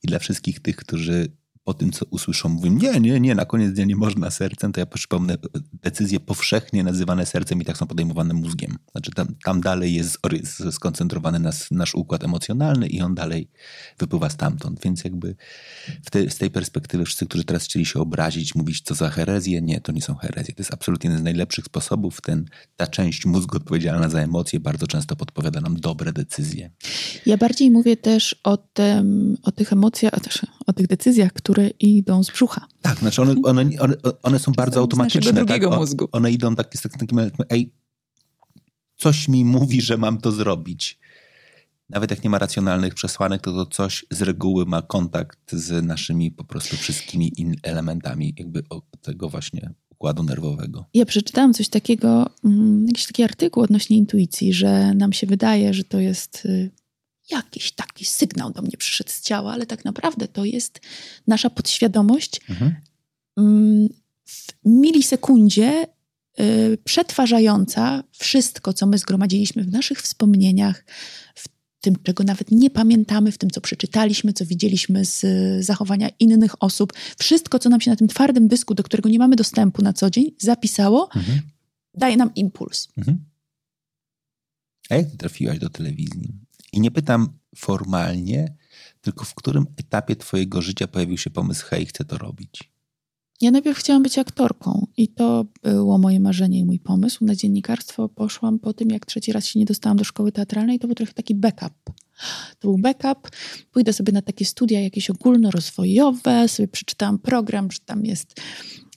i 0.02 0.06
dla 0.06 0.18
wszystkich 0.18 0.60
tych, 0.60 0.76
którzy 0.76 1.28
po 1.64 1.74
tym, 1.74 1.92
co 1.92 2.04
usłyszą, 2.10 2.48
mówią, 2.48 2.72
nie, 2.72 3.00
nie, 3.00 3.20
nie, 3.20 3.34
na 3.34 3.44
koniec 3.44 3.72
dnia 3.72 3.84
nie 3.84 3.96
można 3.96 4.30
sercem, 4.30 4.72
to 4.72 4.80
ja 4.80 4.86
przypomnę, 4.86 5.36
decyzje 5.72 6.20
powszechnie 6.20 6.84
nazywane 6.84 7.26
sercem 7.26 7.62
i 7.62 7.64
tak 7.64 7.76
są 7.76 7.86
podejmowane 7.86 8.34
mózgiem. 8.34 8.76
Znaczy 8.92 9.10
tam, 9.10 9.26
tam 9.44 9.60
dalej 9.60 9.94
jest 9.94 10.18
skoncentrowany 10.70 11.38
nas, 11.38 11.70
nasz 11.70 11.94
układ 11.94 12.24
emocjonalny 12.24 12.86
i 12.86 13.00
on 13.00 13.14
dalej 13.14 13.48
wypływa 13.98 14.30
stamtąd. 14.30 14.80
Więc 14.84 15.04
jakby 15.04 15.36
te, 16.10 16.30
z 16.30 16.38
tej 16.38 16.50
perspektywy 16.50 17.04
wszyscy, 17.04 17.26
którzy 17.26 17.44
teraz 17.44 17.64
chcieli 17.64 17.86
się 17.86 18.00
obrazić, 18.00 18.54
mówić 18.54 18.80
co 18.80 18.94
za 18.94 19.10
herezję, 19.10 19.62
nie, 19.62 19.80
to 19.80 19.92
nie 19.92 20.02
są 20.02 20.14
herezje. 20.14 20.54
To 20.54 20.60
jest 20.60 20.74
absolutnie 20.74 21.08
jeden 21.10 21.20
z 21.20 21.24
najlepszych 21.24 21.64
sposobów. 21.64 22.20
Ten, 22.20 22.44
ta 22.76 22.86
część 22.86 23.26
mózgu 23.26 23.56
odpowiedzialna 23.56 24.08
za 24.08 24.20
emocje 24.20 24.60
bardzo 24.60 24.86
często 24.86 25.16
podpowiada 25.16 25.60
nam 25.60 25.80
dobre 25.80 26.12
decyzje. 26.12 26.70
Ja 27.26 27.36
bardziej 27.36 27.70
mówię 27.70 27.96
też 27.96 28.36
o, 28.44 28.56
tym, 28.56 29.36
o 29.42 29.52
tych 29.52 29.72
emocjach, 29.72 30.14
o 30.66 30.72
tych 30.72 30.86
decyzjach, 30.86 31.32
które 31.32 31.68
idą 31.68 32.24
z 32.24 32.30
brzucha. 32.30 32.66
Tak, 32.82 32.98
znaczy 32.98 33.22
one, 33.22 33.34
one, 33.44 33.70
one, 33.80 33.94
one 34.22 34.38
są 34.38 34.52
bardzo 34.52 34.80
automatyczne. 34.80 35.32
Z 35.32 35.34
drugiego 35.34 35.70
tak? 35.70 35.78
mózgu. 35.78 36.08
One 36.12 36.30
idą 36.30 36.56
tak, 36.56 36.74
jest 36.74 36.98
takim, 36.98 37.20
ej, 37.50 37.72
coś 38.96 39.28
mi 39.28 39.44
mówi, 39.44 39.80
że 39.80 39.96
mam 39.96 40.18
to 40.18 40.32
zrobić. 40.32 40.98
Nawet 41.90 42.10
jak 42.10 42.24
nie 42.24 42.30
ma 42.30 42.38
racjonalnych 42.38 42.94
przesłanek, 42.94 43.42
to 43.42 43.52
to 43.52 43.66
coś 43.66 44.04
z 44.10 44.22
reguły 44.22 44.66
ma 44.66 44.82
kontakt 44.82 45.52
z 45.52 45.84
naszymi 45.84 46.30
po 46.30 46.44
prostu 46.44 46.76
wszystkimi 46.76 47.32
elementami 47.62 48.34
jakby 48.38 48.62
tego 49.02 49.28
właśnie 49.28 49.74
układu 49.90 50.22
nerwowego. 50.22 50.84
Ja 50.94 51.06
przeczytałam 51.06 51.54
coś 51.54 51.68
takiego, 51.68 52.30
mm, 52.44 52.86
jakiś 52.86 53.06
taki 53.06 53.22
artykuł 53.22 53.62
odnośnie 53.62 53.96
intuicji, 53.96 54.52
że 54.52 54.94
nam 54.94 55.12
się 55.12 55.26
wydaje, 55.26 55.74
że 55.74 55.84
to 55.84 56.00
jest 56.00 56.46
y, 56.46 56.70
jakiś 57.30 57.72
taki 57.72 58.04
sygnał 58.04 58.52
do 58.52 58.62
mnie 58.62 58.76
przyszedł 58.78 59.10
z 59.10 59.20
ciała, 59.20 59.52
ale 59.52 59.66
tak 59.66 59.84
naprawdę 59.84 60.28
to 60.28 60.44
jest 60.44 60.80
nasza 61.26 61.50
podświadomość 61.50 62.40
mhm. 62.50 62.74
Mm, 63.36 63.88
w 64.24 64.52
milisekundzie 64.64 65.86
y, 66.40 66.78
przetwarzająca 66.84 68.04
wszystko, 68.12 68.72
co 68.72 68.86
my 68.86 68.98
zgromadziliśmy 68.98 69.64
w 69.64 69.72
naszych 69.72 70.02
wspomnieniach, 70.02 70.84
w 71.34 71.48
tym, 71.80 71.96
czego 72.02 72.24
nawet 72.24 72.50
nie 72.50 72.70
pamiętamy, 72.70 73.32
w 73.32 73.38
tym, 73.38 73.50
co 73.50 73.60
przeczytaliśmy, 73.60 74.32
co 74.32 74.46
widzieliśmy 74.46 75.04
z 75.04 75.24
zachowania 75.64 76.08
innych 76.20 76.62
osób. 76.62 76.92
Wszystko, 77.18 77.58
co 77.58 77.68
nam 77.68 77.80
się 77.80 77.90
na 77.90 77.96
tym 77.96 78.08
twardym 78.08 78.48
dysku, 78.48 78.74
do 78.74 78.82
którego 78.82 79.08
nie 79.08 79.18
mamy 79.18 79.36
dostępu 79.36 79.82
na 79.82 79.92
co 79.92 80.10
dzień, 80.10 80.30
zapisało, 80.38 81.08
mhm. 81.16 81.40
daje 81.94 82.16
nam 82.16 82.34
impuls. 82.34 82.88
Mhm. 82.98 83.24
A 84.90 84.94
jak 84.94 85.06
trafiłaś 85.18 85.58
do 85.58 85.70
telewizji? 85.70 86.32
I 86.74 86.80
nie 86.80 86.90
pytam 86.90 87.28
formalnie, 87.56 88.54
tylko 89.00 89.24
w 89.24 89.34
którym 89.34 89.66
etapie 89.76 90.16
Twojego 90.16 90.62
życia 90.62 90.86
pojawił 90.86 91.18
się 91.18 91.30
pomysł, 91.30 91.66
hej, 91.66 91.86
chcę 91.86 92.04
to 92.04 92.18
robić? 92.18 92.74
Ja 93.40 93.50
najpierw 93.50 93.78
chciałam 93.78 94.02
być 94.02 94.18
aktorką 94.18 94.86
i 94.96 95.08
to 95.08 95.44
było 95.62 95.98
moje 95.98 96.20
marzenie 96.20 96.58
i 96.58 96.64
mój 96.64 96.78
pomysł. 96.78 97.24
Na 97.24 97.34
dziennikarstwo 97.34 98.08
poszłam 98.08 98.58
po 98.58 98.72
tym, 98.72 98.90
jak 98.90 99.06
trzeci 99.06 99.32
raz 99.32 99.46
się 99.46 99.58
nie 99.58 99.64
dostałam 99.64 99.96
do 99.96 100.04
szkoły 100.04 100.32
teatralnej. 100.32 100.78
To 100.78 100.86
był 100.86 100.94
trochę 100.94 101.12
taki 101.12 101.34
backup. 101.34 101.72
To 102.58 102.68
był 102.68 102.78
backup. 102.78 103.30
Pójdę 103.72 103.92
sobie 103.92 104.12
na 104.12 104.22
takie 104.22 104.44
studia 104.44 104.80
jakieś 104.80 105.10
ogólnorozwojowe, 105.10 106.48
sobie 106.48 106.68
przeczytałam 106.68 107.18
program, 107.18 107.70
że 107.70 107.78
tam 107.86 108.04
jest 108.04 108.40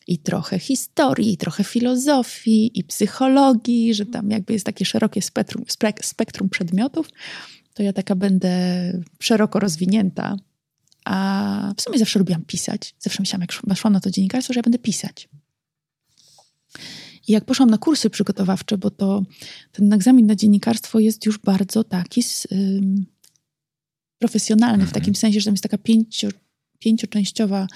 i 0.08 0.18
trochę 0.20 0.60
historii, 0.60 1.34
i 1.34 1.38
trochę 1.38 1.64
filozofii, 1.64 2.80
i 2.80 2.84
psychologii, 2.84 3.94
że 3.94 4.06
tam 4.06 4.30
jakby 4.30 4.54
jest 4.54 4.66
takie 4.66 4.86
szerokie 4.86 5.22
spektrum, 5.22 5.64
spektrum 6.02 6.50
przedmiotów 6.50 7.10
to 7.78 7.84
ja 7.84 7.94
taka 7.94 8.16
będę 8.16 8.52
szeroko 9.20 9.60
rozwinięta. 9.60 10.36
A 11.06 11.74
w 11.78 11.82
sumie 11.82 12.00
zawsze 12.00 12.20
lubiłam 12.20 12.46
pisać. 12.46 12.96
Zawsze 13.00 13.22
myślałam, 13.22 13.42
jak 13.42 13.54
weszłam 13.68 13.94
na 13.94 14.00
to 14.00 14.12
dziennikarstwo, 14.12 14.54
że 14.54 14.58
ja 14.58 14.64
będę 14.64 14.80
pisać. 14.80 15.30
I 17.28 17.32
jak 17.32 17.46
poszłam 17.46 17.70
na 17.70 17.78
kursy 17.78 18.10
przygotowawcze, 18.10 18.78
bo 18.78 18.90
to 18.90 19.24
ten 19.72 19.94
egzamin 19.94 20.26
na 20.26 20.36
dziennikarstwo 20.36 21.00
jest 21.00 21.26
już 21.26 21.38
bardzo 21.38 21.84
taki 21.84 22.24
um, 22.52 23.06
profesjonalny, 24.20 24.86
w 24.86 24.92
takim 24.92 25.16
sensie, 25.16 25.40
że 25.40 25.46
tam 25.46 25.54
jest 25.54 25.64
taka 25.64 25.78
pięcio, 25.78 26.28
pięcioczęściowa 26.80 27.68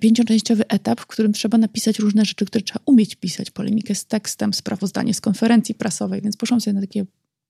pięcioczęściowy 0.00 0.68
etap, 0.68 1.00
w 1.00 1.06
którym 1.06 1.32
trzeba 1.32 1.58
napisać 1.58 1.98
różne 1.98 2.24
rzeczy, 2.24 2.44
które 2.44 2.62
trzeba 2.62 2.80
umieć 2.86 3.14
pisać, 3.16 3.50
polemikę 3.50 3.94
z 3.94 4.06
tekstem, 4.06 4.54
sprawozdanie 4.54 5.14
z 5.14 5.20
konferencji 5.20 5.74
prasowej, 5.74 6.22
więc 6.22 6.36
poszłam 6.36 6.60
sobie 6.60 6.74
na 6.74 6.80
takie 6.80 7.06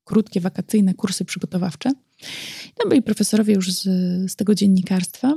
krótkie, 0.08 0.40
wakacyjne 0.40 0.94
kursy 0.94 1.24
przygotowawcze. 1.24 1.90
Tam 2.74 2.88
byli 2.88 3.02
profesorowie 3.02 3.54
już 3.54 3.72
z, 3.72 3.82
z 4.32 4.36
tego 4.36 4.54
dziennikarstwa. 4.54 5.34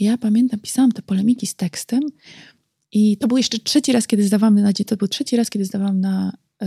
Ja 0.00 0.18
pamiętam, 0.18 0.60
pisałam 0.60 0.92
te 0.92 1.02
polemiki 1.02 1.46
z 1.46 1.54
tekstem 1.54 2.00
i 2.92 3.16
to 3.16 3.28
był 3.28 3.36
jeszcze 3.36 3.58
trzeci 3.58 3.92
raz, 3.92 4.06
kiedy 4.06 4.26
zdawałam 4.26 4.54
na 4.54 4.72
to 4.72 4.96
był 4.96 5.08
trzeci 5.08 5.36
raz, 5.36 5.50
kiedy 5.50 5.64
zdawałam 5.64 6.00
na, 6.00 6.32
e, 6.62 6.66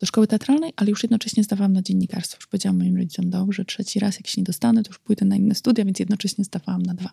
do 0.00 0.06
szkoły 0.06 0.26
teatralnej, 0.26 0.72
ale 0.76 0.90
już 0.90 1.02
jednocześnie 1.02 1.44
zdawałam 1.44 1.72
na 1.72 1.82
dziennikarstwo. 1.82 2.38
Już 2.38 2.46
powiedziałam 2.46 2.78
moim 2.78 2.96
rodzicom, 2.96 3.30
dobrze, 3.30 3.64
trzeci 3.64 3.98
raz, 3.98 4.16
jak 4.16 4.26
się 4.26 4.40
nie 4.40 4.44
dostanę, 4.44 4.82
to 4.82 4.90
już 4.90 4.98
pójdę 4.98 5.24
na 5.24 5.36
inne 5.36 5.54
studia, 5.54 5.84
więc 5.84 5.98
jednocześnie 5.98 6.44
zdawałam 6.44 6.82
na 6.82 6.94
dwa. 6.94 7.10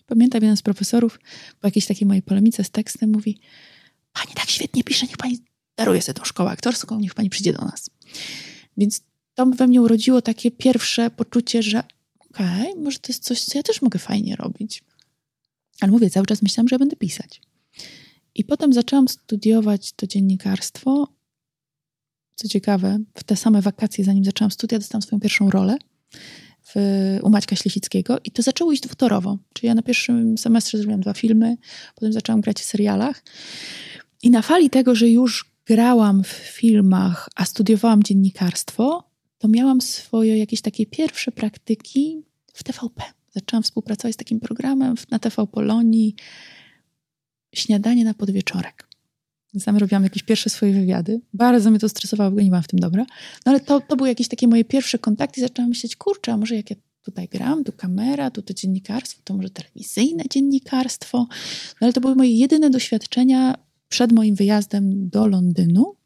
I 0.00 0.04
pamiętam, 0.06 0.42
jeden 0.42 0.56
z 0.56 0.62
profesorów 0.62 1.20
po 1.60 1.66
jakiejś 1.66 1.86
takiej 1.86 2.08
mojej 2.08 2.22
polemice 2.22 2.64
z 2.64 2.70
tekstem 2.70 3.10
mówi, 3.10 3.40
pani 4.12 4.34
tak 4.34 4.50
świetnie 4.50 4.84
pisze, 4.84 5.06
niech 5.06 5.16
pani 5.16 5.38
daruje 5.76 6.02
sobie 6.02 6.14
tą 6.14 6.24
szkołę 6.24 6.50
aktorską, 6.50 7.00
niech 7.00 7.14
pani 7.14 7.30
przyjdzie 7.30 7.52
do 7.52 7.64
nas. 7.64 7.90
Więc 8.76 9.00
to 9.34 9.46
we 9.46 9.66
mnie 9.66 9.82
urodziło 9.82 10.22
takie 10.22 10.50
pierwsze 10.50 11.10
poczucie, 11.10 11.62
że 11.62 11.82
okej, 12.18 12.70
okay, 12.70 12.82
może 12.82 12.98
to 12.98 13.12
jest 13.12 13.24
coś, 13.24 13.40
co 13.44 13.58
ja 13.58 13.62
też 13.62 13.82
mogę 13.82 13.98
fajnie 13.98 14.36
robić. 14.36 14.84
Ale 15.80 15.92
mówię, 15.92 16.10
cały 16.10 16.26
czas 16.26 16.42
myślałam, 16.42 16.68
że 16.68 16.74
ja 16.74 16.78
będę 16.78 16.96
pisać. 16.96 17.40
I 18.34 18.44
potem 18.44 18.72
zaczęłam 18.72 19.08
studiować 19.08 19.92
to 19.92 20.06
dziennikarstwo. 20.06 21.08
Co 22.34 22.48
ciekawe, 22.48 22.98
w 23.14 23.24
te 23.24 23.36
same 23.36 23.62
wakacje, 23.62 24.04
zanim 24.04 24.24
zaczęłam 24.24 24.50
studia, 24.50 24.78
dostałam 24.78 25.02
swoją 25.02 25.20
pierwszą 25.20 25.50
rolę 25.50 25.76
w, 26.62 26.74
u 27.22 27.30
Maćka 27.30 27.56
Ślisickiego 27.56 28.18
i 28.24 28.30
to 28.30 28.42
zaczęło 28.42 28.72
iść 28.72 28.82
dwutorowo. 28.82 29.38
Czyli 29.52 29.68
ja 29.68 29.74
na 29.74 29.82
pierwszym 29.82 30.38
semestrze 30.38 30.78
zrobiłam 30.78 31.00
dwa 31.00 31.14
filmy, 31.14 31.56
potem 31.94 32.12
zaczęłam 32.12 32.40
grać 32.40 32.60
w 32.60 32.64
serialach. 32.64 33.22
I 34.22 34.30
na 34.30 34.42
fali 34.42 34.70
tego, 34.70 34.94
że 34.94 35.08
już 35.08 35.51
grałam 35.66 36.24
w 36.24 36.28
filmach, 36.28 37.28
a 37.34 37.44
studiowałam 37.44 38.02
dziennikarstwo, 38.02 39.10
to 39.38 39.48
miałam 39.48 39.80
swoje 39.80 40.38
jakieś 40.38 40.60
takie 40.60 40.86
pierwsze 40.86 41.32
praktyki 41.32 42.22
w 42.54 42.64
TVP. 42.64 43.02
Zaczęłam 43.34 43.62
współpracować 43.62 44.14
z 44.14 44.16
takim 44.16 44.40
programem 44.40 44.94
na 45.10 45.18
TV 45.18 45.46
Polonii 45.46 46.16
Śniadanie 47.54 48.04
na 48.04 48.14
podwieczorek. 48.14 48.88
Sam 49.58 49.76
robiłam 49.76 50.02
jakieś 50.02 50.22
pierwsze 50.22 50.50
swoje 50.50 50.72
wywiady. 50.72 51.20
Bardzo 51.34 51.70
mnie 51.70 51.78
to 51.78 51.88
stresowało, 51.88 52.30
bo 52.30 52.40
nie 52.40 52.46
byłam 52.46 52.62
w 52.62 52.68
tym 52.68 52.80
dobra. 52.80 53.06
No 53.46 53.50
ale 53.52 53.60
to, 53.60 53.80
to 53.80 53.96
były 53.96 54.08
jakieś 54.08 54.28
takie 54.28 54.48
moje 54.48 54.64
pierwsze 54.64 54.98
kontakty 54.98 55.40
zaczęłam 55.40 55.68
myśleć, 55.68 55.96
kurczę, 55.96 56.32
a 56.32 56.36
może 56.36 56.56
jak 56.56 56.70
ja 56.70 56.76
tutaj 57.02 57.28
gram, 57.28 57.64
tu 57.64 57.72
kamera, 57.72 58.30
tu 58.30 58.42
to 58.42 58.54
dziennikarstwo, 58.54 59.20
to 59.24 59.34
może 59.34 59.50
telewizyjne 59.50 60.24
dziennikarstwo. 60.30 61.18
No 61.18 61.28
ale 61.80 61.92
to 61.92 62.00
były 62.00 62.14
moje 62.14 62.30
jedyne 62.30 62.70
doświadczenia 62.70 63.58
przed 63.92 64.12
moim 64.12 64.34
wyjazdem 64.34 65.08
do 65.08 65.26
Londynu. 65.26 65.96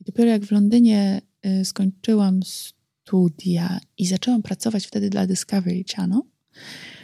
I 0.00 0.04
dopiero 0.04 0.30
jak 0.30 0.44
w 0.44 0.50
Londynie 0.50 1.20
y, 1.46 1.64
skończyłam 1.64 2.40
studia 2.42 3.80
i 3.98 4.06
zaczęłam 4.06 4.42
pracować 4.42 4.86
wtedy 4.86 5.10
dla 5.10 5.26
Discovery 5.26 5.84
Channel, 5.96 6.20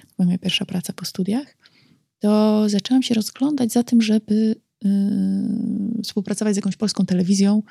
to 0.01 0.15
była 0.17 0.27
moja 0.27 0.39
pierwsza 0.39 0.65
praca 0.65 0.93
po 0.93 1.05
studiach, 1.05 1.57
to 2.19 2.69
zaczęłam 2.69 3.03
się 3.03 3.15
rozglądać 3.15 3.73
za 3.73 3.83
tym, 3.83 4.03
żeby 4.03 4.57
yy, 4.85 6.03
współpracować 6.03 6.55
z 6.55 6.57
jakąś 6.57 6.77
polską 6.77 7.07
telewizją 7.07 7.63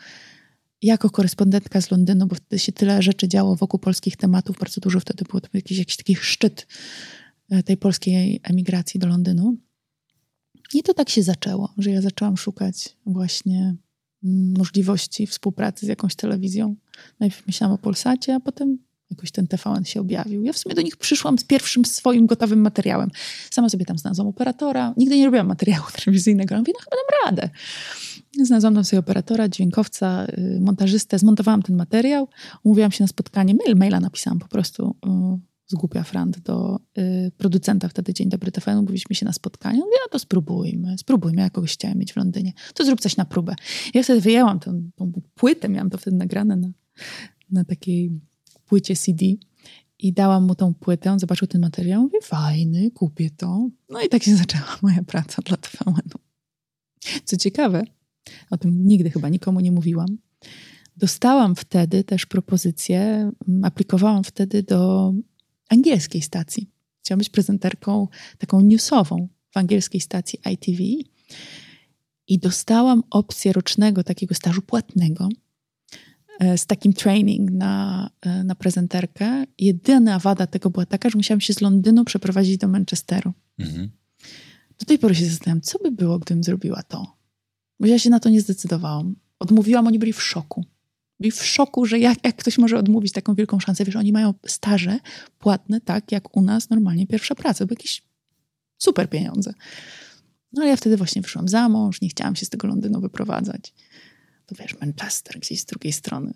jako 0.82 1.10
korespondentka 1.10 1.82
z 1.82 1.92
Londynu, 1.92 2.28
bo 2.28 2.36
wtedy 2.36 2.60
się 2.60 2.72
tyle 2.72 3.02
rzeczy 3.02 3.28
działo 3.28 3.56
wokół 3.56 3.80
polskich 3.80 4.18
tematów, 4.18 4.58
bardzo 4.60 4.82
dużo 4.82 5.00
wtedy 5.00 5.26
było 5.26 5.42
jakiś, 5.54 5.78
jakiś 5.78 5.98
taki 5.98 6.16
szczyt 6.16 6.68
y, 7.54 7.64
tej 7.64 7.78
polskiej 7.78 8.40
emigracji 8.44 9.00
do 9.00 9.08
Londynu. 9.08 9.58
I 10.74 10.84
to 10.84 10.94
tak 10.94 11.10
się 11.10 11.24
zaczęło, 11.24 11.74
że 11.78 11.92
ja 11.92 12.02
zaczęłam 12.02 12.38
szukać 12.38 12.98
właśnie 13.06 13.76
mm, 14.24 14.54
możliwości 14.58 15.28
współpracy 15.28 15.86
z 15.86 15.90
jakąś 15.90 16.16
telewizją. 16.16 16.76
Najpierw 17.20 17.48
myślałam 17.48 17.76
o 17.76 17.78
Polsacie, 17.78 18.36
a 18.36 18.40
potem 18.40 18.78
jakoś 19.12 19.32
ten 19.32 19.48
TVN 19.48 19.86
się 19.86 20.02
objawił. 20.02 20.44
Ja 20.44 20.54
w 20.54 20.58
sumie 20.58 20.76
do 20.76 20.82
nich 20.82 20.98
przyszłam 20.98 21.38
z 21.38 21.44
pierwszym 21.44 21.86
swoim 21.86 22.26
gotowym 22.26 22.62
materiałem. 22.62 23.12
Sama 23.52 23.70
sobie 23.70 23.86
tam 23.86 23.98
znalazłam 23.98 24.28
operatora. 24.28 24.94
Nigdy 24.98 25.18
nie 25.18 25.26
robiłam 25.26 25.48
materiału 25.48 25.86
telewizyjnego. 26.04 26.58
Mówię, 26.58 26.74
no 26.76 26.80
chyba 26.80 26.96
dam 26.96 27.32
radę. 27.32 27.50
Znalazłam 28.42 28.74
tam 28.74 28.84
sobie 28.84 29.00
operatora, 29.00 29.50
dźwiękowca, 29.50 30.26
y, 30.26 30.60
montażystę. 30.62 31.20
Zmontowałam 31.20 31.62
ten 31.62 31.76
materiał. 31.76 32.28
Umówiłam 32.64 32.92
się 32.92 33.04
na 33.04 33.08
spotkanie. 33.08 33.54
Mail, 33.54 33.78
maila 33.78 34.00
napisałam 34.00 34.40
po 34.40 34.48
prostu 34.48 34.96
z 35.74 35.76
głupia 35.76 36.04
frant 36.04 36.40
do 36.40 36.80
y, 36.98 37.32
producenta 37.38 37.90
wtedy 37.90 38.14
Dzień 38.14 38.30
Dobry 38.30 38.52
TVN. 38.52 38.78
Mówiliśmy 38.78 39.16
się 39.16 39.26
na 39.26 39.34
spotkaniu. 39.34 39.80
Mówię, 39.80 39.98
no 40.06 40.10
to 40.12 40.20
spróbujmy, 40.20 40.98
spróbujmy. 40.98 41.42
Ja 41.42 41.50
kogoś 41.50 41.74
chciałam 41.74 41.98
mieć 41.98 42.14
w 42.14 42.18
Londynie. 42.18 42.54
To 42.74 42.86
zrób 42.86 43.02
coś 43.02 43.18
na 43.18 43.26
próbę. 43.26 43.56
Ja 43.94 44.04
wtedy 44.04 44.22
wyjęłam 44.22 44.60
tą, 44.60 44.90
tą 44.96 45.12
płytę, 45.36 45.70
miałam 45.70 45.90
to 45.90 45.98
wtedy 45.98 46.18
nagrane 46.18 46.56
na, 46.56 46.70
na 47.52 47.64
takiej 47.64 48.12
płycie 48.66 48.96
CD 48.96 49.26
i 50.00 50.14
dałam 50.14 50.44
mu 50.46 50.56
tą 50.56 50.74
płytę, 50.74 51.12
on 51.12 51.20
zobaczył 51.20 51.48
ten 51.48 51.62
materiał, 51.62 52.02
mówi 52.02 52.18
fajny, 52.24 52.92
kupię 52.92 53.30
to. 53.30 53.70
No 53.90 54.02
i 54.02 54.10
tak 54.10 54.24
się 54.24 54.36
zaczęła 54.36 54.78
moja 54.82 55.04
praca 55.04 55.42
dla 55.42 55.58
TVN-u. 55.58 56.20
Co 57.24 57.38
ciekawe, 57.38 57.84
o 58.50 58.58
tym 58.58 58.88
nigdy 58.88 59.10
chyba 59.10 59.30
nikomu 59.30 59.60
nie 59.60 59.72
mówiłam, 59.72 60.18
dostałam 60.98 61.56
wtedy 61.56 62.04
też 62.04 62.26
propozycję, 62.26 63.00
mm, 63.48 63.64
aplikowałam 63.64 64.24
wtedy 64.24 64.64
do 64.64 65.14
angielskiej 65.70 66.22
stacji. 66.22 66.70
Chciałam 67.02 67.20
być 67.20 67.30
prezenterką 67.30 68.08
taką 68.38 68.62
newsową 68.62 69.28
w 69.52 69.58
angielskiej 69.58 70.02
stacji 70.02 70.40
ITV 70.54 70.84
i 72.28 72.40
dostałam 72.40 73.04
opcję 73.10 73.54
rocznego 73.54 74.04
takiego 74.04 74.36
stażu 74.36 74.62
płatnego 74.62 75.30
E, 76.40 76.58
z 76.58 76.66
takim 76.66 76.94
training 76.94 77.52
na, 77.52 78.10
e, 78.22 78.44
na 78.44 78.56
prezenterkę. 78.56 79.46
Jedyna 79.60 80.20
wada 80.20 80.48
tego 80.48 80.70
była 80.70 80.86
taka, 80.86 81.10
że 81.10 81.18
musiałam 81.18 81.42
się 81.42 81.54
z 81.54 81.62
Londynu 81.62 82.06
przeprowadzić 82.06 82.58
do 82.58 82.68
Manchesteru. 82.68 83.34
Mhm. 83.60 83.90
Do 84.80 84.86
tej 84.86 85.00
pory 85.00 85.16
się 85.16 85.26
zastanawiam, 85.26 85.62
co 85.62 85.80
by 85.80 85.92
było, 85.92 86.20
gdybym 86.20 86.44
zrobiła 86.44 86.84
to. 86.84 87.18
Bo 87.80 87.88
ja 87.88 88.00
się 88.00 88.10
na 88.10 88.20
to 88.20 88.30
nie 88.30 88.42
zdecydowałam. 88.42 89.16
Odmówiłam, 89.40 89.88
oni 89.88 90.00
byli 90.00 90.14
w 90.14 90.22
szoku. 90.22 90.66
Byli 91.20 91.32
w 91.32 91.46
szoku, 91.46 91.86
że 91.86 92.00
jak, 92.00 92.26
jak 92.26 92.36
ktoś 92.36 92.58
może 92.58 92.78
odmówić 92.78 93.12
taką 93.12 93.36
wielką 93.36 93.60
szansę. 93.60 93.86
Wiesz, 93.86 93.96
oni 93.96 94.12
mają 94.12 94.34
staże 94.48 95.00
płatne, 95.40 95.82
tak 95.82 96.12
jak 96.12 96.38
u 96.38 96.42
nas 96.42 96.70
normalnie 96.70 97.08
pierwsza 97.08 97.36
praca. 97.36 97.66
Były 97.66 97.76
jakieś 97.80 98.04
super 98.78 99.10
pieniądze. 99.10 99.54
No 100.54 100.62
ale 100.62 100.70
ja 100.70 100.78
wtedy 100.78 100.98
właśnie 100.98 101.22
wyszłam 101.22 101.48
za 101.48 101.70
mąż, 101.70 102.02
nie 102.02 102.10
chciałam 102.10 102.36
się 102.36 102.46
z 102.46 102.50
tego 102.50 102.68
Londynu 102.68 103.02
wyprowadzać 103.02 103.74
to 104.46 104.56
wiesz, 104.56 104.80
Manchester 104.80 105.40
gdzieś 105.40 105.62
z 105.62 105.66
drugiej 105.66 105.94
strony. 105.94 106.34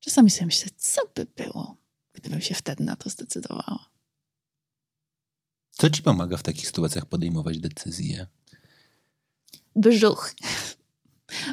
Czasami 0.00 0.30
sobie 0.30 0.46
myślę, 0.46 0.70
co 0.76 1.00
by 1.14 1.26
było, 1.36 1.76
gdybym 2.12 2.40
się 2.40 2.54
wtedy 2.54 2.84
na 2.84 2.96
to 2.96 3.10
zdecydowała. 3.10 3.90
Co 5.70 5.90
ci 5.90 6.02
pomaga 6.02 6.36
w 6.36 6.42
takich 6.42 6.66
sytuacjach 6.66 7.06
podejmować 7.06 7.58
decyzje? 7.58 8.26
Brzuch. 9.76 10.34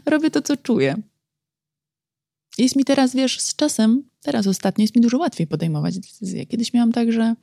Robię 0.05 0.32
to, 0.32 0.41
co 0.41 0.57
czuję. 0.57 0.95
Jest 2.57 2.75
mi 2.75 2.85
teraz, 2.85 3.15
wiesz, 3.15 3.39
z 3.39 3.55
czasem, 3.55 4.03
teraz 4.21 4.47
ostatnio 4.47 4.81
jest 4.81 4.95
mi 4.95 5.01
dużo 5.01 5.17
łatwiej 5.17 5.47
podejmować 5.47 5.99
decyzje. 5.99 6.45
Kiedyś 6.45 6.73
miałam 6.73 6.91
tak, 6.91 7.11
że 7.11 7.35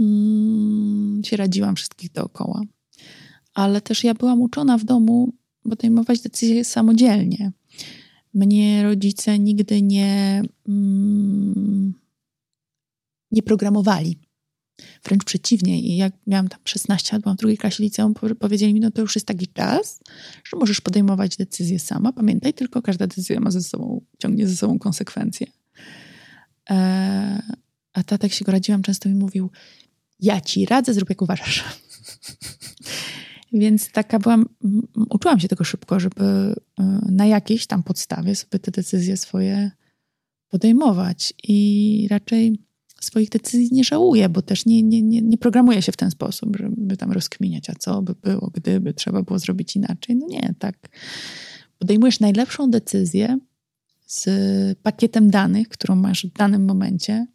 mm, 0.00 1.22
się 1.24 1.36
radziłam 1.36 1.76
wszystkich 1.76 2.12
dookoła. 2.12 2.62
Ale 3.54 3.80
też 3.80 4.04
ja 4.04 4.14
byłam 4.14 4.40
uczona 4.42 4.78
w 4.78 4.84
domu 4.84 5.32
podejmować 5.62 6.20
decyzje 6.20 6.64
samodzielnie. 6.64 7.52
Mnie 8.34 8.82
rodzice 8.82 9.38
nigdy 9.38 9.82
nie, 9.82 10.42
mm, 10.68 11.94
nie 13.30 13.42
programowali. 13.42 14.18
Wręcz 15.04 15.24
przeciwnie. 15.24 15.80
I 15.80 15.96
jak 15.96 16.12
miałam 16.26 16.48
tam 16.48 16.60
16 16.64 17.08
lat, 17.12 17.22
byłam 17.22 17.36
w 17.36 17.40
drugiej 17.40 17.58
klasie 17.58 17.82
liceum, 17.82 18.14
powiedzieli 18.38 18.74
mi, 18.74 18.80
no 18.80 18.90
to 18.90 19.00
już 19.00 19.14
jest 19.14 19.26
taki 19.26 19.48
czas, 19.48 20.00
że 20.44 20.56
możesz 20.56 20.80
podejmować 20.80 21.36
decyzje 21.36 21.78
sama. 21.78 22.12
Pamiętaj, 22.12 22.54
tylko 22.54 22.82
każda 22.82 23.06
decyzja 23.06 23.40
ma 23.40 23.50
ze 23.50 23.62
sobą, 23.62 24.00
ciągnie 24.18 24.48
ze 24.48 24.56
sobą 24.56 24.78
konsekwencje. 24.78 25.46
E, 26.70 27.42
a 27.92 28.02
tatek 28.02 28.32
się 28.32 28.44
go 28.44 28.52
radziłam, 28.52 28.82
często 28.82 29.08
mi 29.08 29.14
mówił, 29.14 29.50
ja 30.20 30.40
ci 30.40 30.66
radzę, 30.66 30.94
zrób 30.94 31.08
jak 31.08 31.22
uważasz. 31.22 31.64
Więc 33.52 33.92
taka 33.92 34.18
byłam, 34.18 34.46
uczyłam 35.10 35.40
się 35.40 35.48
tego 35.48 35.64
szybko, 35.64 36.00
żeby 36.00 36.24
y, 36.24 36.82
na 37.10 37.26
jakiejś 37.26 37.66
tam 37.66 37.82
podstawie 37.82 38.34
sobie 38.34 38.58
te 38.58 38.70
decyzje 38.70 39.16
swoje 39.16 39.70
podejmować. 40.48 41.34
I 41.42 42.08
raczej 42.10 42.67
swoich 43.04 43.28
decyzji 43.28 43.68
nie 43.72 43.84
żałuję, 43.84 44.28
bo 44.28 44.42
też 44.42 44.66
nie, 44.66 44.82
nie, 44.82 45.02
nie, 45.02 45.22
nie 45.22 45.38
programuję 45.38 45.82
się 45.82 45.92
w 45.92 45.96
ten 45.96 46.10
sposób, 46.10 46.56
żeby 46.56 46.96
tam 46.96 47.12
rozkminiać, 47.12 47.70
a 47.70 47.74
co 47.74 48.02
by 48.02 48.14
było, 48.14 48.50
gdyby 48.54 48.94
trzeba 48.94 49.22
było 49.22 49.38
zrobić 49.38 49.76
inaczej. 49.76 50.16
No 50.16 50.26
nie, 50.26 50.54
tak. 50.58 50.88
Podejmujesz 51.78 52.20
najlepszą 52.20 52.70
decyzję 52.70 53.38
z 54.06 54.28
pakietem 54.78 55.30
danych, 55.30 55.68
którą 55.68 55.94
masz 55.96 56.26
w 56.26 56.32
danym 56.32 56.64
momencie. 56.64 57.26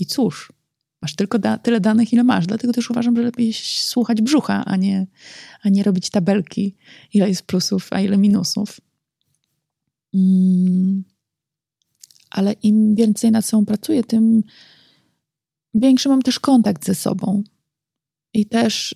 I 0.00 0.06
cóż, 0.06 0.52
Masz 1.04 1.14
tylko 1.14 1.38
da 1.38 1.58
tyle 1.58 1.80
danych, 1.80 2.12
ile 2.12 2.24
masz. 2.24 2.46
Dlatego 2.46 2.72
też 2.72 2.90
uważam, 2.90 3.16
że 3.16 3.22
lepiej 3.22 3.52
słuchać 3.62 4.22
brzucha, 4.22 4.64
a 4.64 4.76
nie, 4.76 5.06
a 5.62 5.68
nie 5.68 5.82
robić 5.82 6.10
tabelki, 6.10 6.76
ile 7.12 7.28
jest 7.28 7.42
plusów, 7.42 7.88
a 7.90 8.00
ile 8.00 8.16
minusów. 8.16 8.80
Mm. 10.14 11.04
Ale 12.34 12.52
im 12.52 12.94
więcej 12.94 13.30
nad 13.30 13.44
sobą 13.44 13.64
pracuję, 13.64 14.04
tym 14.04 14.42
większy 15.74 16.08
mam 16.08 16.22
też 16.22 16.40
kontakt 16.40 16.84
ze 16.84 16.94
sobą. 16.94 17.42
I 18.34 18.46
też 18.46 18.94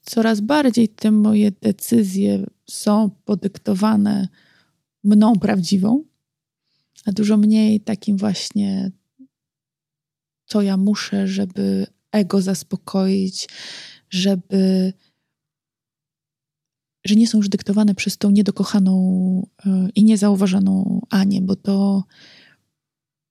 coraz 0.00 0.40
bardziej 0.40 0.88
te 0.88 1.10
moje 1.10 1.50
decyzje 1.50 2.46
są 2.70 3.10
podyktowane 3.24 4.28
mną 5.04 5.32
prawdziwą, 5.38 6.04
a 7.06 7.12
dużo 7.12 7.36
mniej 7.36 7.80
takim 7.80 8.16
właśnie 8.16 8.90
co 10.46 10.62
ja 10.62 10.76
muszę, 10.76 11.28
żeby 11.28 11.86
ego 12.12 12.42
zaspokoić, 12.42 13.48
żeby 14.10 14.92
że 17.04 17.14
nie 17.14 17.26
są 17.26 17.38
już 17.38 17.48
dyktowane 17.48 17.94
przez 17.94 18.18
tą 18.18 18.30
niedokochaną 18.30 19.46
e, 19.66 19.88
i 19.94 20.04
niezauważoną 20.04 21.00
Anię, 21.10 21.42
bo 21.42 21.56
to 21.56 22.04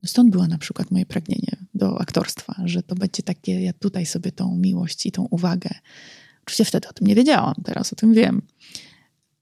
stąd 0.06 0.32
było 0.32 0.48
na 0.48 0.58
przykład 0.58 0.92
moje 0.92 1.06
pragnienie 1.06 1.58
do 1.74 2.02
aktorstwa, 2.02 2.56
że 2.66 2.84
to 2.84 2.96
będzie 2.96 3.24
takie, 3.24 3.62
ja 3.62 3.74
tutaj 3.74 4.06
sobie 4.06 4.32
tą 4.32 4.58
miłość 4.58 5.06
i 5.06 5.12
tą 5.12 5.28
uwagę 5.32 5.70
Oczywiście 6.44 6.66
wtedy 6.66 6.88
o 6.88 6.94
tym 6.94 7.08
nie 7.08 7.16
wiedziałam, 7.16 7.56
teraz 7.64 7.94
o 7.94 7.96
tym 7.96 8.14
wiem. 8.14 8.42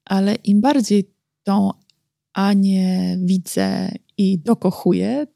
Ale 0.04 0.34
im 0.34 0.60
bardziej 0.60 1.10
tą 1.42 1.70
Anię 2.32 3.18
widzę 3.22 3.90
i 4.18 4.38
dokochuję, 4.38 5.26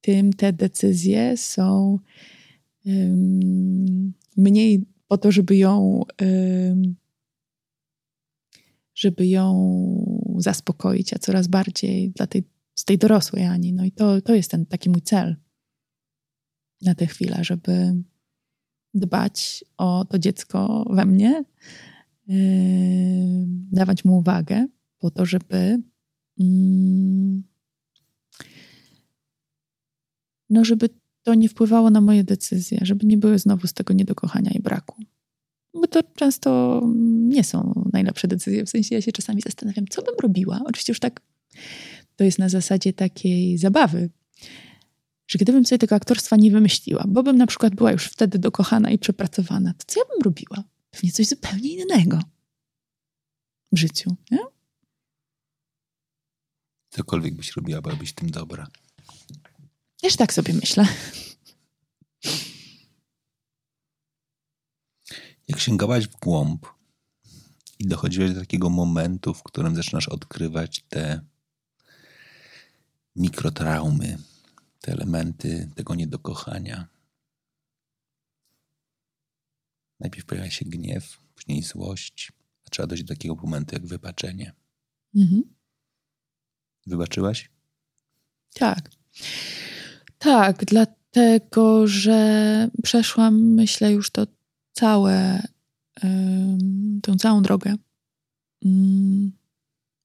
tym 0.00 0.32
te 0.32 0.52
decyzje 0.52 1.36
są 1.36 1.98
um, 2.86 4.12
mniej 4.36 4.84
po 5.08 5.18
to, 5.18 5.32
żeby 5.32 5.56
ją 5.56 6.02
um, 6.20 6.96
żeby 8.94 9.26
ją 9.26 9.54
zaspokoić, 10.38 11.14
a 11.14 11.18
coraz 11.18 11.48
bardziej 11.48 12.10
dla 12.10 12.26
tej, 12.26 12.42
z 12.78 12.84
tej 12.84 12.98
dorosłej 12.98 13.44
Ani. 13.44 13.72
No 13.72 13.84
i 13.84 13.92
to, 13.92 14.20
to 14.20 14.34
jest 14.34 14.50
ten 14.50 14.66
taki 14.66 14.90
mój 14.90 15.02
cel 15.02 15.36
na 16.82 16.94
tę 16.94 17.06
chwilę, 17.06 17.38
żeby 17.40 18.02
dbać 18.94 19.64
o 19.76 20.04
to 20.04 20.18
dziecko 20.18 20.84
we 20.90 21.06
mnie, 21.06 21.44
yy, 22.26 22.36
dawać 23.72 24.04
mu 24.04 24.18
uwagę 24.18 24.66
po 24.98 25.10
to, 25.10 25.26
żeby 25.26 25.82
yy, 26.36 27.42
no 30.50 30.64
żeby 30.64 30.88
to 31.22 31.34
nie 31.34 31.48
wpływało 31.48 31.90
na 31.90 32.00
moje 32.00 32.24
decyzje, 32.24 32.78
żeby 32.82 33.06
nie 33.06 33.16
były 33.16 33.38
znowu 33.38 33.66
z 33.66 33.72
tego 33.72 33.94
niedokochania 33.94 34.50
i 34.50 34.62
braku. 34.62 35.02
Bo 35.74 35.86
to 35.86 36.02
często 36.02 36.82
nie 37.06 37.44
są 37.44 37.88
najlepsze 37.92 38.28
decyzje. 38.28 38.64
W 38.64 38.70
sensie 38.70 38.94
ja 38.94 39.00
się 39.00 39.12
czasami 39.12 39.40
zastanawiam, 39.40 39.86
co 39.90 40.02
bym 40.02 40.14
robiła. 40.22 40.60
Oczywiście 40.66 40.90
już 40.90 41.00
tak 41.00 41.20
to 42.18 42.24
jest 42.24 42.38
na 42.38 42.48
zasadzie 42.48 42.92
takiej 42.92 43.58
zabawy, 43.58 44.10
że 45.28 45.38
gdybym 45.38 45.66
sobie 45.66 45.78
tego 45.78 45.94
aktorstwa 45.94 46.36
nie 46.36 46.50
wymyśliła, 46.50 47.04
bo 47.08 47.22
bym 47.22 47.36
na 47.36 47.46
przykład 47.46 47.74
była 47.74 47.92
już 47.92 48.04
wtedy 48.04 48.38
dokochana 48.38 48.90
i 48.90 48.98
przepracowana, 48.98 49.74
to 49.74 49.84
co 49.86 50.00
ja 50.00 50.06
bym 50.06 50.22
robiła? 50.22 50.64
Pewnie 50.90 51.12
coś 51.12 51.26
zupełnie 51.26 51.74
innego 51.74 52.18
w 53.72 53.78
życiu, 53.78 54.16
nie? 54.30 54.38
Cokolwiek 56.90 57.34
byś 57.34 57.56
robiła, 57.56 57.82
byłabyś 57.82 58.12
tym 58.12 58.30
dobra. 58.30 58.66
Też 60.02 60.16
tak 60.16 60.32
sobie 60.32 60.54
myślę. 60.54 60.86
Jak 65.48 65.60
sięgałaś 65.60 66.08
w 66.08 66.16
głąb 66.16 66.66
i 67.78 67.86
dochodziłaś 67.86 68.30
do 68.34 68.40
takiego 68.40 68.70
momentu, 68.70 69.34
w 69.34 69.42
którym 69.42 69.76
zaczynasz 69.76 70.08
odkrywać 70.08 70.84
te 70.88 71.20
mikrotraumy, 73.18 74.18
te 74.80 74.92
elementy 74.92 75.70
tego 75.74 75.94
niedokochania. 75.94 76.88
Najpierw 80.00 80.26
pojawia 80.26 80.50
się 80.50 80.64
gniew, 80.64 81.18
później 81.34 81.62
złość, 81.62 82.32
a 82.66 82.70
trzeba 82.70 82.86
dojść 82.86 83.04
do 83.04 83.14
takiego 83.14 83.34
momentu 83.34 83.74
jak 83.74 83.86
wybaczenie. 83.86 84.52
Mhm. 85.14 85.42
Wybaczyłaś? 86.86 87.50
Tak. 88.54 88.90
Tak, 90.18 90.64
dlatego, 90.64 91.86
że 91.86 92.68
przeszłam, 92.82 93.40
myślę, 93.40 93.92
już 93.92 94.10
to 94.10 94.26
całe, 94.72 95.42
tę 97.02 97.16
całą 97.18 97.42
drogę. 97.42 97.74
Mm, 98.64 99.32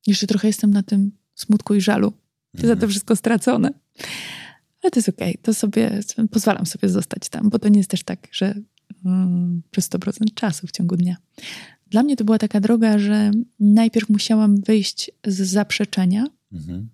jeszcze 0.07 0.27
trochę 0.27 0.47
jestem 0.47 0.71
na 0.71 0.83
tym 0.83 1.11
smutku 1.35 1.75
i 1.75 1.81
żalu 1.81 2.13
mhm. 2.55 2.75
za 2.75 2.81
to 2.81 2.87
wszystko 2.87 3.15
stracone. 3.15 3.73
Ale 4.81 4.91
to 4.91 4.99
jest 4.99 5.09
okej, 5.09 5.31
okay. 5.31 5.43
to 5.43 5.53
sobie, 5.53 5.99
pozwalam 6.31 6.65
sobie 6.65 6.89
zostać 6.89 7.29
tam, 7.29 7.49
bo 7.49 7.59
to 7.59 7.69
nie 7.69 7.77
jest 7.77 7.89
też 7.89 8.03
tak, 8.03 8.27
że 8.31 8.55
mm, 9.05 9.61
przez 9.71 9.89
100% 9.89 10.33
czasu 10.33 10.67
w 10.67 10.71
ciągu 10.71 10.97
dnia. 10.97 11.15
Dla 11.87 12.03
mnie 12.03 12.15
to 12.15 12.23
była 12.23 12.37
taka 12.37 12.59
droga, 12.59 12.99
że 12.99 13.31
najpierw 13.59 14.09
musiałam 14.09 14.61
wyjść 14.61 15.11
z 15.25 15.41
zaprzeczenia, 15.41 16.27
mhm. 16.51 16.89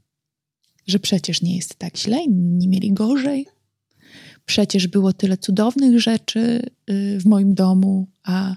że 0.88 1.00
przecież 1.00 1.42
nie 1.42 1.56
jest 1.56 1.76
tak 1.76 1.98
źle, 1.98 2.24
inni 2.24 2.68
mieli 2.68 2.94
gorzej. 2.94 3.48
Przecież 4.46 4.88
było 4.88 5.14
tyle 5.14 5.38
cudownych 5.38 6.00
rzeczy 6.00 6.62
y, 6.90 7.20
w 7.20 7.26
moim 7.26 7.54
domu, 7.54 8.08
a 8.24 8.56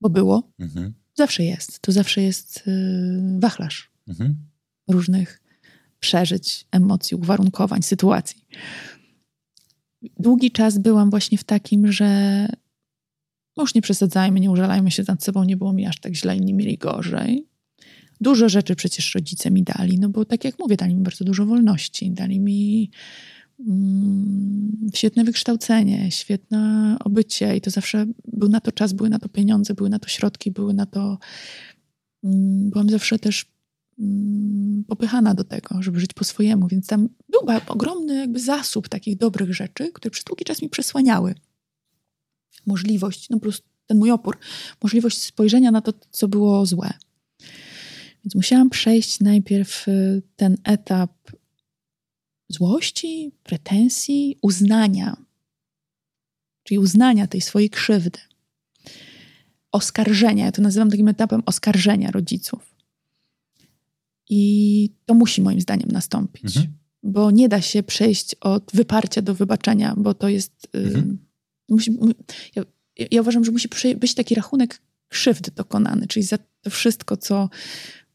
bo 0.00 0.10
było, 0.10 0.52
mhm. 0.58 0.94
zawsze 1.14 1.44
jest. 1.44 1.80
To 1.80 1.92
zawsze 1.92 2.22
jest 2.22 2.64
y, 2.66 3.38
wachlarz 3.38 3.90
mhm. 4.08 4.36
różnych 4.88 5.45
przeżyć, 6.06 6.66
emocji, 6.72 7.16
uwarunkowań, 7.16 7.82
sytuacji. 7.82 8.44
Długi 10.18 10.50
czas 10.50 10.78
byłam 10.78 11.10
właśnie 11.10 11.38
w 11.38 11.44
takim, 11.44 11.92
że 11.92 12.08
już 13.58 13.74
nie 13.74 13.82
przesadzajmy, 13.82 14.40
nie 14.40 14.50
użalajmy 14.50 14.90
się 14.90 15.02
nad 15.08 15.24
sobą, 15.24 15.44
nie 15.44 15.56
było 15.56 15.72
mi 15.72 15.86
aż 15.86 16.00
tak 16.00 16.14
źle, 16.14 16.36
inni 16.36 16.54
mieli 16.54 16.78
gorzej. 16.78 17.46
Dużo 18.20 18.48
rzeczy 18.48 18.76
przecież 18.76 19.14
rodzice 19.14 19.50
mi 19.50 19.62
dali, 19.62 19.98
no 19.98 20.08
bo 20.08 20.24
tak 20.24 20.44
jak 20.44 20.58
mówię, 20.58 20.76
dali 20.76 20.94
mi 20.94 21.02
bardzo 21.02 21.24
dużo 21.24 21.46
wolności, 21.46 22.10
dali 22.10 22.40
mi 22.40 22.90
mm, 23.68 24.90
świetne 24.94 25.24
wykształcenie, 25.24 26.10
świetne 26.10 26.96
obycie 27.04 27.56
i 27.56 27.60
to 27.60 27.70
zawsze 27.70 28.06
był 28.24 28.48
na 28.48 28.60
to 28.60 28.72
czas, 28.72 28.92
były 28.92 29.10
na 29.10 29.18
to 29.18 29.28
pieniądze, 29.28 29.74
były 29.74 29.90
na 29.90 29.98
to 29.98 30.08
środki, 30.08 30.50
były 30.50 30.74
na 30.74 30.86
to. 30.86 31.18
Mm, 32.24 32.70
byłam 32.70 32.90
zawsze 32.90 33.18
też 33.18 33.55
popychana 34.88 35.34
do 35.34 35.44
tego, 35.44 35.82
żeby 35.82 36.00
żyć 36.00 36.12
po 36.12 36.24
swojemu, 36.24 36.68
więc 36.68 36.86
tam 36.86 37.08
był 37.28 37.40
ogromny 37.68 38.14
jakby 38.14 38.40
zasób 38.40 38.88
takich 38.88 39.16
dobrych 39.16 39.54
rzeczy, 39.54 39.92
które 39.92 40.10
przez 40.10 40.24
długi 40.24 40.44
czas 40.44 40.62
mi 40.62 40.68
przesłaniały. 40.68 41.34
Możliwość, 42.66 43.30
no 43.30 43.40
prostu 43.40 43.68
ten 43.86 43.98
mój 43.98 44.10
opór, 44.10 44.38
możliwość 44.82 45.22
spojrzenia 45.22 45.70
na 45.70 45.80
to, 45.80 45.92
co 46.10 46.28
było 46.28 46.66
złe. 46.66 46.92
Więc 48.24 48.34
musiałam 48.34 48.70
przejść 48.70 49.20
najpierw 49.20 49.88
y, 49.88 50.22
ten 50.36 50.56
etap 50.64 51.12
złości, 52.48 53.32
pretensji, 53.42 54.38
uznania, 54.42 55.16
czyli 56.62 56.78
uznania 56.78 57.26
tej 57.26 57.40
swojej 57.40 57.70
krzywdy, 57.70 58.18
oskarżenia. 59.72 60.44
Ja 60.44 60.52
to 60.52 60.62
nazywam 60.62 60.90
takim 60.90 61.08
etapem 61.08 61.42
oskarżenia 61.46 62.10
rodziców 62.10 62.75
i 64.28 64.90
to 65.06 65.14
musi 65.14 65.42
moim 65.42 65.60
zdaniem 65.60 65.88
nastąpić. 65.90 66.56
Mhm. 66.56 66.74
Bo 67.02 67.30
nie 67.30 67.48
da 67.48 67.60
się 67.60 67.82
przejść 67.82 68.34
od 68.34 68.70
wyparcia 68.74 69.22
do 69.22 69.34
wybaczenia, 69.34 69.94
bo 69.96 70.14
to 70.14 70.28
jest. 70.28 70.68
Y, 70.76 70.78
mhm. 70.78 71.18
musi, 71.68 71.98
ja, 72.56 72.62
ja, 73.10 73.20
uważam, 73.20 73.44
że 73.44 73.52
musi 73.52 73.68
być 73.96 74.14
taki 74.14 74.34
rachunek 74.34 74.80
krzywdy 75.08 75.50
dokonany, 75.54 76.06
czyli 76.06 76.26
za 76.26 76.38
to 76.60 76.70
wszystko, 76.70 77.16
co 77.16 77.50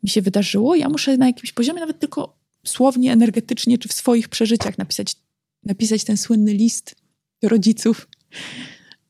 mi 0.04 0.10
się 0.10 0.22
wydarzyło. 0.22 0.76
Ja 0.76 0.90
muszę 0.90 1.18
na 1.18 1.28
jakimś 1.28 1.52
poziomie, 1.52 1.80
nawet 1.80 2.00
tylko 2.00 2.38
słownie, 2.66 3.12
energetycznie, 3.12 3.78
czy 3.78 3.90
w 3.90 3.94
swoich 3.94 4.30
przeżyciach 4.30 4.78
napisać, 4.78 5.16
napisać 5.64 6.04
ten 6.04 6.18
słynny 6.18 6.54
list 6.54 6.96
do 7.42 7.50
rodziców 7.50 8.08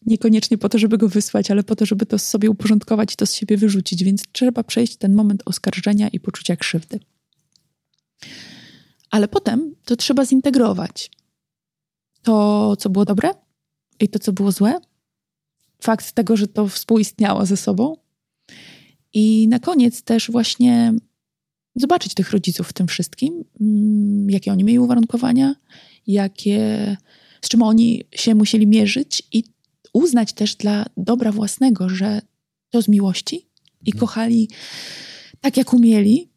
niekoniecznie 0.06 0.58
po 0.58 0.70
to, 0.70 0.78
żeby 0.78 0.97
go 0.97 1.10
wysłać, 1.10 1.52
ale 1.52 1.64
po 1.64 1.76
to, 1.76 1.86
żeby 1.86 2.06
to 2.06 2.20
sobie 2.20 2.49
uporządkować 2.49 3.14
i 3.14 3.16
to 3.16 3.26
z 3.26 3.34
siebie 3.34 3.58
wyrzucić, 3.58 4.04
więc 4.04 4.24
trzeba 4.32 4.64
przejść 4.64 4.95
ten 4.95 5.14
moment 5.14 5.43
oskarżenia 5.45 6.08
i 6.08 6.20
poczucia 6.20 6.56
krzywdy. 6.56 6.99
Ale 9.10 9.28
potem 9.28 9.76
to 9.86 9.95
trzeba 9.95 10.26
zintegrować. 10.26 11.12
To, 12.22 12.76
co 12.76 12.89
było 12.89 13.06
dobre 13.06 13.30
i 13.99 14.10
to, 14.10 14.20
co 14.20 14.34
było 14.34 14.52
złe, 14.52 14.80
fakt 15.82 16.12
tego, 16.12 16.38
że 16.38 16.47
to 16.47 16.68
współistniało 16.68 17.45
ze 17.45 17.58
sobą. 17.58 17.97
I 19.14 19.47
na 19.47 19.60
koniec 19.60 20.02
też 20.02 20.32
właśnie 20.32 20.93
zobaczyć 21.76 22.14
tych 22.14 22.32
rodziców 22.32 22.68
w 22.68 22.74
tym 22.74 22.88
wszystkim, 22.88 23.43
mm, 23.62 24.30
jakie 24.30 24.52
oni 24.52 24.64
mieli 24.64 24.80
uwarunkowania, 24.80 25.56
jakie, 26.08 26.97
z 27.41 27.49
czym 27.49 27.62
oni 27.62 28.04
się 28.16 28.36
musieli 28.36 28.68
mierzyć 28.68 29.24
i 29.32 29.43
uznać 29.94 30.34
też 30.34 30.56
dla 30.56 30.86
dobra 30.98 31.32
własnego, 31.32 31.89
że 31.89 32.22
to 32.70 32.82
z 32.82 32.88
miłości 32.88 33.36
i 33.86 33.92
mhm. 33.92 34.00
kochali 34.00 34.50
tak, 35.42 35.58
jak 35.58 35.74
umieli, 35.74 36.32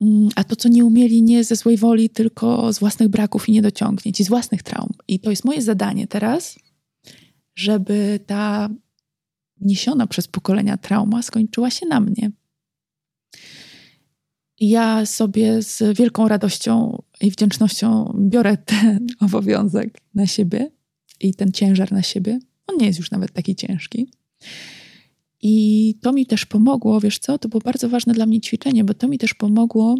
mm, 0.00 0.28
a 0.36 0.44
to, 0.44 0.56
co 0.56 0.68
nie 0.68 0.84
umieli, 0.84 1.22
nie 1.22 1.44
ze 1.44 1.56
złej 1.56 1.76
woli, 1.76 2.10
tylko 2.10 2.72
z 2.72 2.78
własnych 2.78 3.08
braków 3.08 3.48
i 3.48 3.52
niedociągnięć 3.52 4.20
i 4.20 4.24
z 4.24 4.28
własnych 4.28 4.62
traum. 4.62 4.90
I 5.08 5.20
to 5.20 5.30
jest 5.30 5.44
moje 5.44 5.62
zadanie 5.62 6.06
teraz, 6.06 6.58
żeby 7.54 8.20
ta 8.26 8.68
niesiona 9.60 10.06
przez 10.06 10.28
pokolenia 10.28 10.76
trauma 10.76 11.22
skończyła 11.22 11.70
się 11.70 11.86
na 11.86 12.00
mnie. 12.00 12.30
I 14.58 14.68
ja 14.68 15.06
sobie 15.06 15.62
z 15.62 15.96
wielką 15.98 16.28
radością 16.28 17.02
i 17.20 17.30
wdzięcznością 17.30 18.14
biorę 18.18 18.56
ten 18.56 19.06
obowiązek 19.26 20.00
na 20.14 20.26
siebie 20.26 20.70
i 21.20 21.34
ten 21.34 21.52
ciężar 21.52 21.92
na 21.92 22.02
siebie, 22.02 22.38
on 22.66 22.76
nie 22.76 22.86
jest 22.86 22.98
już 22.98 23.10
nawet 23.10 23.32
taki 23.32 23.56
ciężki. 23.56 24.08
I 25.42 25.94
to 26.02 26.12
mi 26.12 26.26
też 26.26 26.46
pomogło, 26.46 27.00
wiesz 27.00 27.18
co, 27.18 27.38
to 27.38 27.48
było 27.48 27.60
bardzo 27.60 27.88
ważne 27.88 28.14
dla 28.14 28.26
mnie 28.26 28.40
ćwiczenie, 28.40 28.84
bo 28.84 28.94
to 28.94 29.08
mi 29.08 29.18
też 29.18 29.34
pomogło 29.34 29.94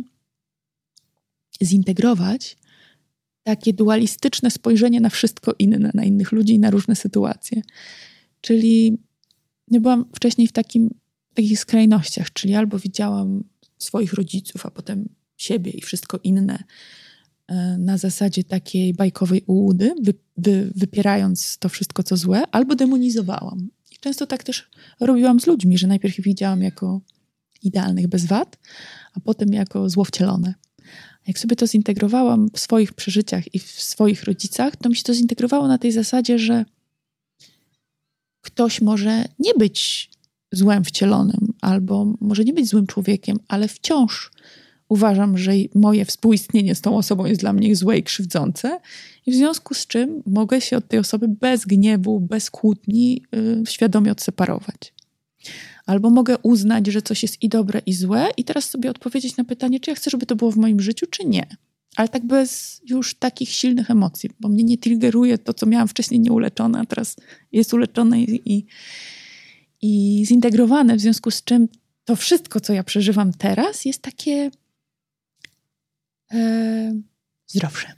zintegrować 1.63 2.57
takie 3.43 3.73
dualistyczne 3.73 4.51
spojrzenie 4.51 5.01
na 5.01 5.11
wszystko 5.11 5.55
inne, 5.59 5.91
na 5.95 6.05
innych 6.05 6.33
ludzi 6.33 6.55
i 6.55 6.59
na 6.59 6.71
różne 6.71 6.97
sytuacje. 6.97 7.63
Czyli 8.41 8.99
ja 9.71 9.81
byłam 9.81 10.05
wcześniej 10.15 10.49
w 10.49 10.53
takim, 10.53 10.91
takich 11.35 11.59
skrajnościach, 11.59 12.33
czyli 12.33 12.55
albo 12.55 12.79
widziałam 12.79 13.45
swoich 13.79 14.13
rodziców, 14.13 14.67
a 14.67 14.71
potem 14.71 15.09
siebie 15.37 15.71
i 15.71 15.81
wszystko 15.81 16.21
inne 16.25 16.65
na 17.79 17.99
zasadzie 17.99 18.45
takiej 18.45 18.95
bajkowej 18.95 19.43
ułudy, 19.47 19.95
wy, 20.03 20.15
wy, 20.37 20.73
wypierając 20.75 21.59
to 21.59 21.69
wszystko, 21.69 22.03
co 22.03 22.17
złe, 22.17 22.43
albo 22.53 22.75
demonizowałam. 22.75 23.69
I 23.93 23.97
często 23.97 24.27
tak 24.27 24.45
też 24.45 24.71
robiłam 25.01 25.41
z 25.41 25.47
ludźmi, 25.47 25.79
że 25.79 25.87
najpierw 25.87 26.21
widziałam 26.21 26.63
jako 26.63 27.01
idealnych 27.63 28.09
bez 28.09 28.27
wad, 28.27 28.59
a 29.15 29.21
potem 29.21 29.53
jako 29.53 29.91
złowcielone. 29.91 30.55
Jak 31.27 31.39
sobie 31.39 31.57
to 31.57 31.67
zintegrowałam 31.67 32.49
w 32.53 32.59
swoich 32.59 32.93
przeżyciach 32.93 33.55
i 33.55 33.59
w 33.59 33.71
swoich 33.71 34.25
rodzicach, 34.25 34.77
to 34.77 34.89
mi 34.89 34.97
się 34.97 35.03
to 35.03 35.15
zintegrowało 35.15 35.69
na 35.69 35.79
tej 35.79 35.93
zasadzie, 35.93 36.39
że 36.39 36.65
ktoś 38.43 38.81
może 38.81 39.25
nie 39.39 39.55
być 39.55 40.11
złem 40.53 40.85
wcielonym, 40.85 41.53
albo 41.61 42.15
może 42.21 42.45
nie 42.45 42.53
być 42.53 42.69
złym 42.69 42.87
człowiekiem, 42.87 43.39
ale 43.49 43.69
wciąż 43.69 44.31
uważam, 44.89 45.39
że 45.39 45.53
moje 45.75 46.05
współistnienie 46.05 46.75
z 46.75 46.81
tą 46.81 46.97
osobą 46.97 47.27
jest 47.27 47.41
dla 47.41 47.53
mnie 47.53 47.77
złe 47.77 47.99
i 47.99 48.03
krzywdzące, 48.03 48.81
i 49.27 49.33
w 49.33 49.35
związku 49.35 49.75
z 49.75 49.87
czym 49.87 50.23
mogę 50.27 50.61
się 50.61 50.77
od 50.77 50.89
tej 50.89 50.99
osoby 50.99 51.29
bez 51.29 51.65
gniewu, 51.65 52.21
bez 52.21 52.51
kłótni 52.51 53.23
yy, 53.33 53.63
świadomie 53.69 54.13
odseparować. 54.13 54.95
Albo 55.87 56.11
mogę 56.11 56.39
uznać, 56.39 56.87
że 56.87 57.03
coś 57.03 57.23
jest 57.23 57.43
i 57.43 57.49
dobre, 57.49 57.81
i 57.87 57.93
złe, 57.93 58.29
i 58.37 58.45
teraz 58.45 58.71
sobie 58.71 58.91
odpowiedzieć 58.91 59.37
na 59.37 59.45
pytanie, 59.45 59.81
czy 59.81 59.91
ja 59.91 59.95
chcę, 59.95 60.11
żeby 60.11 60.27
to 60.27 60.37
było 60.37 60.51
w 60.51 60.57
moim 60.57 60.81
życiu, 60.81 61.07
czy 61.11 61.25
nie. 61.25 61.47
Ale 61.97 62.09
tak 62.09 62.27
bez 62.27 62.81
już 62.87 63.15
takich 63.15 63.49
silnych 63.49 63.91
emocji, 63.91 64.31
bo 64.41 64.49
mnie 64.49 64.65
nie 64.65 64.79
triggeruje 64.79 65.39
to, 65.39 65.55
co 65.55 65.67
miałam 65.67 65.89
wcześniej 65.89 66.21
nieuleczone, 66.21 66.79
a 66.81 66.87
teraz 66.87 67.17
jest 67.53 67.75
uleczone 67.75 68.23
i, 68.23 68.53
i, 68.55 68.67
i 69.83 70.25
zintegrowane, 70.27 70.97
w 70.97 71.01
związku 71.01 71.31
z 71.31 71.45
czym 71.45 71.69
to 72.05 72.17
wszystko, 72.17 72.61
co 72.61 72.73
ja 72.73 72.85
przeżywam 72.85 73.33
teraz, 73.33 73.85
jest 73.85 74.03
takie 74.03 74.51
e, 76.33 77.01
zdrowsze. 77.47 77.93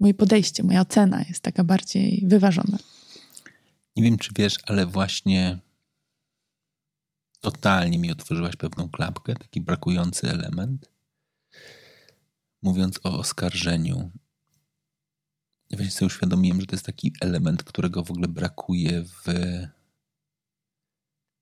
Moje 0.00 0.14
podejście, 0.14 0.62
moja 0.62 0.80
ocena 0.80 1.22
jest 1.28 1.42
taka 1.42 1.64
bardziej 1.64 2.24
wyważona. 2.26 2.78
Nie 3.96 4.02
wiem, 4.02 4.18
czy 4.18 4.30
wiesz, 4.36 4.56
ale 4.66 4.86
właśnie 4.86 5.58
totalnie 7.40 7.98
mi 7.98 8.12
otworzyłaś 8.12 8.56
pewną 8.56 8.88
klapkę, 8.88 9.34
taki 9.34 9.60
brakujący 9.60 10.30
element. 10.30 10.90
Mówiąc 12.62 13.00
o 13.04 13.18
oskarżeniu, 13.18 14.10
ja 15.70 15.78
właśnie 15.78 15.90
sobie 15.90 16.06
uświadomiłem, 16.06 16.60
że 16.60 16.66
to 16.66 16.76
jest 16.76 16.86
taki 16.86 17.12
element, 17.20 17.62
którego 17.62 18.04
w 18.04 18.10
ogóle 18.10 18.28
brakuje 18.28 19.04
w 19.04 19.24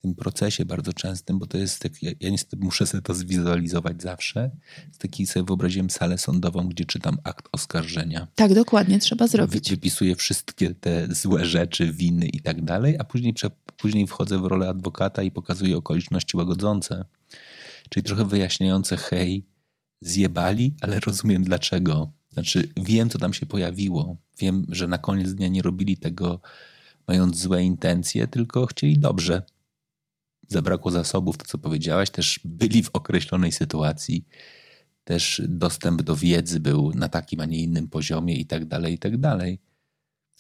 tym 0.07 0.15
procesie 0.15 0.65
bardzo 0.65 0.93
częstym, 0.93 1.39
bo 1.39 1.47
to 1.47 1.59
jest 1.59 1.83
tak, 1.83 2.03
ja, 2.03 2.11
ja 2.21 2.31
niestety 2.31 2.57
muszę 2.65 2.87
sobie 2.87 3.03
to 3.03 3.15
zwizualizować 3.15 4.03
zawsze. 4.03 4.51
Z 4.93 4.99
taki 4.99 5.27
sobie 5.27 5.45
wyobraziłem 5.45 5.91
salę 5.91 6.19
sądową, 6.19 6.69
gdzie 6.69 6.85
czytam 6.85 7.19
akt 7.25 7.49
oskarżenia. 7.53 8.27
Tak, 8.35 8.55
dokładnie, 8.55 8.99
trzeba 8.99 9.27
zrobić. 9.27 9.69
Wy, 9.69 9.77
wypisuję 9.77 10.17
wszystkie 10.17 10.75
te 10.75 11.15
złe 11.15 11.45
rzeczy, 11.45 11.93
winy 11.93 12.27
i 12.27 12.41
tak 12.41 12.65
dalej, 12.65 12.97
a 12.99 13.05
później, 13.05 13.35
później 13.77 14.07
wchodzę 14.07 14.39
w 14.39 14.45
rolę 14.45 14.69
adwokata 14.69 15.23
i 15.23 15.31
pokazuję 15.31 15.77
okoliczności 15.77 16.37
łagodzące. 16.37 17.05
Czyli 17.89 18.05
trochę 18.05 18.25
wyjaśniające, 18.25 18.97
hej, 18.97 19.47
zjebali, 20.01 20.75
ale 20.81 21.01
rozumiem 21.01 21.45
dlaczego. 21.45 22.13
Znaczy, 22.33 22.69
wiem, 22.77 23.11
co 23.11 23.19
tam 23.19 23.33
się 23.33 23.47
pojawiło. 23.47 24.17
Wiem, 24.39 24.67
że 24.69 24.89
na 24.89 24.99
koniec 24.99 25.35
dnia 25.35 25.49
nie 25.49 25.63
robili 25.63 25.97
tego 25.97 26.41
mając 27.09 27.39
złe 27.39 27.65
intencje, 27.65 28.27
tylko 28.27 28.67
chcieli 28.67 28.99
dobrze 28.99 29.43
zabrakło 30.49 30.91
zasobów, 30.91 31.37
to 31.37 31.45
co 31.45 31.59
powiedziałaś, 31.59 32.11
też 32.11 32.41
byli 32.45 32.83
w 32.83 32.91
określonej 32.93 33.53
sytuacji, 33.53 34.25
też 35.05 35.43
dostęp 35.49 36.03
do 36.03 36.17
wiedzy 36.17 36.61
był 36.61 36.93
na 36.95 37.09
takim, 37.09 37.41
a 37.41 37.45
nie 37.45 37.59
innym 37.59 37.89
poziomie 37.89 38.37
i 38.37 38.47
tak 38.47 38.65
dalej, 38.65 38.95
i 38.95 38.99
tak 38.99 39.17
dalej. 39.17 39.59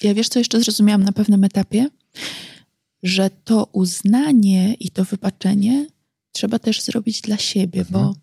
Ja 0.02 0.14
wiesz, 0.14 0.28
co 0.28 0.38
jeszcze 0.38 0.60
zrozumiałam 0.60 1.02
na 1.02 1.12
pewnym 1.12 1.44
etapie? 1.44 1.88
Że 3.02 3.30
to 3.44 3.68
uznanie 3.72 4.74
i 4.74 4.90
to 4.90 5.04
wybaczenie 5.04 5.86
trzeba 6.32 6.58
też 6.58 6.82
zrobić 6.82 7.20
dla 7.20 7.36
siebie, 7.36 7.80
mhm. 7.80 7.92
bo 7.92 8.14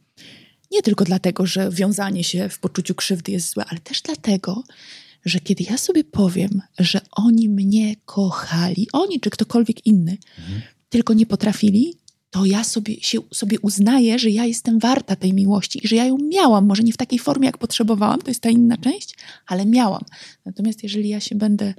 nie 0.71 0.81
tylko 0.81 1.03
dlatego, 1.03 1.45
że 1.45 1.71
wiązanie 1.71 2.23
się 2.23 2.49
w 2.49 2.59
poczuciu 2.59 2.95
krzywdy 2.95 3.31
jest 3.31 3.53
złe, 3.53 3.65
ale 3.65 3.79
też 3.79 4.01
dlatego, 4.01 4.63
że 5.25 5.39
kiedy 5.39 5.63
ja 5.69 5.77
sobie 5.77 6.03
powiem, 6.03 6.61
że 6.79 7.01
oni 7.11 7.49
mnie 7.49 7.95
kochali, 8.05 8.87
oni 8.93 9.19
czy 9.19 9.29
ktokolwiek 9.29 9.85
inny, 9.85 10.17
mhm 10.39 10.61
tylko 10.93 11.13
nie 11.13 11.25
potrafili, 11.25 11.97
to 12.29 12.45
ja 12.45 12.63
sobie, 12.63 13.01
się, 13.01 13.19
sobie 13.33 13.59
uznaję, 13.59 14.19
że 14.19 14.29
ja 14.29 14.45
jestem 14.45 14.79
warta 14.79 15.15
tej 15.15 15.33
miłości 15.33 15.79
i 15.83 15.87
że 15.87 15.95
ja 15.95 16.05
ją 16.05 16.17
miałam. 16.17 16.65
Może 16.65 16.83
nie 16.83 16.93
w 16.93 16.97
takiej 16.97 17.19
formie, 17.19 17.45
jak 17.45 17.57
potrzebowałam, 17.57 18.21
to 18.21 18.31
jest 18.31 18.41
ta 18.41 18.49
inna 18.49 18.77
część, 18.77 19.15
ale 19.47 19.65
miałam. 19.65 20.01
Natomiast 20.45 20.83
jeżeli 20.83 21.09
ja 21.09 21.19
się 21.19 21.35
będę 21.35 21.73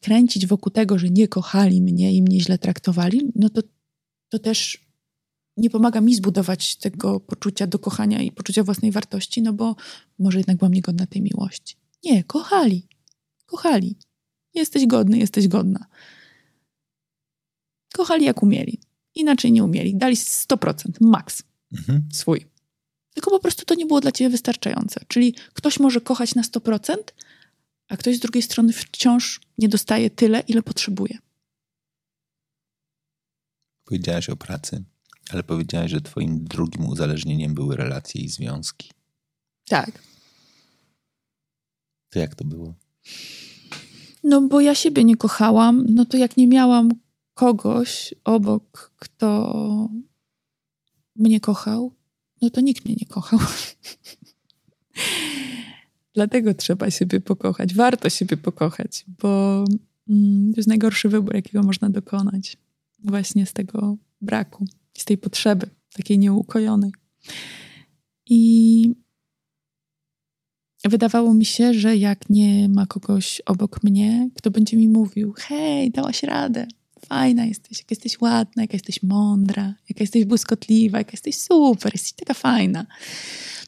kręcić 0.00 0.46
wokół 0.46 0.72
tego, 0.72 0.98
że 0.98 1.10
nie 1.10 1.28
kochali 1.28 1.82
mnie 1.82 2.12
i 2.12 2.22
mnie 2.22 2.40
źle 2.40 2.58
traktowali, 2.58 3.32
no 3.34 3.48
to, 3.48 3.62
to 4.28 4.38
też 4.38 4.86
nie 5.56 5.70
pomaga 5.70 6.00
mi 6.00 6.14
zbudować 6.14 6.76
tego 6.76 7.20
poczucia 7.20 7.66
do 7.66 7.78
kochania 7.78 8.22
i 8.22 8.32
poczucia 8.32 8.62
własnej 8.64 8.90
wartości, 8.92 9.42
no 9.42 9.52
bo 9.52 9.76
może 10.18 10.38
jednak 10.38 10.56
byłam 10.56 10.74
niegodna 10.74 11.06
tej 11.06 11.22
miłości. 11.22 11.76
Nie, 12.04 12.24
kochali. 12.24 12.86
Kochali. 13.46 13.96
Jesteś 14.54 14.86
godny, 14.86 15.18
jesteś 15.18 15.48
godna. 15.48 15.86
Kochali 17.96 18.24
jak 18.24 18.42
umieli. 18.42 18.80
Inaczej 19.14 19.52
nie 19.52 19.64
umieli. 19.64 19.96
Dali 19.96 20.16
100%, 20.16 20.90
maks 21.00 21.42
mhm. 21.72 22.08
swój. 22.12 22.46
Tylko 23.14 23.30
po 23.30 23.40
prostu 23.40 23.64
to 23.64 23.74
nie 23.74 23.86
było 23.86 24.00
dla 24.00 24.12
ciebie 24.12 24.30
wystarczające. 24.30 25.00
Czyli 25.08 25.34
ktoś 25.52 25.80
może 25.80 26.00
kochać 26.00 26.34
na 26.34 26.42
100%, 26.42 26.96
a 27.88 27.96
ktoś 27.96 28.16
z 28.16 28.20
drugiej 28.20 28.42
strony 28.42 28.72
wciąż 28.72 29.40
nie 29.58 29.68
dostaje 29.68 30.10
tyle, 30.10 30.40
ile 30.40 30.62
potrzebuje. 30.62 31.18
Powiedziałaś 33.84 34.28
o 34.28 34.36
pracy, 34.36 34.84
ale 35.30 35.42
powiedziałaś, 35.42 35.90
że 35.90 36.00
twoim 36.00 36.44
drugim 36.44 36.86
uzależnieniem 36.86 37.54
były 37.54 37.76
relacje 37.76 38.22
i 38.22 38.28
związki. 38.28 38.90
Tak. 39.68 40.02
To 42.10 42.18
jak 42.18 42.34
to 42.34 42.44
było? 42.44 42.74
No 44.24 44.40
bo 44.40 44.60
ja 44.60 44.74
siebie 44.74 45.04
nie 45.04 45.16
kochałam, 45.16 45.86
no 45.88 46.04
to 46.04 46.16
jak 46.16 46.36
nie 46.36 46.48
miałam 46.48 47.03
kogoś 47.34 48.14
obok, 48.24 48.92
kto 48.96 49.90
mnie 51.16 51.40
kochał, 51.40 51.92
no 52.42 52.50
to 52.50 52.60
nikt 52.60 52.84
mnie 52.84 52.94
nie 53.00 53.06
kochał. 53.06 53.40
Dlatego 56.14 56.54
trzeba 56.54 56.90
siebie 56.90 57.20
pokochać. 57.20 57.74
Warto 57.74 58.10
siebie 58.10 58.36
pokochać, 58.36 59.04
bo 59.22 59.64
mm, 60.08 60.52
to 60.52 60.56
jest 60.56 60.68
najgorszy 60.68 61.08
wybór, 61.08 61.34
jakiego 61.34 61.62
można 61.62 61.90
dokonać. 61.90 62.56
Właśnie 63.04 63.46
z 63.46 63.52
tego 63.52 63.96
braku, 64.20 64.64
z 64.94 65.04
tej 65.04 65.18
potrzeby, 65.18 65.66
takiej 65.92 66.18
nieukojonej. 66.18 66.92
I 68.26 68.94
wydawało 70.84 71.34
mi 71.34 71.44
się, 71.44 71.74
że 71.74 71.96
jak 71.96 72.30
nie 72.30 72.68
ma 72.68 72.86
kogoś 72.86 73.40
obok 73.46 73.82
mnie, 73.82 74.30
kto 74.34 74.50
będzie 74.50 74.76
mi 74.76 74.88
mówił: 74.88 75.34
Hej, 75.38 75.90
dałaś 75.90 76.22
radę, 76.22 76.66
fajna 77.08 77.44
jesteś, 77.44 77.78
jak 77.78 77.90
jesteś 77.90 78.20
ładna, 78.20 78.62
jak 78.62 78.72
jesteś 78.72 79.02
mądra, 79.02 79.74
jak 79.88 80.00
jesteś 80.00 80.24
błyskotliwa, 80.24 80.98
jak 80.98 81.12
jesteś 81.12 81.36
super, 81.38 81.92
jesteś 81.94 82.12
taka 82.12 82.34
fajna. 82.34 82.86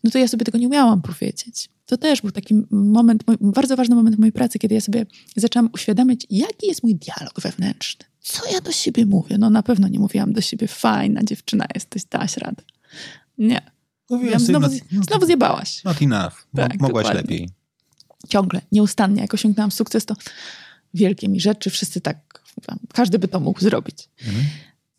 No 0.05 0.11
to 0.11 0.19
ja 0.19 0.29
sobie 0.29 0.45
tego 0.45 0.59
nie 0.59 0.67
umiałam 0.69 1.03
powiedzieć. 1.03 1.69
To 1.87 1.97
też 1.97 2.23
był 2.23 2.31
taki 2.31 2.55
moment, 2.71 3.25
bardzo 3.41 3.77
ważny 3.77 3.95
moment 3.95 4.19
mojej 4.19 4.33
pracy, 4.33 4.59
kiedy 4.59 4.75
ja 4.75 4.81
sobie 4.81 5.07
zaczęłam 5.37 5.71
uświadamiać, 5.73 6.27
jaki 6.31 6.67
jest 6.67 6.83
mój 6.83 6.95
dialog 6.95 7.41
wewnętrzny. 7.41 8.05
Co 8.21 8.53
ja 8.53 8.61
do 8.61 8.73
siebie 8.73 9.07
mówię? 9.07 9.39
No 9.39 9.51
na 9.51 9.63
pewno 9.63 9.89
nie 9.89 9.99
mówiłam 9.99 10.33
do 10.33 10.41
siebie, 10.41 10.69
fajna 10.69 11.23
dziewczyna 11.23 11.67
jesteś, 11.75 12.05
dałaś 12.05 12.37
radę. 12.37 12.63
Nie. 13.39 13.61
Mówiłam, 14.11 14.41
znowu, 14.41 14.69
not, 14.93 15.07
znowu 15.07 15.27
zjebałaś. 15.27 15.85
Not 15.85 16.03
enough. 16.03 16.47
Tak, 16.57 16.81
Mogłaś 16.81 17.05
dokładnie. 17.07 17.23
lepiej. 17.23 17.51
Ciągle, 18.29 18.61
nieustannie. 18.73 19.23
Jak 19.23 19.35
osiągnęłam 19.35 19.71
sukces, 19.71 20.07
to 20.07 20.15
wielkie 20.95 21.29
mi 21.29 21.41
rzeczy, 21.41 21.71
wszyscy 21.71 22.01
tak 22.01 22.43
każdy 22.93 23.19
by 23.19 23.29
to 23.29 23.41
mógł 23.41 23.61
zrobić. 23.61 24.09
Mhm. 24.27 24.45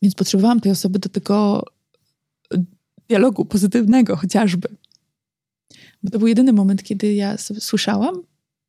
Więc 0.02 0.16
potrzebowałam 0.16 0.60
tej 0.60 0.72
osoby 0.72 1.00
do 1.00 1.10
tego 1.10 1.64
dialogu 3.10 3.46
pozytywnego 3.46 4.16
chociażby. 4.16 4.68
Bo 6.04 6.12
to 6.12 6.20
był 6.20 6.28
jedyny 6.28 6.54
moment, 6.54 6.84
kiedy 6.84 7.14
ja 7.14 7.38
słyszałam 7.38 8.22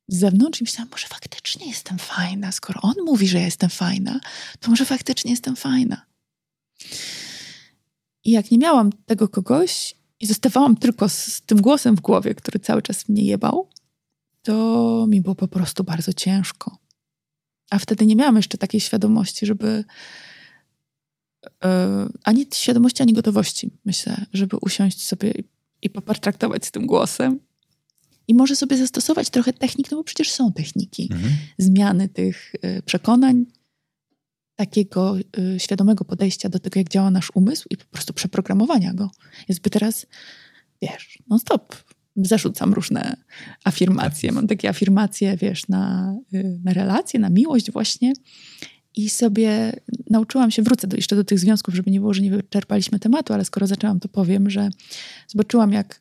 z 0.08 0.18
zewnątrz 0.18 0.60
i 0.60 0.64
myślałam, 0.64 0.88
może 0.90 1.06
faktycznie 1.06 1.68
jestem 1.68 1.98
fajna. 1.98 2.52
Skoro 2.52 2.80
on 2.82 2.94
mówi, 3.04 3.28
że 3.28 3.38
ja 3.38 3.44
jestem 3.44 3.70
fajna, 3.70 4.20
to 4.60 4.70
może 4.70 4.84
faktycznie 4.84 5.30
jestem 5.30 5.56
fajna. 5.56 6.06
I 8.24 8.30
jak 8.30 8.50
nie 8.50 8.58
miałam 8.58 8.92
tego 9.06 9.28
kogoś 9.28 9.94
i 10.20 10.26
zostawałam 10.26 10.76
tylko 10.76 11.08
z, 11.08 11.18
z 11.18 11.40
tym 11.40 11.62
głosem 11.62 11.96
w 11.96 12.00
głowie, 12.00 12.34
który 12.34 12.58
cały 12.58 12.82
czas 12.82 13.08
mnie 13.08 13.22
jebał, 13.22 13.68
to 14.42 15.06
mi 15.08 15.20
było 15.20 15.34
po 15.34 15.48
prostu 15.48 15.84
bardzo 15.84 16.12
ciężko 16.12 16.78
A 17.70 17.78
wtedy 17.78 18.06
nie 18.06 18.16
miałam 18.16 18.36
jeszcze 18.36 18.58
takiej 18.58 18.80
świadomości, 18.80 19.46
żeby 19.46 19.84
yy, 21.44 21.70
ani 22.24 22.46
świadomości, 22.54 23.02
ani 23.02 23.12
gotowości, 23.12 23.70
myślę, 23.84 24.26
żeby 24.32 24.56
usiąść 24.56 25.06
sobie 25.06 25.30
i, 25.30 25.44
i 25.82 25.90
popartraktować 25.90 26.66
z 26.66 26.70
tym 26.70 26.86
głosem. 26.86 27.40
I 28.28 28.34
może 28.34 28.56
sobie 28.56 28.76
zastosować 28.76 29.30
trochę 29.30 29.52
technik, 29.52 29.90
no 29.90 29.96
bo 29.96 30.04
przecież 30.04 30.30
są 30.30 30.52
techniki 30.52 31.08
mhm. 31.12 31.32
zmiany 31.58 32.08
tych 32.08 32.54
y, 32.54 32.82
przekonań, 32.82 33.46
takiego 34.54 35.16
y, 35.18 35.60
świadomego 35.60 36.04
podejścia 36.04 36.48
do 36.48 36.58
tego, 36.58 36.80
jak 36.80 36.88
działa 36.88 37.10
nasz 37.10 37.30
umysł 37.34 37.68
i 37.70 37.76
po 37.76 37.84
prostu 37.84 38.12
przeprogramowania 38.12 38.94
go. 38.94 39.10
Jest 39.48 39.60
by 39.60 39.70
teraz, 39.70 40.06
wiesz, 40.82 41.18
no 41.28 41.38
stop, 41.38 41.76
zarzucam 42.26 42.74
różne 42.74 43.16
afirmacje. 43.64 44.32
Mam 44.32 44.46
takie 44.46 44.68
afirmacje, 44.68 45.36
wiesz, 45.36 45.68
na, 45.68 46.14
y, 46.34 46.60
na 46.64 46.72
relacje, 46.72 47.20
na 47.20 47.30
miłość 47.30 47.70
właśnie. 47.70 48.12
I 48.94 49.10
sobie 49.10 49.72
nauczyłam 50.10 50.50
się, 50.50 50.62
wrócę 50.62 50.86
do, 50.86 50.96
jeszcze 50.96 51.16
do 51.16 51.24
tych 51.24 51.38
związków, 51.38 51.74
żeby 51.74 51.90
nie 51.90 52.00
było, 52.00 52.14
że 52.14 52.22
nie 52.22 52.30
wyczerpaliśmy 52.30 52.98
tematu, 52.98 53.32
ale 53.32 53.44
skoro 53.44 53.66
zaczęłam, 53.66 54.00
to 54.00 54.08
powiem, 54.08 54.50
że 54.50 54.68
zobaczyłam, 55.26 55.72
jak 55.72 56.00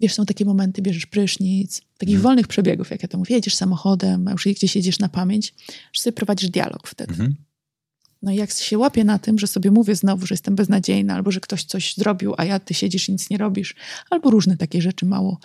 wiesz, 0.00 0.14
są 0.14 0.26
takie 0.26 0.44
momenty, 0.44 0.82
bierzesz 0.82 1.06
prysznic, 1.06 1.80
takich 1.98 2.14
mhm. 2.14 2.22
wolnych 2.22 2.48
przebiegów, 2.48 2.90
jak 2.90 3.02
ja 3.02 3.08
to 3.08 3.18
mówię, 3.18 3.34
jedziesz 3.34 3.54
samochodem, 3.54 4.28
a 4.28 4.30
już 4.30 4.44
gdzieś 4.44 4.76
jedziesz 4.76 4.98
na 4.98 5.08
pamięć, 5.08 5.54
że 5.92 6.02
sobie 6.02 6.12
prowadzisz 6.12 6.50
dialog 6.50 6.88
wtedy. 6.88 7.10
Mhm. 7.10 7.34
No 8.22 8.32
i 8.32 8.36
jak 8.36 8.50
się 8.50 8.78
łapię 8.78 9.04
na 9.04 9.18
tym, 9.18 9.38
że 9.38 9.46
sobie 9.46 9.70
mówię 9.70 9.94
znowu, 9.96 10.26
że 10.26 10.32
jestem 10.32 10.54
beznadziejna, 10.54 11.14
albo 11.14 11.30
że 11.30 11.40
ktoś 11.40 11.64
coś 11.64 11.94
zrobił, 11.94 12.34
a 12.38 12.44
ja 12.44 12.60
ty 12.60 12.74
siedzisz 12.74 13.08
i 13.08 13.12
nic 13.12 13.30
nie 13.30 13.38
robisz, 13.38 13.74
albo 14.10 14.30
różne 14.30 14.56
takie 14.56 14.82
rzeczy 14.82 15.06
mało 15.06 15.38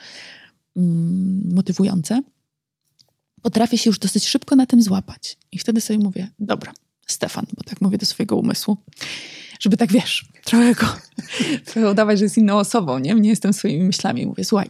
mm, 0.77 1.49
motywujące, 1.53 2.21
potrafię 3.41 3.77
się 3.77 3.89
już 3.89 3.99
dosyć 3.99 4.27
szybko 4.27 4.55
na 4.55 4.65
tym 4.65 4.81
złapać. 4.81 5.37
I 5.51 5.59
wtedy 5.59 5.81
sobie 5.81 5.99
mówię, 5.99 6.27
dobra, 6.39 6.73
Stefan, 7.07 7.45
bo 7.57 7.63
tak 7.63 7.81
mówię 7.81 7.97
do 7.97 8.05
swojego 8.05 8.35
umysłu, 8.35 8.77
żeby 9.59 9.77
tak, 9.77 9.91
wiesz, 9.91 10.25
trochę 10.43 10.75
go, 10.75 10.87
trochę 11.65 11.91
udawać, 11.91 12.19
że 12.19 12.25
jest 12.25 12.37
inną 12.37 12.57
osobą, 12.57 12.99
nie? 12.99 13.13
Nie 13.13 13.29
jestem 13.29 13.53
swoimi 13.53 13.83
myślami. 13.83 14.25
Mówię, 14.25 14.45
słuchaj, 14.45 14.69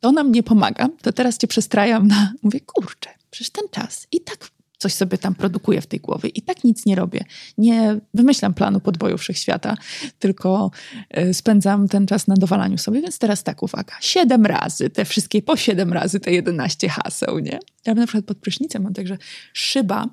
to 0.00 0.12
nam 0.12 0.32
nie 0.32 0.42
pomaga, 0.42 0.88
to 1.02 1.12
teraz 1.12 1.38
cię 1.38 1.46
przestrajam 1.46 2.08
na... 2.08 2.32
Mówię, 2.42 2.60
kurczę, 2.60 3.10
przecież 3.30 3.50
ten 3.50 3.64
czas 3.70 4.06
i 4.12 4.20
tak 4.20 4.50
coś 4.80 4.94
sobie 4.94 5.18
tam 5.18 5.34
produkuję 5.34 5.80
w 5.80 5.86
tej 5.86 6.00
głowie 6.00 6.28
i 6.28 6.42
tak 6.42 6.64
nic 6.64 6.86
nie 6.86 6.94
robię. 6.94 7.24
Nie 7.58 8.00
wymyślam 8.14 8.54
planu 8.54 8.80
podboju 8.80 9.18
wszechświata, 9.18 9.76
tylko 10.18 10.70
e, 11.10 11.34
spędzam 11.34 11.88
ten 11.88 12.06
czas 12.06 12.26
na 12.26 12.34
dowalaniu 12.34 12.78
sobie, 12.78 13.00
więc 13.00 13.18
teraz 13.18 13.42
tak, 13.42 13.62
uwaga, 13.62 13.94
siedem 14.00 14.46
razy, 14.46 14.90
te 14.90 15.04
wszystkie 15.04 15.42
po 15.42 15.56
siedem 15.56 15.92
razy, 15.92 16.20
te 16.20 16.32
jedenaście 16.32 16.88
haseł, 16.88 17.38
nie? 17.38 17.58
Ja 17.86 17.94
na 17.94 18.06
przykład 18.06 18.24
pod 18.24 18.38
prysznicem 18.38 18.82
mam 18.82 18.94
także 18.94 19.18
szyba 19.52 20.08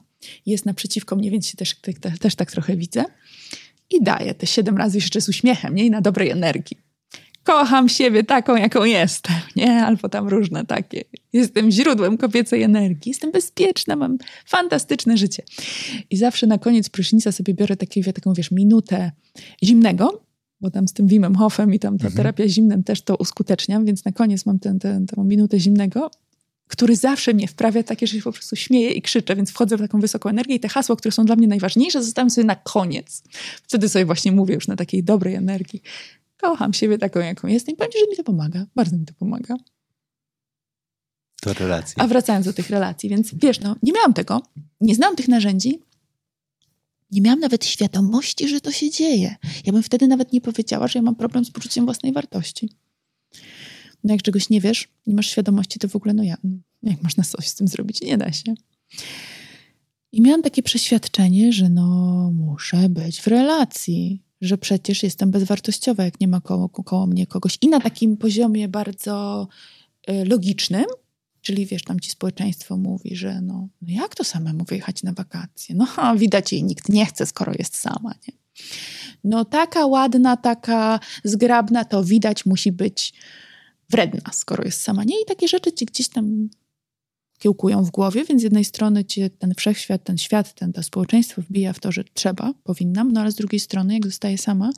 jest 0.45 0.65
naprzeciwko 0.65 1.15
mnie, 1.15 1.32
więc 1.32 1.47
się 1.47 1.57
też, 1.57 1.76
też, 1.76 2.20
też 2.20 2.36
tak 2.36 2.51
trochę 2.51 2.78
widzę 2.78 3.05
i 3.89 4.03
daję 4.03 4.34
te 4.34 4.47
siedem 4.47 4.78
razy 4.78 4.97
jeszcze 4.97 5.22
z 5.22 5.30
uśmiechem, 5.30 5.76
nie? 5.76 5.86
I 5.86 5.91
na 5.91 6.01
dobrej 6.01 6.30
energii 6.30 6.87
kocham 7.48 7.89
siebie 7.89 8.24
taką, 8.24 8.56
jaką 8.56 8.84
jestem, 8.84 9.36
nie? 9.56 9.86
Albo 9.86 10.10
tam 10.10 10.28
różne 10.28 10.66
takie. 10.66 11.04
Jestem 11.34 11.72
źródłem 11.72 12.18
kobiecej 12.18 12.64
energii, 12.64 13.10
jestem 13.10 13.32
bezpieczna, 13.32 13.95
mam 13.95 14.18
fantastyczne 14.45 15.18
życie. 15.18 15.43
I 16.10 16.18
zawsze 16.18 16.48
na 16.48 16.58
koniec 16.58 16.89
prysznica 16.89 17.32
sobie 17.32 17.54
biorę 17.54 17.76
taki, 17.76 18.04
taką, 18.04 18.34
wiesz, 18.34 18.52
minutę 18.52 19.12
zimnego, 19.64 20.22
bo 20.62 20.72
tam 20.72 20.88
z 20.88 20.93
tym 20.93 21.08
Wimem 21.08 21.36
Hofem 21.36 21.74
i 21.74 21.80
tam 21.80 21.98
ta 21.98 22.08
mhm. 22.08 22.18
terapia 22.18 22.48
zimnem 22.48 22.84
też 22.84 23.02
to 23.02 23.16
uskuteczniam, 23.16 23.86
więc 23.86 24.06
na 24.06 24.12
koniec 24.12 24.45
mam 24.45 24.60
tę, 24.60 24.78
tę 24.80 25.02
minutę 25.18 25.60
zimnego, 25.60 26.12
który 26.68 26.95
zawsze 26.95 27.34
mnie 27.34 27.48
wprawia 27.48 27.84
takie, 27.84 28.08
że 28.08 28.14
się 28.14 28.22
po 28.22 28.32
prostu 28.32 28.56
śmieję 28.56 28.91
i 28.91 29.02
krzyczę, 29.02 29.36
więc 29.36 29.52
wchodzę 29.52 29.78
w 29.78 29.82
taką 29.82 30.00
wysoką 30.00 30.30
energię 30.30 30.56
i 30.56 30.60
te 30.60 30.68
hasła, 30.68 30.95
które 30.95 31.12
są 31.12 31.26
dla 31.26 31.36
mnie 31.36 31.48
najważniejsze, 31.48 32.04
zostawiam 32.04 32.30
sobie 32.30 32.48
na 32.48 32.56
koniec. 32.56 33.24
Wtedy 33.64 33.89
sobie 33.89 34.06
właśnie 34.06 34.32
mówię 34.32 34.56
już 34.56 34.68
na 34.68 34.76
takiej 34.76 35.04
dobrej 35.04 35.36
energii 35.36 35.82
kocham 36.38 36.74
siebie 36.74 36.98
taką, 36.98 37.20
jaką 37.20 37.48
jestem 37.48 37.74
i 37.74 37.78
powiem 37.78 37.92
ci, 37.92 38.00
że 38.00 38.08
mi 38.08 38.16
to 38.16 38.24
pomaga. 38.24 38.66
Bardzo 38.76 38.98
mi 38.98 39.06
to 39.06 39.14
pomaga. 39.14 39.56
To 41.42 41.54
relacji. 41.54 41.96
A 41.98 42.08
wracając 42.08 42.46
do 42.46 42.54
tych 42.54 42.70
relacji, 42.70 43.10
więc 43.10 43.32
wiesz, 43.34 43.60
no, 43.60 43.76
nie 43.84 43.92
miałam 43.94 44.14
tego, 44.14 44.42
nie 44.82 44.96
znałam 44.96 45.16
tych 45.16 45.28
narzędzi, 45.28 45.80
nie 47.12 47.22
miałam 47.22 47.40
nawet 47.40 47.66
świadomości, 47.66 48.48
że 48.48 48.62
to 48.62 48.72
się 48.72 48.90
dzieje. 48.90 49.36
Ja 49.66 49.74
bym 49.74 49.84
wtedy 49.84 50.08
nawet 50.08 50.34
nie 50.34 50.42
powiedziała, 50.42 50.88
że 50.88 51.00
ja 51.00 51.04
mam 51.04 51.16
problem 51.16 51.46
z 51.46 51.52
poczuciem 51.52 51.86
własnej 51.86 52.14
wartości. 52.14 52.70
No 54.04 54.14
jak 54.14 54.22
czegoś 54.22 54.50
nie 54.50 54.62
wiesz, 54.62 54.88
nie 55.08 55.14
masz 55.14 55.30
świadomości, 55.30 55.80
to 55.80 55.88
w 55.88 55.96
ogóle, 55.96 56.14
no 56.14 56.24
ja, 56.24 56.38
jak 56.84 57.04
można 57.04 57.24
coś 57.24 57.48
z 57.48 57.56
tym 57.56 57.68
zrobić? 57.68 58.02
Nie 58.02 58.18
da 58.18 58.32
się. 58.32 58.54
I 60.12 60.22
miałam 60.22 60.42
takie 60.42 60.64
przeświadczenie, 60.64 61.54
że 61.54 61.70
no 61.70 62.32
muszę 62.34 62.90
być 62.90 63.22
w 63.22 63.28
relacji, 63.28 64.24
że 64.42 64.58
przecież 64.58 65.04
jestem 65.04 65.32
bezwartościowa, 65.32 66.04
jak 66.04 66.20
nie 66.20 66.28
ma 66.28 66.42
koło, 66.42 66.70
koło 66.70 67.08
mnie 67.08 67.28
kogoś. 67.28 67.58
I 67.62 67.68
na 67.68 67.80
takim 67.80 68.18
poziomie 68.18 68.68
bardzo 68.68 69.48
y, 70.10 70.26
logicznym, 70.26 70.86
czyli 71.42 71.66
wiesz, 71.66 71.84
tam 71.84 72.00
ci 72.00 72.10
społeczeństwo 72.10 72.78
mówi, 72.78 73.16
że 73.16 73.42
no, 73.42 73.68
no 73.82 73.88
jak 73.88 74.16
to 74.16 74.24
samemu 74.24 74.64
wyjechać 74.64 75.04
na 75.04 75.14
wakacje? 75.14 75.76
No 75.76 75.88
widać 76.18 76.54
jej 76.54 76.64
nikt 76.64 76.90
nie 76.90 77.06
chce, 77.06 77.26
skoro 77.26 77.54
jest 77.60 77.78
sama, 77.78 78.14
nie? 78.28 78.34
No 79.24 79.46
taka 79.46 79.86
ładna, 79.86 80.38
taka 80.38 81.00
zgrabna, 81.24 81.86
to 81.86 82.04
widać 82.04 82.46
musi 82.46 82.72
być 82.72 83.14
wredna, 83.90 84.32
skoro 84.32 84.64
jest 84.64 84.82
sama, 84.82 85.04
nie? 85.04 85.22
I 85.22 85.26
takie 85.26 85.48
rzeczy 85.48 85.72
ci 85.72 85.86
gdzieś 85.86 86.10
tam 86.10 86.50
kiełkują 87.38 87.84
w 87.84 87.92
głowie, 87.92 88.26
więc 88.26 88.42
z 88.42 88.44
jednej 88.44 88.66
strony 88.66 89.06
cię 89.06 89.30
ten 89.30 89.54
wszechświat, 89.58 90.04
ten 90.04 90.18
świat, 90.18 90.54
ten, 90.54 90.74
to 90.74 90.84
społeczeństwo 90.84 91.42
wbija 91.42 91.74
w 91.74 91.80
to, 91.80 91.92
że 91.92 92.04
trzeba, 92.14 92.54
powinnam, 92.64 93.12
no 93.12 93.22
ale 93.22 93.32
z 93.32 93.36
drugiej 93.36 93.60
strony, 93.60 93.94
jak 93.94 94.06
zostaję 94.06 94.38
sama 94.38 94.72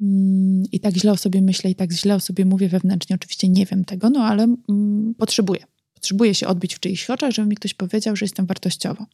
mm, 0.00 0.62
i 0.72 0.80
tak 0.80 0.94
źle 0.94 1.12
o 1.12 1.16
sobie 1.16 1.42
myślę 1.42 1.70
i 1.70 1.74
tak 1.74 1.92
źle 1.92 2.14
o 2.14 2.20
sobie 2.20 2.44
mówię 2.44 2.68
wewnętrznie, 2.68 3.16
oczywiście 3.16 3.48
nie 3.48 3.66
wiem 3.66 3.84
tego, 3.84 4.10
no 4.10 4.24
ale 4.24 4.42
mm, 4.68 5.14
potrzebuję. 5.14 5.64
Potrzebuję 5.94 6.34
się 6.34 6.46
odbić 6.46 6.74
w 6.74 6.80
czyichś 6.80 7.10
oczach, 7.10 7.30
żeby 7.30 7.48
mi 7.48 7.56
ktoś 7.56 7.74
powiedział, 7.74 8.16
że 8.16 8.24
jestem 8.24 8.46
wartościowa. 8.46 9.06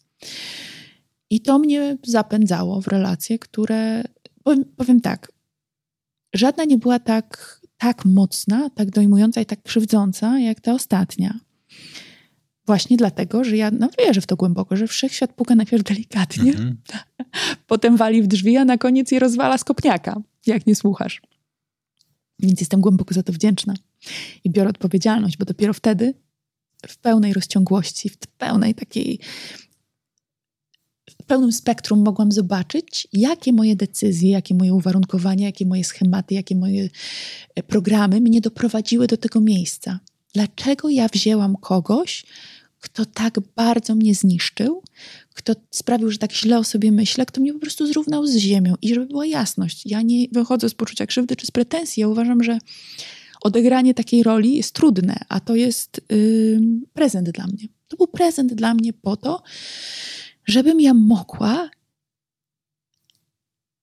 I 1.30 1.40
to 1.40 1.58
mnie 1.58 1.96
zapędzało 2.06 2.82
w 2.82 2.86
relacje, 2.86 3.38
które, 3.38 4.04
powiem, 4.42 4.64
powiem 4.76 5.00
tak, 5.00 5.32
żadna 6.34 6.64
nie 6.64 6.78
była 6.78 6.98
tak, 6.98 7.60
tak 7.78 8.04
mocna, 8.04 8.70
tak 8.70 8.90
dojmująca 8.90 9.40
i 9.40 9.46
tak 9.46 9.62
krzywdząca, 9.62 10.38
jak 10.38 10.60
ta 10.60 10.72
ostatnia. 10.72 11.40
Właśnie 12.66 12.96
dlatego, 12.96 13.44
że 13.44 13.56
ja 13.56 13.70
no, 13.70 13.88
wierzę 13.98 14.20
w 14.20 14.26
to 14.26 14.36
głęboko, 14.36 14.76
że 14.76 14.86
wszechświat 14.86 15.32
puka 15.32 15.54
najpierw 15.54 15.84
delikatnie, 15.84 16.52
mm-hmm. 16.52 16.74
potem 17.66 17.96
wali 17.96 18.22
w 18.22 18.26
drzwi, 18.26 18.56
a 18.56 18.64
na 18.64 18.78
koniec 18.78 19.12
je 19.12 19.18
rozwala 19.18 19.58
z 19.58 19.64
kopniaka, 19.64 20.20
jak 20.46 20.66
nie 20.66 20.74
słuchasz. 20.74 21.22
Więc 22.38 22.60
jestem 22.60 22.80
głęboko 22.80 23.14
za 23.14 23.22
to 23.22 23.32
wdzięczna 23.32 23.74
i 24.44 24.50
biorę 24.50 24.70
odpowiedzialność, 24.70 25.36
bo 25.36 25.44
dopiero 25.44 25.72
wtedy 25.72 26.14
w 26.86 26.98
pełnej 26.98 27.32
rozciągłości, 27.32 28.08
w 28.08 28.16
pełnej 28.16 28.74
takiej, 28.74 29.18
w 31.10 31.24
pełnym 31.26 31.52
spektrum 31.52 32.04
mogłam 32.04 32.32
zobaczyć, 32.32 33.08
jakie 33.12 33.52
moje 33.52 33.76
decyzje, 33.76 34.30
jakie 34.30 34.54
moje 34.54 34.74
uwarunkowania, 34.74 35.46
jakie 35.46 35.66
moje 35.66 35.84
schematy, 35.84 36.34
jakie 36.34 36.56
moje 36.56 36.88
e, 37.54 37.62
programy 37.62 38.20
mnie 38.20 38.40
doprowadziły 38.40 39.06
do 39.06 39.16
tego 39.16 39.40
miejsca. 39.40 40.00
Dlaczego 40.34 40.88
ja 40.88 41.08
wzięłam 41.08 41.56
kogoś, 41.56 42.24
kto 42.80 43.06
tak 43.06 43.40
bardzo 43.56 43.94
mnie 43.94 44.14
zniszczył, 44.14 44.82
kto 45.34 45.54
sprawił, 45.70 46.10
że 46.10 46.18
tak 46.18 46.32
źle 46.32 46.58
o 46.58 46.64
sobie 46.64 46.92
myślę, 46.92 47.26
kto 47.26 47.40
mnie 47.40 47.52
po 47.52 47.58
prostu 47.58 47.86
zrównał 47.86 48.26
z 48.26 48.36
ziemią. 48.36 48.74
I 48.82 48.94
żeby 48.94 49.06
była 49.06 49.26
jasność, 49.26 49.86
ja 49.86 50.02
nie 50.02 50.28
wychodzę 50.32 50.68
z 50.68 50.74
poczucia 50.74 51.06
krzywdy 51.06 51.36
czy 51.36 51.46
z 51.46 51.50
pretensji. 51.50 52.00
Ja 52.00 52.08
uważam, 52.08 52.42
że 52.42 52.58
odegranie 53.40 53.94
takiej 53.94 54.22
roli 54.22 54.56
jest 54.56 54.72
trudne, 54.72 55.16
a 55.28 55.40
to 55.40 55.56
jest 55.56 56.00
yy, 56.10 56.60
prezent 56.92 57.30
dla 57.30 57.46
mnie. 57.46 57.68
To 57.88 57.96
był 57.96 58.06
prezent 58.06 58.54
dla 58.54 58.74
mnie 58.74 58.92
po 58.92 59.16
to, 59.16 59.42
żebym 60.46 60.80
ja 60.80 60.94
mogła 60.94 61.70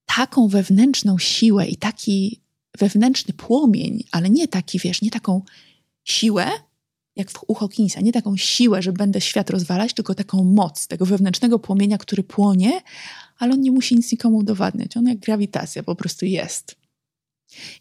taką 0.05 0.47
wewnętrzną 0.47 1.17
siłę 1.19 1.67
i 1.67 1.75
taki 1.75 2.39
wewnętrzny 2.79 3.33
płomień, 3.33 4.03
ale 4.11 4.29
nie 4.29 4.47
taki, 4.47 4.79
wiesz, 4.79 5.01
nie 5.01 5.09
taką 5.09 5.41
siłę, 6.03 6.51
jak 7.15 7.31
w, 7.31 7.43
u 7.47 7.53
Hawkinsa, 7.53 8.01
nie 8.01 8.11
taką 8.11 8.37
siłę, 8.37 8.81
że 8.81 8.93
będę 8.93 9.21
świat 9.21 9.49
rozwalać, 9.49 9.93
tylko 9.93 10.15
taką 10.15 10.43
moc 10.43 10.87
tego 10.87 11.05
wewnętrznego 11.05 11.59
płomienia, 11.59 11.97
który 11.97 12.23
płonie, 12.23 12.81
ale 13.37 13.53
on 13.53 13.61
nie 13.61 13.71
musi 13.71 13.95
nic 13.95 14.11
nikomu 14.11 14.37
udowadniać. 14.37 14.97
On 14.97 15.07
jak 15.07 15.19
grawitacja 15.19 15.83
po 15.83 15.95
prostu 15.95 16.25
jest. 16.25 16.75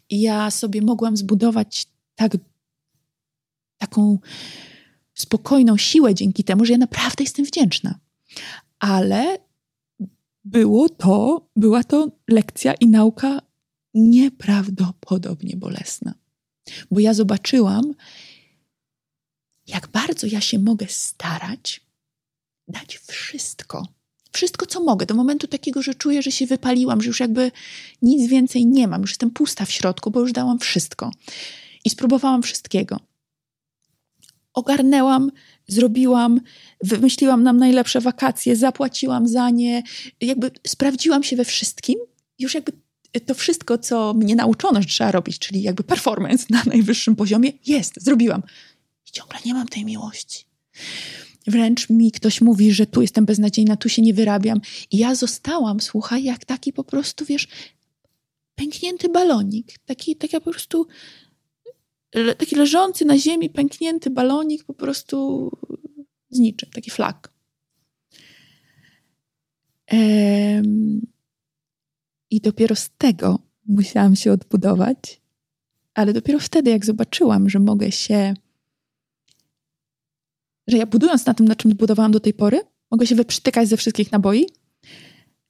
I 0.09 0.21
ja 0.21 0.51
sobie 0.51 0.81
mogłam 0.81 1.17
zbudować 1.17 1.87
tak, 2.15 2.37
taką 3.77 4.19
spokojną 5.13 5.77
siłę 5.77 6.15
dzięki 6.15 6.43
temu, 6.43 6.65
że 6.65 6.73
ja 6.73 6.77
naprawdę 6.77 7.23
jestem 7.23 7.45
wdzięczna. 7.45 7.99
Ale 8.79 9.37
było 10.45 10.89
to, 10.89 11.47
była 11.55 11.83
to 11.83 12.11
lekcja 12.27 12.73
i 12.73 12.87
nauka 12.87 13.41
nieprawdopodobnie 13.93 15.57
bolesna. 15.57 16.13
Bo 16.91 16.99
ja 16.99 17.13
zobaczyłam, 17.13 17.93
jak 19.67 19.87
bardzo 19.87 20.27
ja 20.27 20.41
się 20.41 20.59
mogę 20.59 20.85
starać, 20.89 21.81
dać 22.67 22.97
wszystko. 22.97 23.87
Wszystko, 24.31 24.65
co 24.65 24.83
mogę, 24.83 25.05
do 25.05 25.13
momentu 25.13 25.47
takiego, 25.47 25.81
że 25.81 25.95
czuję, 25.95 26.21
że 26.21 26.31
się 26.31 26.45
wypaliłam, 26.45 27.01
że 27.01 27.07
już 27.07 27.19
jakby 27.19 27.51
nic 28.01 28.29
więcej 28.29 28.65
nie 28.65 28.87
mam, 28.87 29.01
już 29.01 29.11
jestem 29.11 29.31
pusta 29.31 29.65
w 29.65 29.71
środku, 29.71 30.11
bo 30.11 30.19
już 30.19 30.31
dałam 30.31 30.59
wszystko. 30.59 31.11
I 31.85 31.89
spróbowałam 31.89 32.43
wszystkiego. 32.43 32.99
Ogarnęłam, 34.53 35.31
zrobiłam, 35.67 36.41
wymyśliłam 36.83 37.43
nam 37.43 37.57
najlepsze 37.57 38.01
wakacje, 38.01 38.55
zapłaciłam 38.55 39.27
za 39.27 39.49
nie, 39.49 39.83
jakby 40.21 40.51
sprawdziłam 40.67 41.23
się 41.23 41.35
we 41.35 41.45
wszystkim. 41.45 41.99
Już 42.39 42.53
jakby 42.53 42.71
to 43.25 43.33
wszystko, 43.33 43.77
co 43.77 44.13
mnie 44.13 44.35
nauczono, 44.35 44.81
że 44.81 44.87
trzeba 44.87 45.11
robić, 45.11 45.39
czyli 45.39 45.61
jakby 45.61 45.83
performance 45.83 46.45
na 46.55 46.63
najwyższym 46.65 47.15
poziomie, 47.15 47.51
jest, 47.65 48.03
zrobiłam. 48.03 48.43
Ciągle 49.13 49.39
nie 49.45 49.53
mam 49.53 49.67
tej 49.67 49.85
miłości. 49.85 50.45
Wręcz 51.47 51.89
mi 51.89 52.11
ktoś 52.11 52.41
mówi, 52.41 52.73
że 52.73 52.85
tu 52.85 53.01
jestem 53.01 53.25
beznadziejna, 53.25 53.75
tu 53.77 53.89
się 53.89 54.01
nie 54.01 54.13
wyrabiam. 54.13 54.61
I 54.91 54.97
ja 54.97 55.15
zostałam, 55.15 55.79
słuchaj, 55.79 56.23
jak 56.23 56.45
taki 56.45 56.73
po 56.73 56.83
prostu, 56.83 57.25
wiesz, 57.25 57.47
pęknięty 58.55 59.09
balonik. 59.09 59.79
Taki, 59.85 60.15
taki 60.15 60.37
po 60.37 60.51
prostu, 60.51 60.87
taki 62.37 62.55
leżący 62.55 63.05
na 63.05 63.17
ziemi, 63.17 63.49
pęknięty 63.49 64.09
balonik, 64.09 64.63
po 64.63 64.73
prostu 64.73 65.49
z 66.29 66.39
niczym, 66.39 66.69
taki 66.69 66.91
flak. 66.91 67.33
I 72.29 72.41
dopiero 72.41 72.75
z 72.75 72.89
tego 72.97 73.39
musiałam 73.65 74.15
się 74.15 74.31
odbudować, 74.31 75.21
ale 75.93 76.13
dopiero 76.13 76.39
wtedy, 76.39 76.71
jak 76.71 76.85
zobaczyłam, 76.85 77.49
że 77.49 77.59
mogę 77.59 77.91
się 77.91 78.33
że 80.67 80.77
ja 80.77 80.85
budując 80.85 81.25
na 81.25 81.33
tym, 81.33 81.47
na 81.47 81.55
czym 81.55 81.71
budowałam 81.71 82.11
do 82.11 82.19
tej 82.19 82.33
pory, 82.33 82.61
mogę 82.91 83.07
się 83.07 83.15
wyprztykać 83.15 83.69
ze 83.69 83.77
wszystkich 83.77 84.11
naboi 84.11 84.45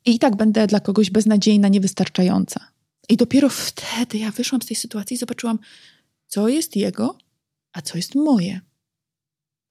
i, 0.05 0.15
i 0.15 0.19
tak 0.19 0.35
będę 0.35 0.67
dla 0.67 0.79
kogoś 0.79 1.09
beznadziejna, 1.09 1.67
niewystarczająca. 1.67 2.59
I 3.09 3.17
dopiero 3.17 3.49
wtedy 3.49 4.17
ja 4.17 4.31
wyszłam 4.31 4.61
z 4.61 4.65
tej 4.65 4.77
sytuacji 4.77 5.15
i 5.15 5.17
zobaczyłam, 5.17 5.59
co 6.27 6.47
jest 6.47 6.75
jego, 6.75 7.17
a 7.73 7.81
co 7.81 7.97
jest 7.97 8.15
moje. 8.15 8.61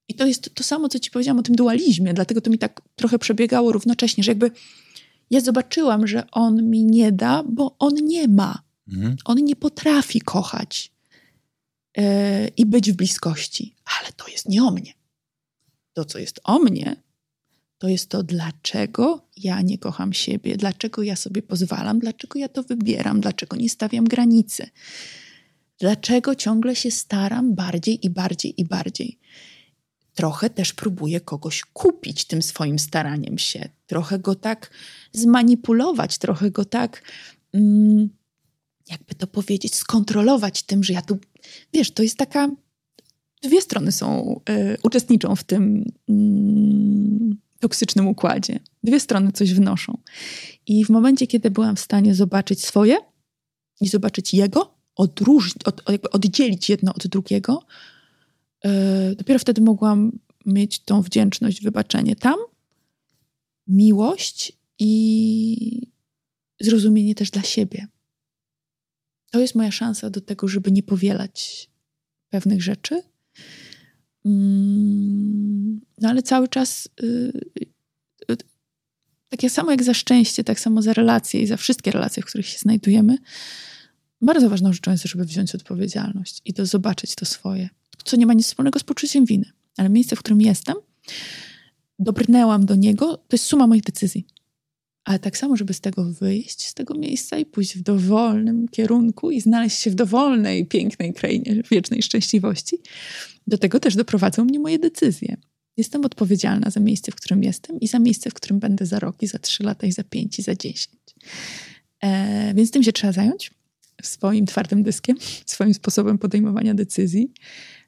I 0.07 0.15
to 0.15 0.25
jest 0.25 0.55
to 0.55 0.63
samo, 0.63 0.89
co 0.89 0.99
ci 0.99 1.11
powiedziałam 1.11 1.39
o 1.39 1.43
tym 1.43 1.55
dualizmie, 1.55 2.13
dlatego 2.13 2.41
to 2.41 2.49
mi 2.49 2.57
tak 2.57 2.81
trochę 2.95 3.19
przebiegało 3.19 3.71
równocześnie, 3.71 4.23
że 4.23 4.31
jakby 4.31 4.51
ja 5.29 5.41
zobaczyłam, 5.41 6.07
że 6.07 6.31
on 6.31 6.69
mi 6.69 6.85
nie 6.85 7.11
da, 7.11 7.43
bo 7.43 7.75
on 7.79 7.95
nie 7.95 8.27
ma. 8.27 8.63
Mhm. 8.87 9.15
On 9.25 9.37
nie 9.37 9.55
potrafi 9.55 10.21
kochać 10.21 10.91
yy, 11.97 12.03
i 12.57 12.65
być 12.65 12.91
w 12.91 12.95
bliskości, 12.95 13.75
ale 13.99 14.13
to 14.13 14.27
jest 14.27 14.49
nie 14.49 14.63
o 14.63 14.71
mnie 14.71 14.93
to, 15.93 16.05
co 16.05 16.19
jest 16.19 16.39
o 16.43 16.59
mnie, 16.59 16.95
to 17.77 17.87
jest 17.87 18.09
to, 18.09 18.23
dlaczego 18.23 19.27
ja 19.37 19.61
nie 19.61 19.77
kocham 19.77 20.13
siebie, 20.13 20.57
dlaczego 20.57 21.03
ja 21.03 21.15
sobie 21.15 21.41
pozwalam, 21.41 21.99
dlaczego 21.99 22.39
ja 22.39 22.49
to 22.49 22.63
wybieram, 22.63 23.21
dlaczego 23.21 23.55
nie 23.55 23.69
stawiam 23.69 24.05
granicy, 24.05 24.69
dlaczego 25.79 26.35
ciągle 26.35 26.75
się 26.75 26.91
staram 26.91 27.55
bardziej 27.55 28.05
i 28.05 28.09
bardziej 28.09 28.61
i 28.61 28.65
bardziej. 28.65 29.19
Trochę 30.13 30.49
też 30.49 30.73
próbuję 30.73 31.21
kogoś 31.21 31.61
kupić 31.61 32.25
tym 32.25 32.41
swoim 32.41 32.79
staraniem 32.79 33.37
się, 33.37 33.69
trochę 33.87 34.19
go 34.19 34.35
tak 34.35 34.69
zmanipulować, 35.11 36.17
trochę 36.17 36.51
go 36.51 36.65
tak, 36.65 37.01
mm, 37.53 38.09
jakby 38.89 39.15
to 39.15 39.27
powiedzieć, 39.27 39.75
skontrolować 39.75 40.63
tym, 40.63 40.83
że 40.83 40.93
ja 40.93 41.01
tu, 41.01 41.19
wiesz, 41.73 41.91
to 41.91 42.03
jest 42.03 42.17
taka 42.17 42.49
dwie 43.43 43.61
strony 43.61 43.91
są, 43.91 44.39
y, 44.49 44.77
uczestniczą 44.83 45.35
w 45.35 45.43
tym 45.43 45.85
y, 46.09 47.35
toksycznym 47.59 48.07
układzie. 48.07 48.59
Dwie 48.83 48.99
strony 48.99 49.31
coś 49.31 49.53
wnoszą. 49.53 49.97
I 50.67 50.85
w 50.85 50.89
momencie, 50.89 51.27
kiedy 51.27 51.51
byłam 51.51 51.75
w 51.75 51.79
stanie 51.79 52.15
zobaczyć 52.15 52.65
swoje 52.65 52.97
i 53.81 53.87
zobaczyć 53.87 54.33
jego, 54.33 54.75
odróżnić, 54.95 55.63
od, 55.65 55.81
jakby 55.89 56.09
oddzielić 56.09 56.69
jedno 56.69 56.93
od 56.93 57.07
drugiego, 57.07 57.63
y, 58.65 59.15
dopiero 59.15 59.39
wtedy 59.39 59.61
mogłam 59.61 60.19
mieć 60.45 60.79
tą 60.79 61.01
wdzięczność, 61.01 61.61
wybaczenie 61.61 62.15
tam, 62.15 62.35
miłość 63.67 64.53
i 64.79 65.87
zrozumienie 66.61 67.15
też 67.15 67.31
dla 67.31 67.43
siebie. 67.43 67.87
To 69.31 69.39
jest 69.39 69.55
moja 69.55 69.71
szansa 69.71 70.09
do 70.09 70.21
tego, 70.21 70.47
żeby 70.47 70.71
nie 70.71 70.83
powielać 70.83 71.69
pewnych 72.29 72.63
rzeczy, 72.63 73.01
no 76.01 76.09
ale 76.09 76.21
cały 76.23 76.47
czas 76.47 76.89
y, 77.03 77.31
y, 78.31 78.37
takie 79.29 79.49
samo 79.49 79.71
jak 79.71 79.83
za 79.83 79.93
szczęście, 79.93 80.43
tak 80.43 80.59
samo 80.59 80.81
za 80.81 80.93
relacje 80.93 81.41
i 81.41 81.47
za 81.47 81.57
wszystkie 81.57 81.91
relacje, 81.91 82.23
w 82.23 82.25
których 82.25 82.47
się 82.47 82.59
znajdujemy, 82.59 83.17
bardzo 84.21 84.49
ważną 84.49 84.73
rzeczą 84.73 84.91
jest, 84.91 85.03
żeby 85.03 85.25
wziąć 85.25 85.55
odpowiedzialność 85.55 86.41
i 86.45 86.53
to 86.53 86.65
zobaczyć 86.65 87.15
to 87.15 87.25
swoje, 87.25 87.69
co 88.03 88.17
nie 88.17 88.25
ma 88.25 88.33
nic 88.33 88.45
wspólnego 88.45 88.79
z 88.79 88.83
poczuciem 88.83 89.25
winy. 89.25 89.45
Ale 89.77 89.89
miejsce, 89.89 90.15
w 90.15 90.19
którym 90.19 90.41
jestem, 90.41 90.75
dobrnęłam 91.99 92.65
do 92.65 92.75
niego, 92.75 93.17
to 93.17 93.35
jest 93.35 93.45
suma 93.45 93.67
moich 93.67 93.83
decyzji. 93.83 94.25
Ale 95.05 95.19
tak 95.19 95.37
samo, 95.37 95.57
żeby 95.57 95.73
z 95.73 95.81
tego 95.81 96.03
wyjść, 96.05 96.67
z 96.67 96.73
tego 96.73 96.93
miejsca 96.95 97.37
i 97.37 97.45
pójść 97.45 97.77
w 97.77 97.81
dowolnym 97.81 98.67
kierunku 98.67 99.31
i 99.31 99.41
znaleźć 99.41 99.77
się 99.77 99.91
w 99.91 99.95
dowolnej, 99.95 100.65
pięknej 100.65 101.13
krainie 101.13 101.63
wiecznej 101.71 102.01
szczęśliwości, 102.01 102.77
do 103.47 103.57
tego 103.57 103.79
też 103.79 103.95
doprowadzą 103.95 104.45
mnie 104.45 104.59
moje 104.59 104.79
decyzje. 104.79 105.37
Jestem 105.77 106.05
odpowiedzialna 106.05 106.69
za 106.69 106.79
miejsce, 106.79 107.11
w 107.11 107.15
którym 107.15 107.43
jestem 107.43 107.79
i 107.79 107.87
za 107.87 107.99
miejsce, 107.99 108.29
w 108.29 108.33
którym 108.33 108.59
będę 108.59 108.85
za 108.85 108.99
rok, 108.99 109.15
i 109.21 109.27
za 109.27 109.39
trzy 109.39 109.63
lata, 109.63 109.87
i 109.87 109.91
za 109.91 110.03
pięć, 110.03 110.39
i 110.39 110.41
za 110.41 110.55
dziesięć. 110.55 110.99
E, 112.01 112.53
więc 112.53 112.71
tym 112.71 112.83
się 112.83 112.91
trzeba 112.91 113.13
zająć 113.13 113.51
swoim 114.03 114.45
twardym 114.45 114.83
dyskiem, 114.83 115.17
swoim 115.45 115.73
sposobem 115.73 116.17
podejmowania 116.17 116.73
decyzji. 116.73 117.33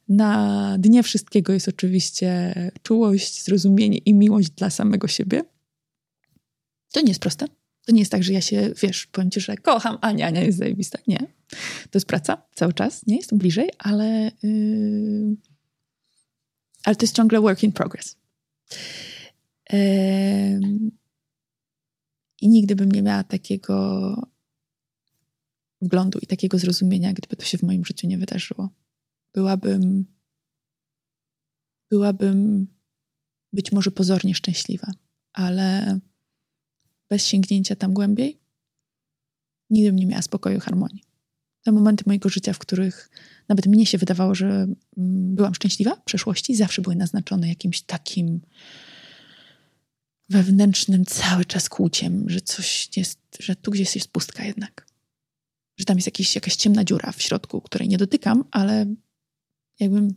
Na 0.09 0.75
dnie 0.79 1.03
wszystkiego 1.03 1.53
jest 1.53 1.67
oczywiście 1.67 2.53
czułość, 2.83 3.43
zrozumienie 3.43 3.97
i 3.97 4.13
miłość 4.13 4.49
dla 4.49 4.69
samego 4.69 5.07
siebie. 5.07 5.43
To 6.95 7.01
nie 7.01 7.07
jest 7.07 7.21
proste. 7.21 7.47
To 7.85 7.91
nie 7.91 7.99
jest 7.99 8.11
tak, 8.11 8.23
że 8.23 8.33
ja 8.33 8.41
się, 8.41 8.73
wiesz, 8.81 9.07
powiem 9.07 9.31
ci, 9.31 9.41
że 9.41 9.57
kocham 9.57 9.97
Ania, 10.01 10.27
Ania 10.27 10.41
jest 10.41 10.57
zajebista. 10.57 10.99
Nie. 11.07 11.17
To 11.89 11.97
jest 11.97 12.07
praca 12.07 12.41
cały 12.53 12.73
czas, 12.73 13.07
nie? 13.07 13.15
Jestem 13.15 13.37
bliżej, 13.37 13.69
ale, 13.77 14.31
yy, 14.43 15.35
ale 16.83 16.95
to 16.95 17.03
jest 17.03 17.15
ciągle 17.15 17.41
work 17.41 17.63
in 17.63 17.71
progress. 17.71 18.17
Yy, 19.73 19.79
I 22.41 22.49
nigdy 22.49 22.75
bym 22.75 22.91
nie 22.91 23.01
miała 23.01 23.23
takiego 23.23 24.15
wglądu 25.81 26.19
i 26.21 26.27
takiego 26.27 26.59
zrozumienia, 26.59 27.13
gdyby 27.13 27.35
to 27.35 27.45
się 27.45 27.57
w 27.57 27.63
moim 27.63 27.85
życiu 27.85 28.07
nie 28.07 28.17
wydarzyło. 28.17 28.69
Byłabym, 29.33 30.05
byłabym 31.89 32.67
być 33.53 33.71
może 33.71 33.91
pozornie 33.91 34.35
szczęśliwa, 34.35 34.91
ale 35.33 35.99
bez 37.09 37.25
sięgnięcia 37.25 37.75
tam 37.75 37.93
głębiej, 37.93 38.39
nigdy 39.69 39.89
bym 39.89 39.99
nie 39.99 40.05
miała 40.05 40.21
spokoju, 40.21 40.59
harmonii. 40.59 41.03
Te 41.63 41.71
momenty 41.71 42.03
mojego 42.07 42.29
życia, 42.29 42.53
w 42.53 42.59
których 42.59 43.09
nawet 43.47 43.65
mnie 43.65 43.85
się 43.85 43.97
wydawało, 43.97 44.35
że 44.35 44.47
mm, 44.47 44.75
byłam 45.35 45.55
szczęśliwa 45.55 45.95
w 45.95 46.03
przeszłości, 46.03 46.55
zawsze 46.55 46.81
były 46.81 46.95
naznaczone 46.95 47.49
jakimś 47.49 47.81
takim 47.81 48.41
wewnętrznym 50.29 51.05
cały 51.05 51.45
czas 51.45 51.69
kłuciem, 51.69 52.29
że 52.29 52.41
coś 52.41 52.89
jest, 52.97 53.19
że 53.39 53.55
tu 53.55 53.71
gdzieś 53.71 53.95
jest 53.95 54.07
pustka 54.07 54.43
jednak. 54.43 54.87
Że 55.77 55.85
tam 55.85 55.97
jest 55.97 56.07
jakiś, 56.07 56.35
jakaś 56.35 56.55
ciemna 56.55 56.83
dziura 56.83 57.11
w 57.11 57.21
środku, 57.21 57.61
której 57.61 57.87
nie 57.89 57.97
dotykam, 57.97 58.43
ale 58.51 58.85
jakbym 59.79 60.15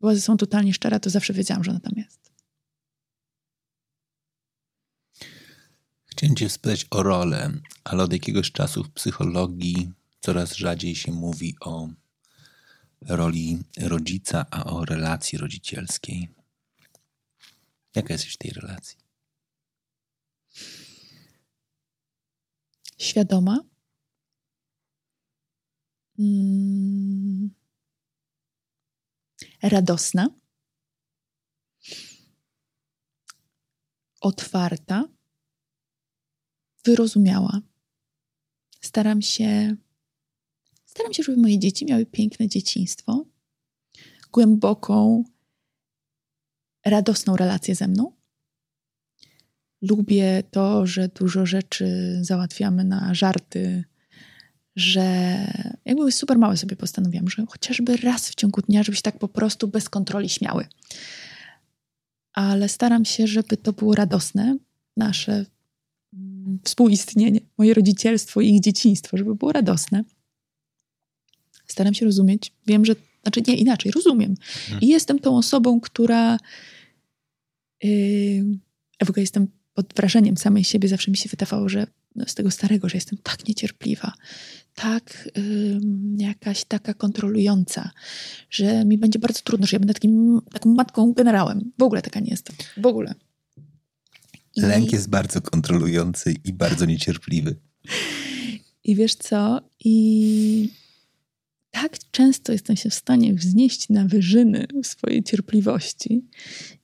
była 0.00 0.14
ze 0.14 0.20
sobą 0.20 0.36
totalnie 0.36 0.74
szczera, 0.74 1.00
to 1.00 1.10
zawsze 1.10 1.32
wiedziałam, 1.32 1.64
że 1.64 1.70
ona 1.70 1.80
tam 1.80 1.92
jest. 1.96 2.27
Chciałem 6.18 6.36
Cię 6.36 6.48
spytać 6.50 6.86
o 6.90 7.02
rolę, 7.02 7.52
ale 7.84 8.02
od 8.02 8.12
jakiegoś 8.12 8.52
czasu 8.52 8.84
w 8.84 8.90
psychologii 8.90 9.92
coraz 10.20 10.54
rzadziej 10.54 10.94
się 10.94 11.12
mówi 11.12 11.56
o 11.60 11.88
roli 13.00 13.62
rodzica, 13.76 14.46
a 14.50 14.64
o 14.64 14.84
relacji 14.84 15.38
rodzicielskiej. 15.38 16.28
Jaka 17.94 18.14
jesteś 18.14 18.34
w 18.34 18.38
tej 18.38 18.50
relacji? 18.50 18.96
Świadoma. 22.98 23.58
Mm. 26.18 27.50
Radosna. 29.62 30.28
Otwarta 34.20 35.17
wyrozumiała. 36.88 37.60
Staram 38.80 39.22
się, 39.22 39.76
staram 40.84 41.12
się, 41.12 41.22
żeby 41.22 41.38
moje 41.38 41.58
dzieci 41.58 41.86
miały 41.86 42.06
piękne 42.06 42.48
dzieciństwo, 42.48 43.24
głęboką, 44.32 45.24
radosną 46.86 47.36
relację 47.36 47.74
ze 47.74 47.88
mną. 47.88 48.12
Lubię 49.82 50.42
to, 50.50 50.86
że 50.86 51.08
dużo 51.08 51.46
rzeczy 51.46 52.18
załatwiamy 52.20 52.84
na 52.84 53.14
żarty, 53.14 53.84
że 54.76 55.06
jakby 55.84 56.12
super 56.12 56.38
małe 56.38 56.56
sobie 56.56 56.76
postanowiłam, 56.76 57.28
że 57.28 57.46
chociażby 57.48 57.96
raz 57.96 58.28
w 58.28 58.34
ciągu 58.34 58.60
dnia, 58.60 58.82
żeby 58.82 58.96
się 58.96 59.02
tak 59.02 59.18
po 59.18 59.28
prostu 59.28 59.68
bez 59.68 59.88
kontroli 59.88 60.28
śmiały. 60.28 60.66
Ale 62.32 62.68
staram 62.68 63.04
się, 63.04 63.26
żeby 63.26 63.56
to 63.56 63.72
było 63.72 63.94
radosne, 63.94 64.56
nasze 64.96 65.46
współistnienie, 66.64 67.40
moje 67.58 67.74
rodzicielstwo 67.74 68.40
i 68.40 68.48
ich 68.48 68.60
dzieciństwo, 68.60 69.16
żeby 69.16 69.34
było 69.34 69.52
radosne. 69.52 70.04
Staram 71.66 71.94
się 71.94 72.06
rozumieć. 72.06 72.52
Wiem, 72.66 72.84
że, 72.84 72.94
znaczy 73.22 73.42
nie 73.48 73.56
inaczej, 73.56 73.92
rozumiem. 73.92 74.34
Hmm. 74.66 74.80
I 74.80 74.88
jestem 74.88 75.18
tą 75.18 75.36
osobą, 75.36 75.80
która. 75.80 76.38
Yy, 77.82 78.44
w 79.04 79.10
ogóle 79.10 79.22
jestem 79.22 79.46
pod 79.74 79.94
wrażeniem 79.96 80.36
samej 80.36 80.64
siebie. 80.64 80.88
Zawsze 80.88 81.10
mi 81.10 81.16
się 81.16 81.28
wydawało, 81.28 81.68
że 81.68 81.86
no, 82.16 82.24
z 82.26 82.34
tego 82.34 82.50
starego, 82.50 82.88
że 82.88 82.96
jestem 82.96 83.18
tak 83.22 83.48
niecierpliwa, 83.48 84.12
tak 84.74 85.28
yy, 85.36 85.80
jakaś 86.16 86.64
taka 86.64 86.94
kontrolująca, 86.94 87.90
że 88.50 88.84
mi 88.84 88.98
będzie 88.98 89.18
bardzo 89.18 89.40
trudno, 89.44 89.66
że 89.66 89.74
ja 89.74 89.78
będę 89.78 89.94
takim, 89.94 90.40
taką 90.52 90.74
matką 90.74 91.12
generałem. 91.12 91.72
W 91.78 91.82
ogóle 91.82 92.02
taka 92.02 92.20
nie 92.20 92.30
jestem. 92.30 92.56
W 92.76 92.86
ogóle. 92.86 93.14
I... 94.56 94.60
Lęk 94.60 94.92
jest 94.92 95.08
bardzo 95.08 95.40
kontrolujący 95.40 96.34
i 96.44 96.52
bardzo 96.52 96.84
niecierpliwy. 96.84 97.56
I 98.84 98.94
wiesz 98.96 99.14
co? 99.14 99.60
I 99.84 100.70
tak 101.70 101.98
często 102.10 102.52
jestem 102.52 102.76
się 102.76 102.90
w 102.90 102.94
stanie 102.94 103.34
wznieść 103.34 103.88
na 103.88 104.04
wyżyny 104.04 104.66
swojej 104.82 105.22
cierpliwości 105.22 106.24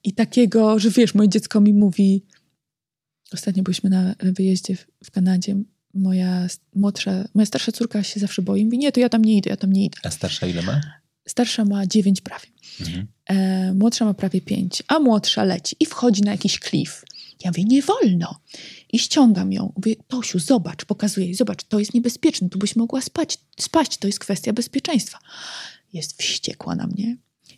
i 0.05 0.13
takiego, 0.13 0.79
że 0.79 0.91
wiesz, 0.91 1.15
moje 1.15 1.29
dziecko 1.29 1.61
mi 1.61 1.75
mówi, 1.75 2.25
ostatnio 3.33 3.63
byliśmy 3.63 3.91
na 3.91 4.15
wyjeździe 4.19 4.77
w, 4.77 4.87
w 5.05 5.11
Kanadzie, 5.11 5.57
moja 5.95 6.47
młodsza, 6.75 7.29
moja 7.35 7.47
starsza 7.47 7.73
córka 7.73 8.03
się 8.03 8.21
zawsze 8.21 8.43
boi, 8.43 8.65
mówi, 8.65 8.79
nie, 8.79 8.93
to 8.93 9.01
ja 9.01 9.09
tam 9.09 9.25
nie 9.25 9.37
idę, 9.37 9.51
ja 9.51 9.57
tam 9.57 9.73
nie 9.73 9.85
idę. 9.85 9.99
A 10.03 10.11
starsza 10.11 10.47
ile 10.47 10.63
ma? 10.63 10.81
Starsza 11.29 11.65
ma 11.65 11.87
dziewięć 11.87 12.21
prawie. 12.21 12.47
Mhm. 12.81 13.07
E, 13.27 13.75
młodsza 13.75 14.05
ma 14.05 14.15
prawie 14.15 14.41
pięć, 14.41 14.83
a 14.89 14.99
młodsza 14.99 15.45
leci 15.45 15.77
i 15.81 15.87
wchodzi 15.87 16.23
na 16.23 16.33
jakiś 16.33 16.59
klif. 16.59 17.05
Ja 17.45 17.51
mówię, 17.51 17.65
nie 17.65 17.83
wolno. 17.83 18.41
I 18.93 18.99
ściągam 18.99 19.53
ją. 19.53 19.73
Mówię, 19.77 19.97
Tosiu, 20.09 20.39
zobacz, 20.39 20.85
pokazuję 20.85 21.27
jej, 21.27 21.35
zobacz, 21.35 21.65
to 21.65 21.79
jest 21.79 21.95
niebezpieczne, 21.95 22.49
tu 22.49 22.59
byś 22.59 22.77
mogła 22.77 23.01
spać, 23.01 23.39
spaść, 23.61 23.97
to 23.97 24.07
jest 24.07 24.19
kwestia 24.19 24.53
bezpieczeństwa. 24.53 25.19
Jest 25.93 26.23
wściekła 26.23 26.75
na 26.75 26.87
mnie 26.87 27.17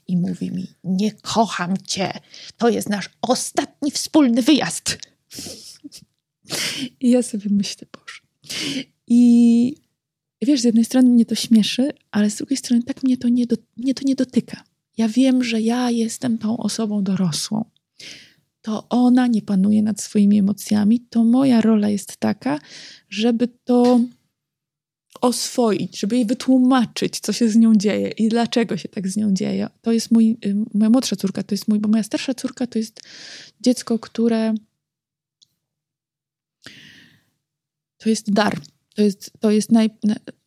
i 0.09 0.16
mówi 0.16 0.51
mi, 0.51 0.66
nie 0.85 1.12
kocham 1.12 1.77
cię, 1.87 2.12
to 2.57 2.68
jest 2.68 2.89
nasz 2.89 3.11
ostatni 3.22 3.91
wspólny 3.91 4.43
wyjazd. 4.43 4.99
I 7.01 7.11
ja 7.11 7.22
sobie 7.22 7.51
myślę, 7.51 7.87
Boże. 7.93 8.20
I 9.07 9.74
wiesz, 10.43 10.61
z 10.61 10.64
jednej 10.64 10.85
strony 10.85 11.11
mnie 11.11 11.27
to 11.27 11.35
śmieszy, 11.35 11.93
ale 12.11 12.31
z 12.31 12.37
drugiej 12.37 12.57
strony 12.57 12.83
tak 12.83 13.03
mnie 13.03 13.16
to 13.16 13.29
nie, 13.29 13.47
do, 13.47 13.57
mnie 13.77 13.95
to 13.95 14.03
nie 14.05 14.14
dotyka. 14.14 14.64
Ja 14.97 15.09
wiem, 15.09 15.45
że 15.45 15.61
ja 15.61 15.91
jestem 15.91 16.39
tą 16.39 16.57
osobą 16.57 17.03
dorosłą 17.03 17.64
to 18.67 18.87
ona 18.89 19.27
nie 19.27 19.43
panuje 19.43 19.83
nad 19.83 20.01
swoimi 20.01 20.39
emocjami, 20.39 21.01
to 21.01 21.25
moja 21.25 21.61
rola 21.61 21.89
jest 21.89 22.17
taka, 22.17 22.61
żeby 23.11 23.49
to 23.64 24.01
oswoić, 25.21 26.01
żeby 26.01 26.17
jej 26.17 26.27
wytłumaczyć, 26.27 27.21
co 27.21 27.33
się 27.33 27.49
z 27.49 27.57
nią 27.57 27.75
dzieje 27.75 28.09
i 28.09 28.29
dlaczego 28.29 28.77
się 28.77 28.89
tak 28.89 29.09
z 29.09 29.17
nią 29.17 29.35
dzieje. 29.35 29.69
To 29.83 29.93
jest 29.93 30.11
mój, 30.11 30.37
y, 30.47 30.55
moja 30.75 30.91
młodsza 30.91 31.17
córka, 31.17 31.43
to 31.43 31.55
jest 31.55 31.69
mój, 31.69 31.81
bo 31.81 31.89
moja 31.89 32.03
starsza 32.03 32.35
córka 32.35 32.67
to 32.67 32.79
jest 32.79 33.01
dziecko, 33.61 33.99
które 33.99 34.55
to 37.97 38.09
jest 38.09 38.33
dar. 38.33 38.61
To 38.95 39.03
jest, 39.03 39.33
to 39.41 39.51
jest 39.51 39.73
naj, 39.73 39.91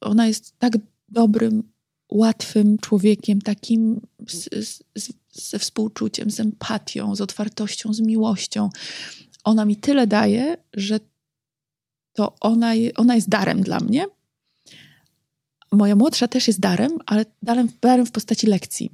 ona 0.02 0.28
jest 0.28 0.60
tak 0.60 0.74
dobrym, 1.10 1.64
łatwym 2.12 2.78
człowiekiem, 2.78 3.42
takim 3.42 4.02
z, 4.28 4.68
z, 4.96 5.14
ze 5.32 5.60
współczuciem, 5.60 6.32
z 6.32 6.40
empatią, 6.40 7.16
z 7.16 7.22
otwartością, 7.22 7.94
z 7.94 8.00
miłością. 8.00 8.70
Ona 9.44 9.66
mi 9.66 9.76
tyle 9.76 10.08
daje, 10.08 10.58
że 10.74 11.00
to 12.14 12.36
ona, 12.40 12.72
ona 12.96 13.16
jest 13.16 13.30
darem 13.30 13.62
dla 13.62 13.80
mnie. 13.80 14.06
Moja 15.72 15.96
młodsza 15.96 16.28
też 16.28 16.48
jest 16.48 16.60
darem, 16.60 16.92
ale 17.06 17.26
darem, 17.44 17.70
darem 17.82 18.06
w 18.06 18.12
postaci 18.12 18.48
lekcji. 18.48 18.92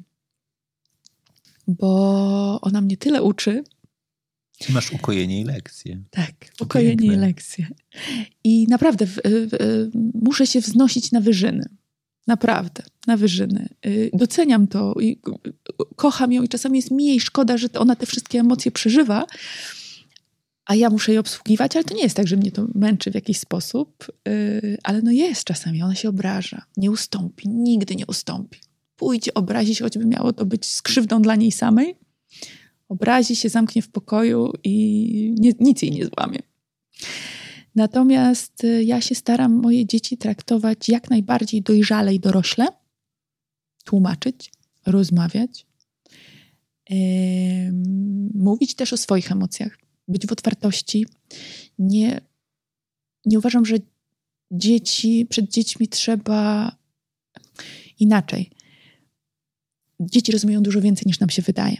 Bo 1.67 2.61
ona 2.61 2.81
mnie 2.81 2.97
tyle 2.97 3.23
uczy. 3.23 3.63
Masz 4.69 4.91
ukojenie 4.91 5.41
i 5.41 5.43
lekcje. 5.43 6.03
Tak, 6.09 6.33
ukojenie 6.61 7.07
i 7.07 7.15
lekcje. 7.15 7.67
I 8.43 8.67
naprawdę 8.67 9.05
w, 9.07 9.19
w, 9.25 9.89
muszę 10.13 10.47
się 10.47 10.61
wznosić 10.61 11.11
na 11.11 11.21
wyżyny. 11.21 11.65
Naprawdę, 12.27 12.83
na 13.07 13.17
wyżyny. 13.17 13.69
Y, 13.85 14.09
doceniam 14.13 14.67
to 14.67 14.93
i 15.01 15.21
kocham 15.95 16.31
ją 16.31 16.43
i 16.43 16.47
czasami 16.47 16.77
jest 16.77 16.91
mi 16.91 17.05
jej 17.05 17.19
szkoda, 17.19 17.57
że 17.57 17.67
ona 17.77 17.95
te 17.95 18.05
wszystkie 18.05 18.39
emocje 18.39 18.71
przeżywa, 18.71 19.25
a 20.65 20.75
ja 20.75 20.89
muszę 20.89 21.13
je 21.13 21.19
obsługiwać, 21.19 21.75
ale 21.75 21.85
to 21.85 21.95
nie 21.95 22.03
jest 22.03 22.15
tak, 22.15 22.27
że 22.27 22.37
mnie 22.37 22.51
to 22.51 22.67
męczy 22.75 23.11
w 23.11 23.15
jakiś 23.15 23.39
sposób, 23.39 24.11
y, 24.27 24.77
ale 24.83 25.01
no 25.01 25.11
jest 25.11 25.43
czasami, 25.43 25.83
ona 25.83 25.95
się 25.95 26.09
obraża, 26.09 26.65
nie 26.77 26.91
ustąpi, 26.91 27.49
nigdy 27.49 27.95
nie 27.95 28.05
ustąpi. 28.05 28.59
Pójdzie, 28.95 29.33
obrazi 29.33 29.75
się, 29.75 29.83
choćby 29.83 30.05
miało 30.05 30.33
to 30.33 30.45
być 30.45 30.65
skrzywdą 30.65 31.21
dla 31.21 31.35
niej 31.35 31.51
samej, 31.51 31.95
obrazi 32.89 33.35
się, 33.35 33.49
zamknie 33.49 33.81
w 33.81 33.89
pokoju 33.89 34.53
i 34.63 35.35
nie, 35.39 35.51
nic 35.59 35.81
jej 35.81 35.91
nie 35.91 36.05
złamie. 36.05 36.39
Natomiast 37.75 38.63
y, 38.63 38.83
ja 38.83 39.01
się 39.01 39.15
staram 39.15 39.53
moje 39.53 39.85
dzieci 39.85 40.17
traktować 40.17 40.89
jak 40.89 41.09
najbardziej 41.09 41.61
dojrzale 41.61 42.13
i 42.13 42.19
dorośle, 42.19 42.67
tłumaczyć, 43.83 44.51
rozmawiać, 44.85 45.65
yy, 46.89 46.97
mówić 48.33 48.75
też 48.75 48.93
o 48.93 48.97
swoich 48.97 49.31
emocjach, 49.31 49.77
być 50.07 50.27
w 50.27 50.31
otwartości. 50.31 51.05
Nie, 51.79 52.21
nie 53.25 53.39
uważam, 53.39 53.65
że 53.65 53.75
dzieci, 54.51 55.25
przed 55.29 55.51
dziećmi 55.51 55.87
trzeba 55.87 56.71
inaczej. 57.99 58.51
Dzieci 59.99 60.31
rozumieją 60.31 60.63
dużo 60.63 60.81
więcej 60.81 61.03
niż 61.05 61.19
nam 61.19 61.29
się 61.29 61.41
wydaje. 61.41 61.77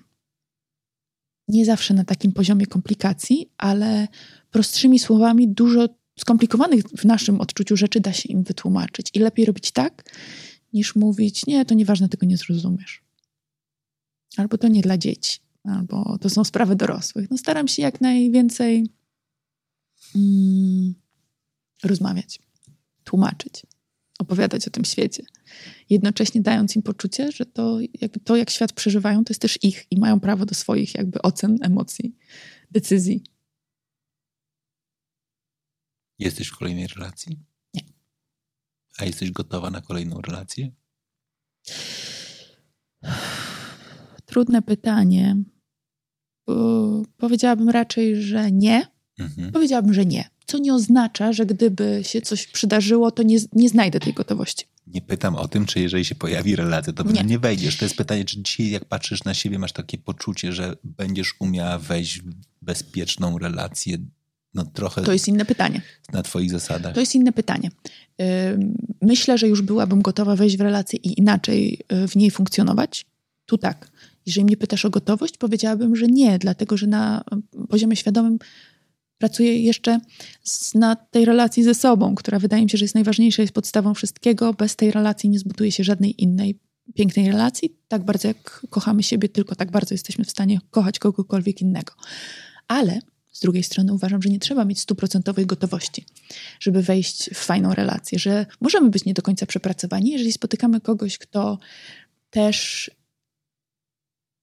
Nie 1.48 1.66
zawsze 1.66 1.94
na 1.94 2.04
takim 2.04 2.32
poziomie 2.32 2.66
komplikacji, 2.66 3.50
ale 3.58 4.08
prostszymi 4.52 5.00
słowami 5.00 5.48
dużo 5.48 5.88
skomplikowanych 6.20 6.84
w 6.84 7.06
naszym 7.06 7.42
odczuciu 7.42 7.78
rzeczy 7.78 8.00
da 8.00 8.14
się 8.14 8.30
im 8.30 8.44
wytłumaczyć. 8.44 9.12
I 9.14 9.20
lepiej 9.20 9.46
robić 9.46 9.72
tak, 9.72 10.12
niż 10.74 10.96
mówić, 10.96 11.46
nie, 11.46 11.66
to 11.66 11.76
nieważne, 11.76 12.10
tego 12.10 12.26
nie 12.26 12.38
zrozumiesz. 12.38 13.04
Albo 14.38 14.58
to 14.58 14.68
nie 14.68 14.82
dla 14.82 14.98
dzieci, 14.98 15.40
albo 15.64 16.18
to 16.22 16.30
są 16.30 16.44
sprawy 16.44 16.76
dorosłych. 16.76 17.32
No 17.32 17.38
staram 17.38 17.68
się 17.68 17.82
jak 17.82 18.02
najwięcej 18.02 18.90
mm, 20.16 20.96
rozmawiać, 21.84 22.40
tłumaczyć, 23.04 23.66
opowiadać 24.20 24.68
o 24.68 24.72
tym 24.72 24.86
świecie. 24.86 25.24
Jednocześnie 25.90 26.42
dając 26.42 26.76
im 26.76 26.82
poczucie, 26.82 27.32
że 27.32 27.46
to, 27.46 27.78
jakby 28.02 28.20
to, 28.20 28.36
jak 28.36 28.50
świat 28.50 28.74
przeżywają, 28.74 29.24
to 29.24 29.32
jest 29.32 29.42
też 29.42 29.60
ich 29.64 29.86
i 29.92 30.00
mają 30.00 30.20
prawo 30.20 30.46
do 30.46 30.56
swoich 30.56 30.96
jakby 30.96 31.22
ocen, 31.22 31.58
emocji, 31.62 32.16
decyzji. 32.72 33.24
Jesteś 36.20 36.48
w 36.48 36.58
kolejnej 36.58 36.88
relacji? 36.88 37.40
Nie. 37.74 37.82
A 38.98 39.06
jesteś 39.06 39.32
gotowa 39.32 39.70
na 39.70 39.82
kolejną 39.82 40.22
relację? 40.22 40.72
Trudne 44.26 44.62
pytanie. 44.62 45.36
powiedziałabym 47.18 47.70
raczej, 47.70 48.22
że 48.22 48.52
nie. 48.52 48.88
Mhm. 49.20 49.52
Powiedziałabym, 49.52 49.94
że 49.94 50.06
nie. 50.06 50.30
Co 50.48 50.58
nie 50.58 50.74
oznacza, 50.74 51.34
że 51.34 51.46
gdyby 51.46 52.02
się 52.04 52.22
coś 52.22 52.48
przydarzyło, 52.48 53.12
to 53.12 53.24
nie, 53.24 53.38
nie 53.54 53.70
znajdę 53.70 54.00
tej 54.00 54.14
gotowości. 54.14 54.66
Nie 54.88 55.02
pytam 55.02 55.36
o 55.36 55.48
tym, 55.48 55.66
czy 55.66 55.80
jeżeli 55.80 56.06
się 56.06 56.16
pojawi 56.16 56.56
relacja, 56.56 56.94
to 56.94 57.04
nie. 57.04 57.24
nie 57.24 57.40
wejdziesz. 57.40 57.78
To 57.78 57.86
jest 57.86 57.98
pytanie, 57.98 58.26
czy 58.26 58.42
dzisiaj, 58.42 58.70
jak 58.70 58.86
patrzysz 58.86 59.24
na 59.24 59.34
siebie, 59.34 59.60
masz 59.60 59.72
takie 59.72 59.98
poczucie, 59.98 60.54
że 60.54 60.76
będziesz 60.84 61.36
umiała 61.40 61.80
wejść 61.80 62.22
w 62.22 62.34
bezpieczną 62.62 63.38
relację 63.38 63.98
no 64.56 64.66
trochę. 64.66 65.02
To 65.02 65.14
jest 65.14 65.28
inne 65.28 65.46
pytanie. 65.46 65.82
Na 66.14 66.24
Twoich 66.24 66.52
zasadach. 66.52 66.94
To 66.94 67.00
jest 67.00 67.16
inne 67.16 67.32
pytanie. 67.32 67.72
Myślę, 69.02 69.38
że 69.38 69.48
już 69.48 69.62
byłabym 69.62 70.02
gotowa 70.02 70.36
wejść 70.36 70.58
w 70.58 70.62
relację 70.62 71.00
i 71.04 71.20
inaczej 71.20 71.80
y, 71.94 72.08
w 72.08 72.16
niej 72.16 72.32
funkcjonować. 72.32 73.06
Tu 73.46 73.58
tak. 73.58 73.92
Jeżeli 74.26 74.46
mnie 74.46 74.58
pytasz 74.58 74.86
o 74.86 74.90
gotowość, 74.90 75.38
powiedziałabym, 75.38 75.96
że 75.96 76.08
nie, 76.08 76.40
dlatego 76.40 76.78
że 76.78 76.88
na 76.88 77.24
poziomie 77.70 77.96
świadomym 77.96 78.40
pracuję 79.18 79.60
jeszcze 79.60 80.00
na 80.76 80.96
tej 80.96 81.26
relacji 81.26 81.64
ze 81.64 81.76
sobą, 81.76 82.16
która 82.16 82.40
wydaje 82.40 82.64
mi 82.64 82.70
się, 82.70 82.78
że 82.78 82.86
jest 82.86 82.96
najważniejsza, 82.96 83.42
jest 83.42 83.54
podstawą 83.54 83.94
wszystkiego. 83.94 84.54
Bez 84.54 84.76
tej 84.76 84.92
relacji 84.92 85.30
nie 85.30 85.40
zbuduje 85.40 85.72
się 85.72 85.84
żadnej 85.84 86.24
innej 86.24 86.60
pięknej 86.96 87.28
relacji. 87.28 87.78
Tak 87.88 88.04
bardzo 88.04 88.28
jak 88.28 88.66
kochamy 88.70 89.04
siebie, 89.04 89.30
tylko 89.30 89.56
tak 89.56 89.72
bardzo 89.72 89.94
jesteśmy 89.94 90.26
w 90.26 90.32
stanie 90.32 90.60
kochać 90.72 91.00
kogokolwiek 91.00 91.62
innego. 91.62 91.94
Ale 92.68 93.00
z 93.32 93.40
drugiej 93.40 93.64
strony 93.64 93.94
uważam, 93.94 94.22
że 94.22 94.30
nie 94.30 94.40
trzeba 94.40 94.66
mieć 94.66 94.80
stuprocentowej 94.80 95.46
gotowości, 95.46 96.06
żeby 96.60 96.82
wejść 96.82 97.30
w 97.34 97.38
fajną 97.38 97.74
relację, 97.74 98.20
że 98.20 98.46
możemy 98.62 98.90
być 98.90 99.06
nie 99.06 99.14
do 99.14 99.22
końca 99.22 99.46
przepracowani, 99.46 100.12
jeżeli 100.12 100.32
spotykamy 100.32 100.82
kogoś, 100.82 101.18
kto 101.18 101.60
też 102.30 102.92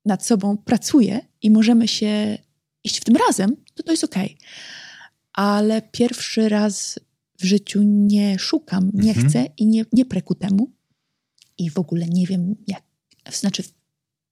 nad 0.05 0.27
sobą 0.27 0.57
pracuje 0.57 1.21
i 1.43 1.51
możemy 1.51 1.89
się 1.89 2.39
iść 2.85 3.01
w 3.01 3.05
tym 3.05 3.17
razem, 3.17 3.57
to 3.75 3.83
to 3.83 3.91
jest 3.91 4.05
okej. 4.05 4.37
Okay. 4.37 4.49
Ale 5.33 5.83
pierwszy 5.83 6.49
raz 6.49 6.99
w 7.39 7.45
życiu 7.45 7.83
nie 7.83 8.39
szukam, 8.39 8.91
nie 8.95 9.11
mhm. 9.11 9.29
chcę 9.29 9.47
i 9.57 9.67
nie, 9.67 9.85
nie 9.93 10.05
preku 10.05 10.35
temu. 10.35 10.73
I 11.59 11.71
w 11.71 11.79
ogóle 11.79 12.07
nie 12.07 12.27
wiem, 12.27 12.55
jak, 12.67 12.83
znaczy, 13.33 13.63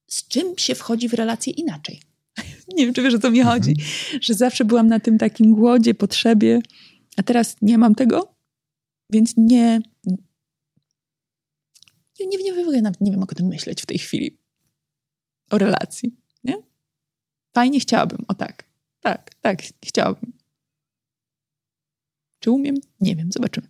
z 0.07 0.27
czym 0.27 0.57
się 0.57 0.75
wchodzi 0.75 1.09
w 1.09 1.13
relację 1.13 1.53
inaczej. 1.53 2.01
nie 2.75 2.85
wiem, 2.85 2.93
czy 2.93 3.01
wiesz, 3.01 3.13
o 3.13 3.19
co 3.19 3.31
mi 3.31 3.39
mhm. 3.39 3.59
chodzi. 3.59 3.75
Że 4.21 4.33
zawsze 4.33 4.65
byłam 4.65 4.87
na 4.87 4.99
tym 4.99 5.17
takim 5.17 5.53
głodzie, 5.53 5.93
potrzebie, 5.93 6.61
a 7.17 7.23
teraz 7.23 7.55
nie 7.61 7.77
mam 7.77 7.95
tego, 7.95 8.35
więc 9.09 9.33
nie. 9.37 9.81
Nie, 12.19 12.27
nie, 12.27 12.37
nie, 12.37 12.53
nie, 12.53 12.91
nie 13.01 13.11
wiem, 13.11 13.19
jak 13.19 13.31
o 13.31 13.35
tym 13.35 13.47
myśleć 13.47 13.81
w 13.81 13.85
tej 13.85 13.97
chwili. 13.97 14.37
O 15.49 15.57
relacji? 15.57 16.20
Fajnie 17.53 17.79
chciałabym, 17.79 18.25
o 18.27 18.33
tak. 18.33 18.63
Tak, 19.01 19.35
tak, 19.41 19.61
chciałabym. 19.85 20.33
Czy 22.39 22.51
umiem? 22.51 22.75
Nie 23.01 23.15
wiem, 23.15 23.31
zobaczymy. 23.31 23.67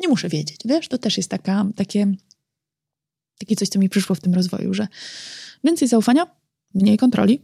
Nie 0.00 0.08
muszę 0.08 0.28
wiedzieć, 0.28 0.60
wiesz, 0.64 0.88
to 0.88 0.98
też 0.98 1.16
jest 1.16 1.30
taka, 1.30 1.66
takie, 1.76 2.12
takie 3.38 3.56
coś, 3.56 3.68
co 3.68 3.78
mi 3.78 3.88
przyszło 3.88 4.16
w 4.16 4.20
tym 4.20 4.34
rozwoju, 4.34 4.74
że 4.74 4.88
więcej 5.64 5.88
zaufania, 5.88 6.26
mniej 6.74 6.98
kontroli 6.98 7.42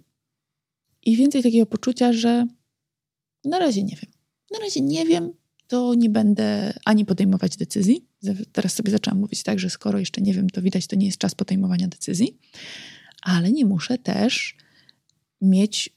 i 1.03 1.17
więcej 1.17 1.43
takiego 1.43 1.67
poczucia, 1.67 2.13
że 2.13 2.47
na 3.45 3.59
razie 3.59 3.83
nie 3.83 3.97
wiem. 3.97 4.11
Na 4.51 4.59
razie 4.59 4.81
nie 4.81 5.07
wiem, 5.07 5.33
to 5.67 5.95
nie 5.95 6.11
będę 6.11 6.73
ani 6.85 7.05
podejmować 7.05 7.57
decyzji. 7.57 8.07
Teraz 8.53 8.75
sobie 8.75 8.91
zaczęłam 8.91 9.21
mówić 9.21 9.43
tak, 9.43 9.59
że 9.59 9.71
skoro 9.71 9.99
jeszcze 9.99 10.21
nie 10.21 10.35
wiem, 10.35 10.51
to 10.51 10.63
widać, 10.63 10.87
to 10.87 10.97
nie 10.97 11.07
jest 11.07 11.19
czas 11.19 11.35
podejmowania 11.35 11.89
decyzji, 11.89 12.39
ale 13.23 13.53
nie 13.53 13.65
muszę 13.65 13.99
też 13.99 14.57
mieć 15.43 15.91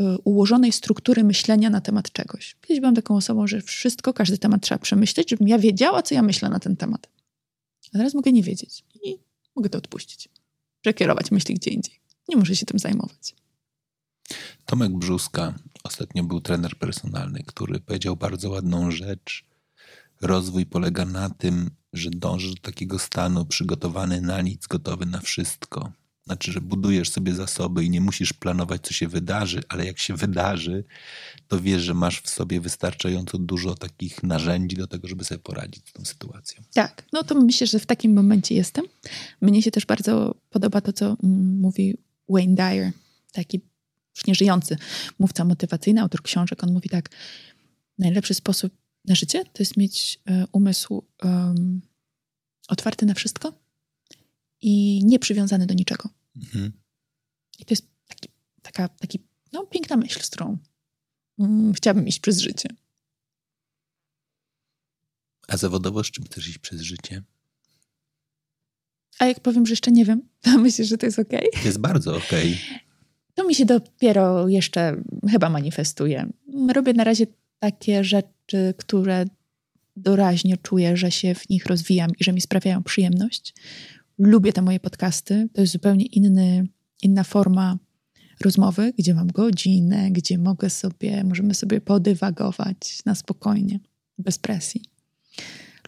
y, 0.00 0.18
ułożonej 0.24 0.72
struktury 0.72 1.24
myślenia 1.24 1.70
na 1.70 1.80
temat 1.80 2.12
czegoś. 2.12 2.56
Kiedyś 2.60 2.80
byłam 2.80 2.94
taką 2.94 3.16
osobą, 3.16 3.46
że 3.46 3.60
wszystko, 3.60 4.14
każdy 4.14 4.38
temat 4.38 4.62
trzeba 4.62 4.78
przemyśleć, 4.78 5.30
żebym 5.30 5.48
ja 5.48 5.58
wiedziała, 5.58 6.02
co 6.02 6.14
ja 6.14 6.22
myślę 6.22 6.48
na 6.48 6.58
ten 6.58 6.76
temat. 6.76 7.08
A 7.94 7.98
teraz 7.98 8.14
mogę 8.14 8.32
nie 8.32 8.42
wiedzieć 8.42 8.84
i 9.04 9.18
mogę 9.56 9.68
to 9.68 9.78
odpuścić. 9.78 10.28
Przekierować 10.80 11.30
myśli 11.30 11.54
gdzie 11.54 11.70
indziej. 11.70 12.00
Nie 12.28 12.36
muszę 12.36 12.56
się 12.56 12.66
tym 12.66 12.78
zajmować. 12.78 13.34
Tomek 14.66 14.92
Brzuska, 14.92 15.54
ostatnio 15.84 16.24
był 16.24 16.40
trener 16.40 16.78
personalny, 16.78 17.42
który 17.46 17.80
powiedział 17.80 18.16
bardzo 18.16 18.50
ładną 18.50 18.90
rzecz. 18.90 19.44
Rozwój 20.20 20.66
polega 20.66 21.04
na 21.04 21.30
tym, 21.30 21.70
że 21.92 22.10
dążysz 22.10 22.54
do 22.54 22.60
takiego 22.60 22.98
stanu 22.98 23.46
przygotowany 23.46 24.20
na 24.20 24.42
nic, 24.42 24.66
gotowy 24.66 25.06
na 25.06 25.20
wszystko. 25.20 25.92
Znaczy, 26.26 26.52
że 26.52 26.60
budujesz 26.60 27.10
sobie 27.10 27.34
zasoby 27.34 27.84
i 27.84 27.90
nie 27.90 28.00
musisz 28.00 28.32
planować, 28.32 28.82
co 28.82 28.92
się 28.92 29.08
wydarzy, 29.08 29.62
ale 29.68 29.86
jak 29.86 29.98
się 29.98 30.16
wydarzy, 30.16 30.84
to 31.48 31.60
wiesz, 31.60 31.82
że 31.82 31.94
masz 31.94 32.20
w 32.20 32.30
sobie 32.30 32.60
wystarczająco 32.60 33.38
dużo 33.38 33.74
takich 33.74 34.22
narzędzi 34.22 34.76
do 34.76 34.86
tego, 34.86 35.08
żeby 35.08 35.24
sobie 35.24 35.38
poradzić 35.38 35.88
z 35.88 35.92
tą 35.92 36.04
sytuacją. 36.04 36.62
Tak, 36.74 37.04
no 37.12 37.22
to 37.22 37.34
myślę, 37.34 37.66
że 37.66 37.78
w 37.78 37.86
takim 37.86 38.12
momencie 38.12 38.54
jestem. 38.54 38.84
Mnie 39.40 39.62
się 39.62 39.70
też 39.70 39.86
bardzo 39.86 40.34
podoba 40.50 40.80
to, 40.80 40.92
co 40.92 41.16
mówi 41.60 41.96
Wayne 42.28 42.54
Dyer, 42.54 42.92
taki 43.32 43.60
już 44.16 44.26
nieżyjący 44.26 44.76
mówca 45.18 45.44
motywacyjny, 45.44 46.00
autor 46.00 46.22
książek. 46.22 46.64
On 46.64 46.72
mówi 46.72 46.88
tak, 46.88 47.10
najlepszy 47.98 48.34
sposób 48.34 48.72
na 49.04 49.14
życie 49.14 49.44
to 49.44 49.62
jest 49.62 49.76
mieć 49.76 50.20
e, 50.26 50.44
umysł 50.52 51.04
um, 51.22 51.80
otwarty 52.68 53.06
na 53.06 53.14
wszystko 53.14 53.61
i 54.62 55.04
nie 55.04 55.18
przywiązany 55.18 55.66
do 55.66 55.74
niczego. 55.74 56.08
Mhm. 56.36 56.72
I 57.58 57.64
to 57.64 57.72
jest 57.72 57.86
taki, 58.08 58.28
taka 58.62 58.88
taki, 58.88 59.18
no, 59.52 59.66
piękna 59.66 59.96
myśl, 59.96 60.20
z 60.20 60.30
którą 60.30 60.58
mm, 61.38 61.72
chciałabym 61.74 62.08
iść 62.08 62.20
przez 62.20 62.38
życie. 62.38 62.68
A 65.48 65.56
zawodowo 65.56 66.04
z 66.04 66.10
czym 66.10 66.24
chcesz 66.24 66.48
iść 66.48 66.58
przez 66.58 66.80
życie? 66.80 67.22
A 69.18 69.26
jak 69.26 69.40
powiem, 69.40 69.66
że 69.66 69.72
jeszcze 69.72 69.92
nie 69.92 70.04
wiem, 70.04 70.28
to 70.42 70.58
myślisz, 70.58 70.88
że 70.88 70.98
to 70.98 71.06
jest 71.06 71.18
ok? 71.18 71.32
Jest 71.64 71.78
bardzo 71.78 72.16
ok. 72.16 72.30
To 73.34 73.44
mi 73.44 73.54
się 73.54 73.64
dopiero 73.64 74.48
jeszcze 74.48 75.02
chyba 75.30 75.50
manifestuje. 75.50 76.32
Robię 76.74 76.92
na 76.92 77.04
razie 77.04 77.26
takie 77.58 78.04
rzeczy, 78.04 78.74
które 78.78 79.24
doraźnie 79.96 80.56
czuję, 80.56 80.96
że 80.96 81.10
się 81.10 81.34
w 81.34 81.48
nich 81.48 81.66
rozwijam 81.66 82.10
i 82.20 82.24
że 82.24 82.32
mi 82.32 82.40
sprawiają 82.40 82.82
przyjemność. 82.82 83.54
Lubię 84.24 84.52
te 84.52 84.62
moje 84.62 84.80
podcasty. 84.80 85.48
To 85.52 85.60
jest 85.60 85.72
zupełnie 85.72 86.06
inny, 86.06 86.66
inna 87.02 87.24
forma 87.24 87.78
rozmowy, 88.40 88.92
gdzie 88.98 89.14
mam 89.14 89.26
godzinę, 89.26 90.10
gdzie 90.10 90.38
mogę 90.38 90.70
sobie, 90.70 91.24
możemy 91.24 91.54
sobie 91.54 91.80
podywagować 91.80 93.04
na 93.04 93.14
spokojnie, 93.14 93.80
bez 94.18 94.38
presji 94.38 94.82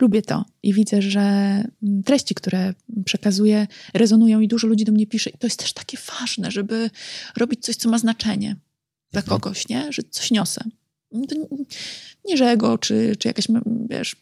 lubię 0.01 0.23
to 0.23 0.44
i 0.62 0.74
widzę, 0.74 1.02
że 1.02 1.20
mm, 1.20 2.02
treści, 2.05 2.35
które 2.35 2.74
przekazuję, 3.05 3.66
rezonują 3.94 4.40
i 4.40 4.48
dużo 4.48 4.66
ludzi 4.66 4.85
do 4.85 4.93
mnie 4.93 5.06
pisze. 5.06 5.31
I 5.31 5.39
to 5.39 5.47
jest 5.47 5.59
też 5.59 5.73
takie 5.73 5.98
ważne, 6.20 6.51
żeby 6.51 6.90
robić 7.36 7.65
coś, 7.65 7.77
co 7.77 7.89
ma 7.89 7.98
znaczenie 7.98 8.56
dla 9.12 9.23
mhm. 9.23 9.40
kogoś, 9.40 9.69
nie? 9.69 9.93
Że 9.93 10.02
coś 10.11 10.31
niosę. 10.31 10.65
Nie, 12.24 12.36
że 12.36 12.44
ego, 12.44 12.78
czy, 12.78 13.16
czy 13.19 13.28
jakaś, 13.28 13.48
wiesz, 13.90 14.16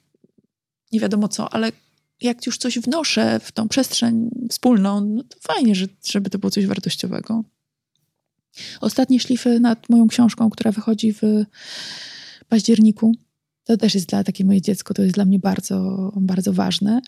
nie 0.92 1.00
wiadomo 1.00 1.28
co, 1.28 1.54
ale 1.54 1.72
jak 2.24 2.46
już 2.46 2.58
coś 2.58 2.78
wnoszę 2.78 3.40
w 3.40 3.52
tą 3.52 3.68
przestrzeń 3.68 4.30
wspólną, 4.50 5.00
no 5.00 5.22
to 5.22 5.36
fajnie, 5.40 5.74
że, 5.74 5.86
żeby 6.04 6.30
to 6.30 6.38
było 6.38 6.50
coś 6.50 6.66
wartościowego. 6.66 7.44
Ostatnie 8.80 9.20
szlify 9.20 9.60
nad 9.60 9.88
moją 9.88 10.08
książką, 10.08 10.50
która 10.50 10.72
wychodzi 10.72 11.12
w 11.12 11.22
październiku, 12.48 13.12
to 13.64 13.76
też 13.76 13.94
jest 13.94 14.08
dla 14.08 14.24
takie 14.24 14.44
moje 14.44 14.60
dziecko, 14.60 14.94
to 14.94 15.02
jest 15.02 15.14
dla 15.14 15.24
mnie 15.24 15.38
bardzo, 15.38 16.12
bardzo 16.16 16.52
ważne. 16.52 17.00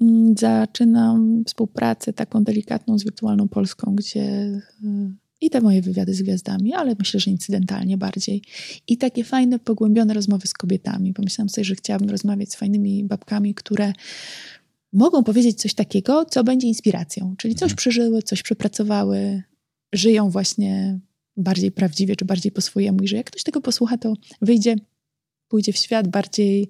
Mm, 0.00 0.34
zaczynam 0.38 1.44
współpracę 1.46 2.12
taką 2.12 2.44
delikatną 2.44 2.98
z 2.98 3.04
Wirtualną 3.04 3.48
Polską, 3.48 3.94
gdzie 3.96 4.22
y, 4.22 5.21
i 5.42 5.50
te 5.50 5.60
moje 5.60 5.82
wywiady 5.82 6.14
z 6.14 6.22
gwiazdami, 6.22 6.74
ale 6.74 6.94
myślę, 6.98 7.20
że 7.20 7.30
incydentalnie 7.30 7.98
bardziej. 7.98 8.42
I 8.88 8.96
takie 8.96 9.24
fajne, 9.24 9.58
pogłębione 9.58 10.14
rozmowy 10.14 10.46
z 10.46 10.52
kobietami. 10.52 11.12
Pomyślałam 11.12 11.48
sobie, 11.48 11.64
że 11.64 11.74
chciałabym 11.74 12.10
rozmawiać 12.10 12.52
z 12.52 12.56
fajnymi 12.56 13.04
babkami, 13.04 13.54
które 13.54 13.92
mogą 14.92 15.24
powiedzieć 15.24 15.58
coś 15.58 15.74
takiego, 15.74 16.24
co 16.24 16.44
będzie 16.44 16.68
inspiracją, 16.68 17.34
czyli 17.38 17.54
coś 17.54 17.62
mhm. 17.62 17.76
przeżyły, 17.76 18.22
coś 18.22 18.42
przepracowały, 18.42 19.42
żyją 19.92 20.30
właśnie 20.30 21.00
bardziej 21.36 21.72
prawdziwie, 21.72 22.16
czy 22.16 22.24
bardziej 22.24 22.52
po 22.52 22.60
swojemu 22.60 23.02
i 23.02 23.08
że 23.08 23.16
jak 23.16 23.26
ktoś 23.26 23.42
tego 23.42 23.60
posłucha, 23.60 23.98
to 23.98 24.14
wyjdzie 24.42 24.76
pójdzie 25.48 25.72
w 25.72 25.76
świat 25.76 26.08
bardziej 26.08 26.68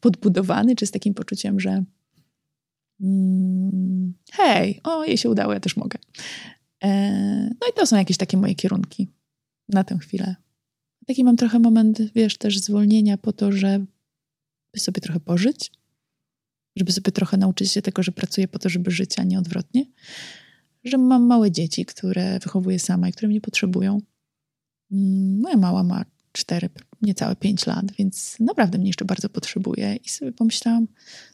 podbudowany, 0.00 0.76
czy 0.76 0.86
z 0.86 0.90
takim 0.90 1.14
poczuciem, 1.14 1.60
że 1.60 1.84
mm, 3.00 4.14
hej, 4.32 4.80
o, 4.84 5.04
jej 5.04 5.18
się 5.18 5.30
udało, 5.30 5.52
ja 5.52 5.60
też 5.60 5.76
mogę. 5.76 5.98
E, 6.84 6.90
no 7.60 7.66
i 7.70 7.72
to 7.76 7.86
są 7.86 7.96
jakieś 7.96 8.16
takie 8.16 8.36
moje 8.36 8.54
kierunki 8.54 9.08
na 9.68 9.84
tę 9.84 9.98
chwilę. 9.98 10.36
Taki 11.06 11.24
mam 11.24 11.36
trochę 11.36 11.58
moment, 11.58 12.02
wiesz, 12.14 12.38
też 12.38 12.58
zwolnienia 12.58 13.18
po 13.18 13.32
to, 13.32 13.52
żeby 13.52 13.86
sobie 14.76 15.00
trochę 15.00 15.20
pożyć, 15.20 15.72
żeby 16.76 16.92
sobie 16.92 17.12
trochę 17.12 17.36
nauczyć 17.36 17.72
się 17.72 17.82
tego, 17.82 18.02
że 18.02 18.12
pracuję 18.12 18.48
po 18.48 18.58
to, 18.58 18.68
żeby 18.68 18.90
żyć, 18.90 19.18
a 19.18 19.22
nie 19.22 19.38
odwrotnie. 19.38 19.84
Że 20.84 20.98
mam 20.98 21.26
małe 21.26 21.50
dzieci, 21.50 21.84
które 21.84 22.38
wychowuję 22.38 22.78
sama 22.78 23.08
i 23.08 23.12
które 23.12 23.28
mnie 23.28 23.40
potrzebują. 23.40 24.00
Mm, 24.92 25.40
moja 25.40 25.56
mała 25.56 25.82
ma 25.82 26.04
cztery, 26.32 26.68
niecałe 27.02 27.36
pięć 27.36 27.66
lat, 27.66 27.92
więc 27.98 28.40
naprawdę 28.40 28.78
mnie 28.78 28.86
jeszcze 28.86 29.04
bardzo 29.04 29.28
potrzebuje. 29.28 29.96
I 29.96 30.08
sobie 30.08 30.32
pomyślałam, 30.32 30.86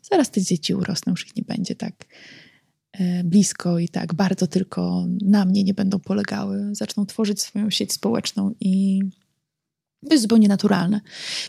zaraz 0.03 0.31
te 0.31 0.43
dzieci 0.43 0.75
urosną, 0.75 1.11
już 1.11 1.27
ich 1.27 1.37
nie 1.37 1.43
będzie 1.43 1.75
tak 1.75 2.07
blisko 3.25 3.79
i 3.79 3.89
tak 3.89 4.15
bardzo 4.15 4.47
tylko 4.47 5.07
na 5.23 5.45
mnie 5.45 5.65
nie 5.65 5.75
będą 5.75 5.99
polegały. 5.99 6.75
Zaczną 6.75 7.07
tworzyć 7.07 7.43
swoją 7.43 7.71
sieć 7.71 7.93
społeczną 7.93 8.55
i 8.61 9.03
to 10.09 10.15
jest 10.15 10.23
zupełnie 10.23 10.49
naturalne. 10.49 11.01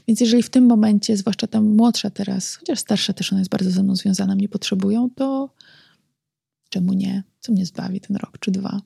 Więc 0.07 0.19
jeżeli 0.19 0.43
w 0.43 0.49
tym 0.49 0.65
momencie, 0.65 1.17
zwłaszcza 1.17 1.47
ta 1.47 1.61
młodsza 1.61 2.09
teraz, 2.09 2.55
chociaż 2.55 2.79
starsza 2.79 3.13
też 3.13 3.31
ona 3.31 3.41
jest 3.41 3.51
bardzo 3.51 3.71
ze 3.71 3.83
mną 3.83 3.95
związana, 3.95 4.35
mnie 4.35 4.49
potrzebują, 4.49 5.09
to 5.15 5.53
czemu 6.69 6.93
nie? 6.93 7.23
Co 7.39 7.51
mnie 7.51 7.65
zbawi 7.65 8.01
ten 8.01 8.15
rok 8.15 8.37
czy 8.39 8.51
dwa? 8.51 8.81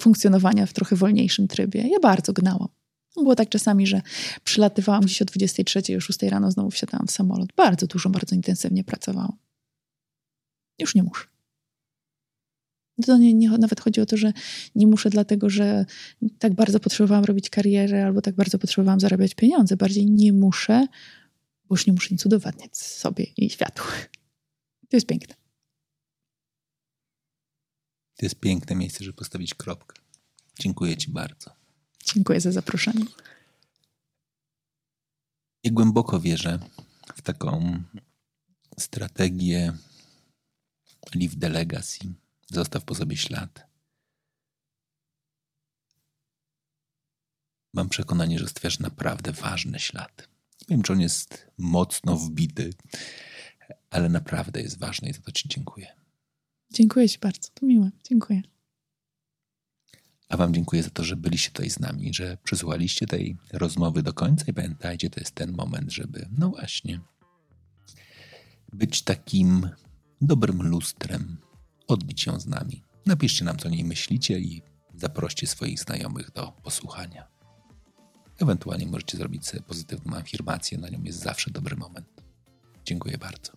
Funkcjonowania 0.00 0.66
w 0.66 0.72
trochę 0.72 0.96
wolniejszym 0.96 1.48
trybie. 1.48 1.88
Ja 1.88 2.00
bardzo 2.02 2.32
gnałam. 2.32 2.68
Było 3.14 3.34
tak 3.34 3.48
czasami, 3.48 3.86
że 3.86 4.00
przylatywałam 4.44 5.02
gdzieś 5.02 5.22
o 5.22 5.24
23, 5.24 5.96
o 5.96 6.00
6 6.00 6.22
rano 6.22 6.50
znowu 6.50 6.70
wsiadałam 6.70 7.06
w 7.06 7.10
samolot. 7.10 7.52
Bardzo 7.56 7.86
dużo, 7.86 8.10
bardzo 8.10 8.34
intensywnie 8.34 8.84
pracowałam. 8.84 9.32
Już 10.78 10.94
nie 10.94 11.02
muszę. 11.02 11.26
To 13.06 13.18
nie, 13.18 13.34
nie, 13.34 13.48
nawet 13.48 13.80
chodzi 13.80 14.00
o 14.00 14.06
to, 14.06 14.16
że 14.16 14.32
nie 14.74 14.86
muszę 14.86 15.10
dlatego, 15.10 15.50
że 15.50 15.86
tak 16.38 16.54
bardzo 16.54 16.80
potrzebowałam 16.80 17.24
robić 17.24 17.50
karierę 17.50 18.06
albo 18.06 18.22
tak 18.22 18.34
bardzo 18.34 18.58
potrzebowałam 18.58 19.00
zarabiać 19.00 19.34
pieniądze. 19.34 19.76
Bardziej 19.76 20.06
nie 20.06 20.32
muszę, 20.32 20.86
bo 21.64 21.74
już 21.74 21.86
nie 21.86 21.92
muszę 21.92 22.08
nic 22.10 22.26
udowadniać 22.26 22.76
sobie 22.76 23.24
i 23.36 23.50
światu. 23.50 23.82
To 24.88 24.96
jest 24.96 25.06
piękne. 25.06 25.34
To 28.16 28.26
jest 28.26 28.40
piękne 28.40 28.76
miejsce, 28.76 29.04
żeby 29.04 29.16
postawić 29.16 29.54
kropkę. 29.54 29.96
Dziękuję 30.58 30.96
Ci 30.96 31.10
bardzo. 31.10 31.50
Dziękuję 32.04 32.40
za 32.40 32.52
zaproszenie. 32.52 33.04
Ja 35.64 35.70
głęboko 35.72 36.20
wierzę 36.20 36.58
w 37.14 37.22
taką 37.22 37.82
strategię 38.78 39.72
Leave 41.14 41.38
the 41.40 41.48
Legacy. 41.48 42.14
Zostaw 42.46 42.84
po 42.84 42.94
sobie 42.94 43.16
ślad. 43.16 43.68
Mam 47.74 47.88
przekonanie, 47.88 48.38
że 48.38 48.48
stwierasz 48.48 48.78
naprawdę 48.78 49.32
ważny 49.32 49.78
ślad. 49.78 50.28
Nie 50.60 50.76
wiem, 50.76 50.82
czy 50.82 50.92
on 50.92 51.00
jest 51.00 51.50
mocno 51.58 52.16
wbity, 52.16 52.70
ale 53.90 54.08
naprawdę 54.08 54.60
jest 54.60 54.78
ważny 54.78 55.08
i 55.08 55.12
za 55.12 55.20
to 55.20 55.32
Ci 55.32 55.48
dziękuję. 55.48 55.86
Dziękuję 56.72 57.08
Ci 57.08 57.18
bardzo, 57.18 57.48
to 57.54 57.66
miłe. 57.66 57.90
Dziękuję. 58.08 58.42
A 60.28 60.36
Wam 60.36 60.54
dziękuję 60.54 60.82
za 60.82 60.90
to, 60.90 61.04
że 61.04 61.16
byliście 61.16 61.50
tutaj 61.50 61.70
z 61.70 61.80
nami, 61.80 62.14
że 62.14 62.38
przysłuchaliście 62.42 63.06
tej 63.06 63.36
rozmowy 63.52 64.02
do 64.02 64.12
końca 64.12 64.44
i 64.48 64.52
pamiętajcie, 64.52 65.10
to 65.10 65.20
jest 65.20 65.34
ten 65.34 65.52
moment, 65.52 65.92
żeby, 65.92 66.28
no 66.38 66.50
właśnie, 66.50 67.00
być 68.72 69.02
takim 69.02 69.68
dobrym 70.20 70.62
lustrem, 70.62 71.36
odbić 71.86 72.26
ją 72.26 72.40
z 72.40 72.46
nami. 72.46 72.82
Napiszcie 73.06 73.44
nam, 73.44 73.56
co 73.56 73.68
o 73.68 73.70
niej 73.70 73.84
myślicie 73.84 74.38
i 74.38 74.62
zaproście 74.94 75.46
swoich 75.46 75.80
znajomych 75.80 76.30
do 76.32 76.52
posłuchania. 76.62 77.26
Ewentualnie 78.38 78.86
możecie 78.86 79.18
zrobić 79.18 79.46
sobie 79.46 79.62
pozytywną 79.62 80.16
afirmację, 80.16 80.78
na 80.78 80.88
nią 80.88 81.02
jest 81.02 81.18
zawsze 81.18 81.50
dobry 81.50 81.76
moment. 81.76 82.22
Dziękuję 82.84 83.18
bardzo. 83.18 83.52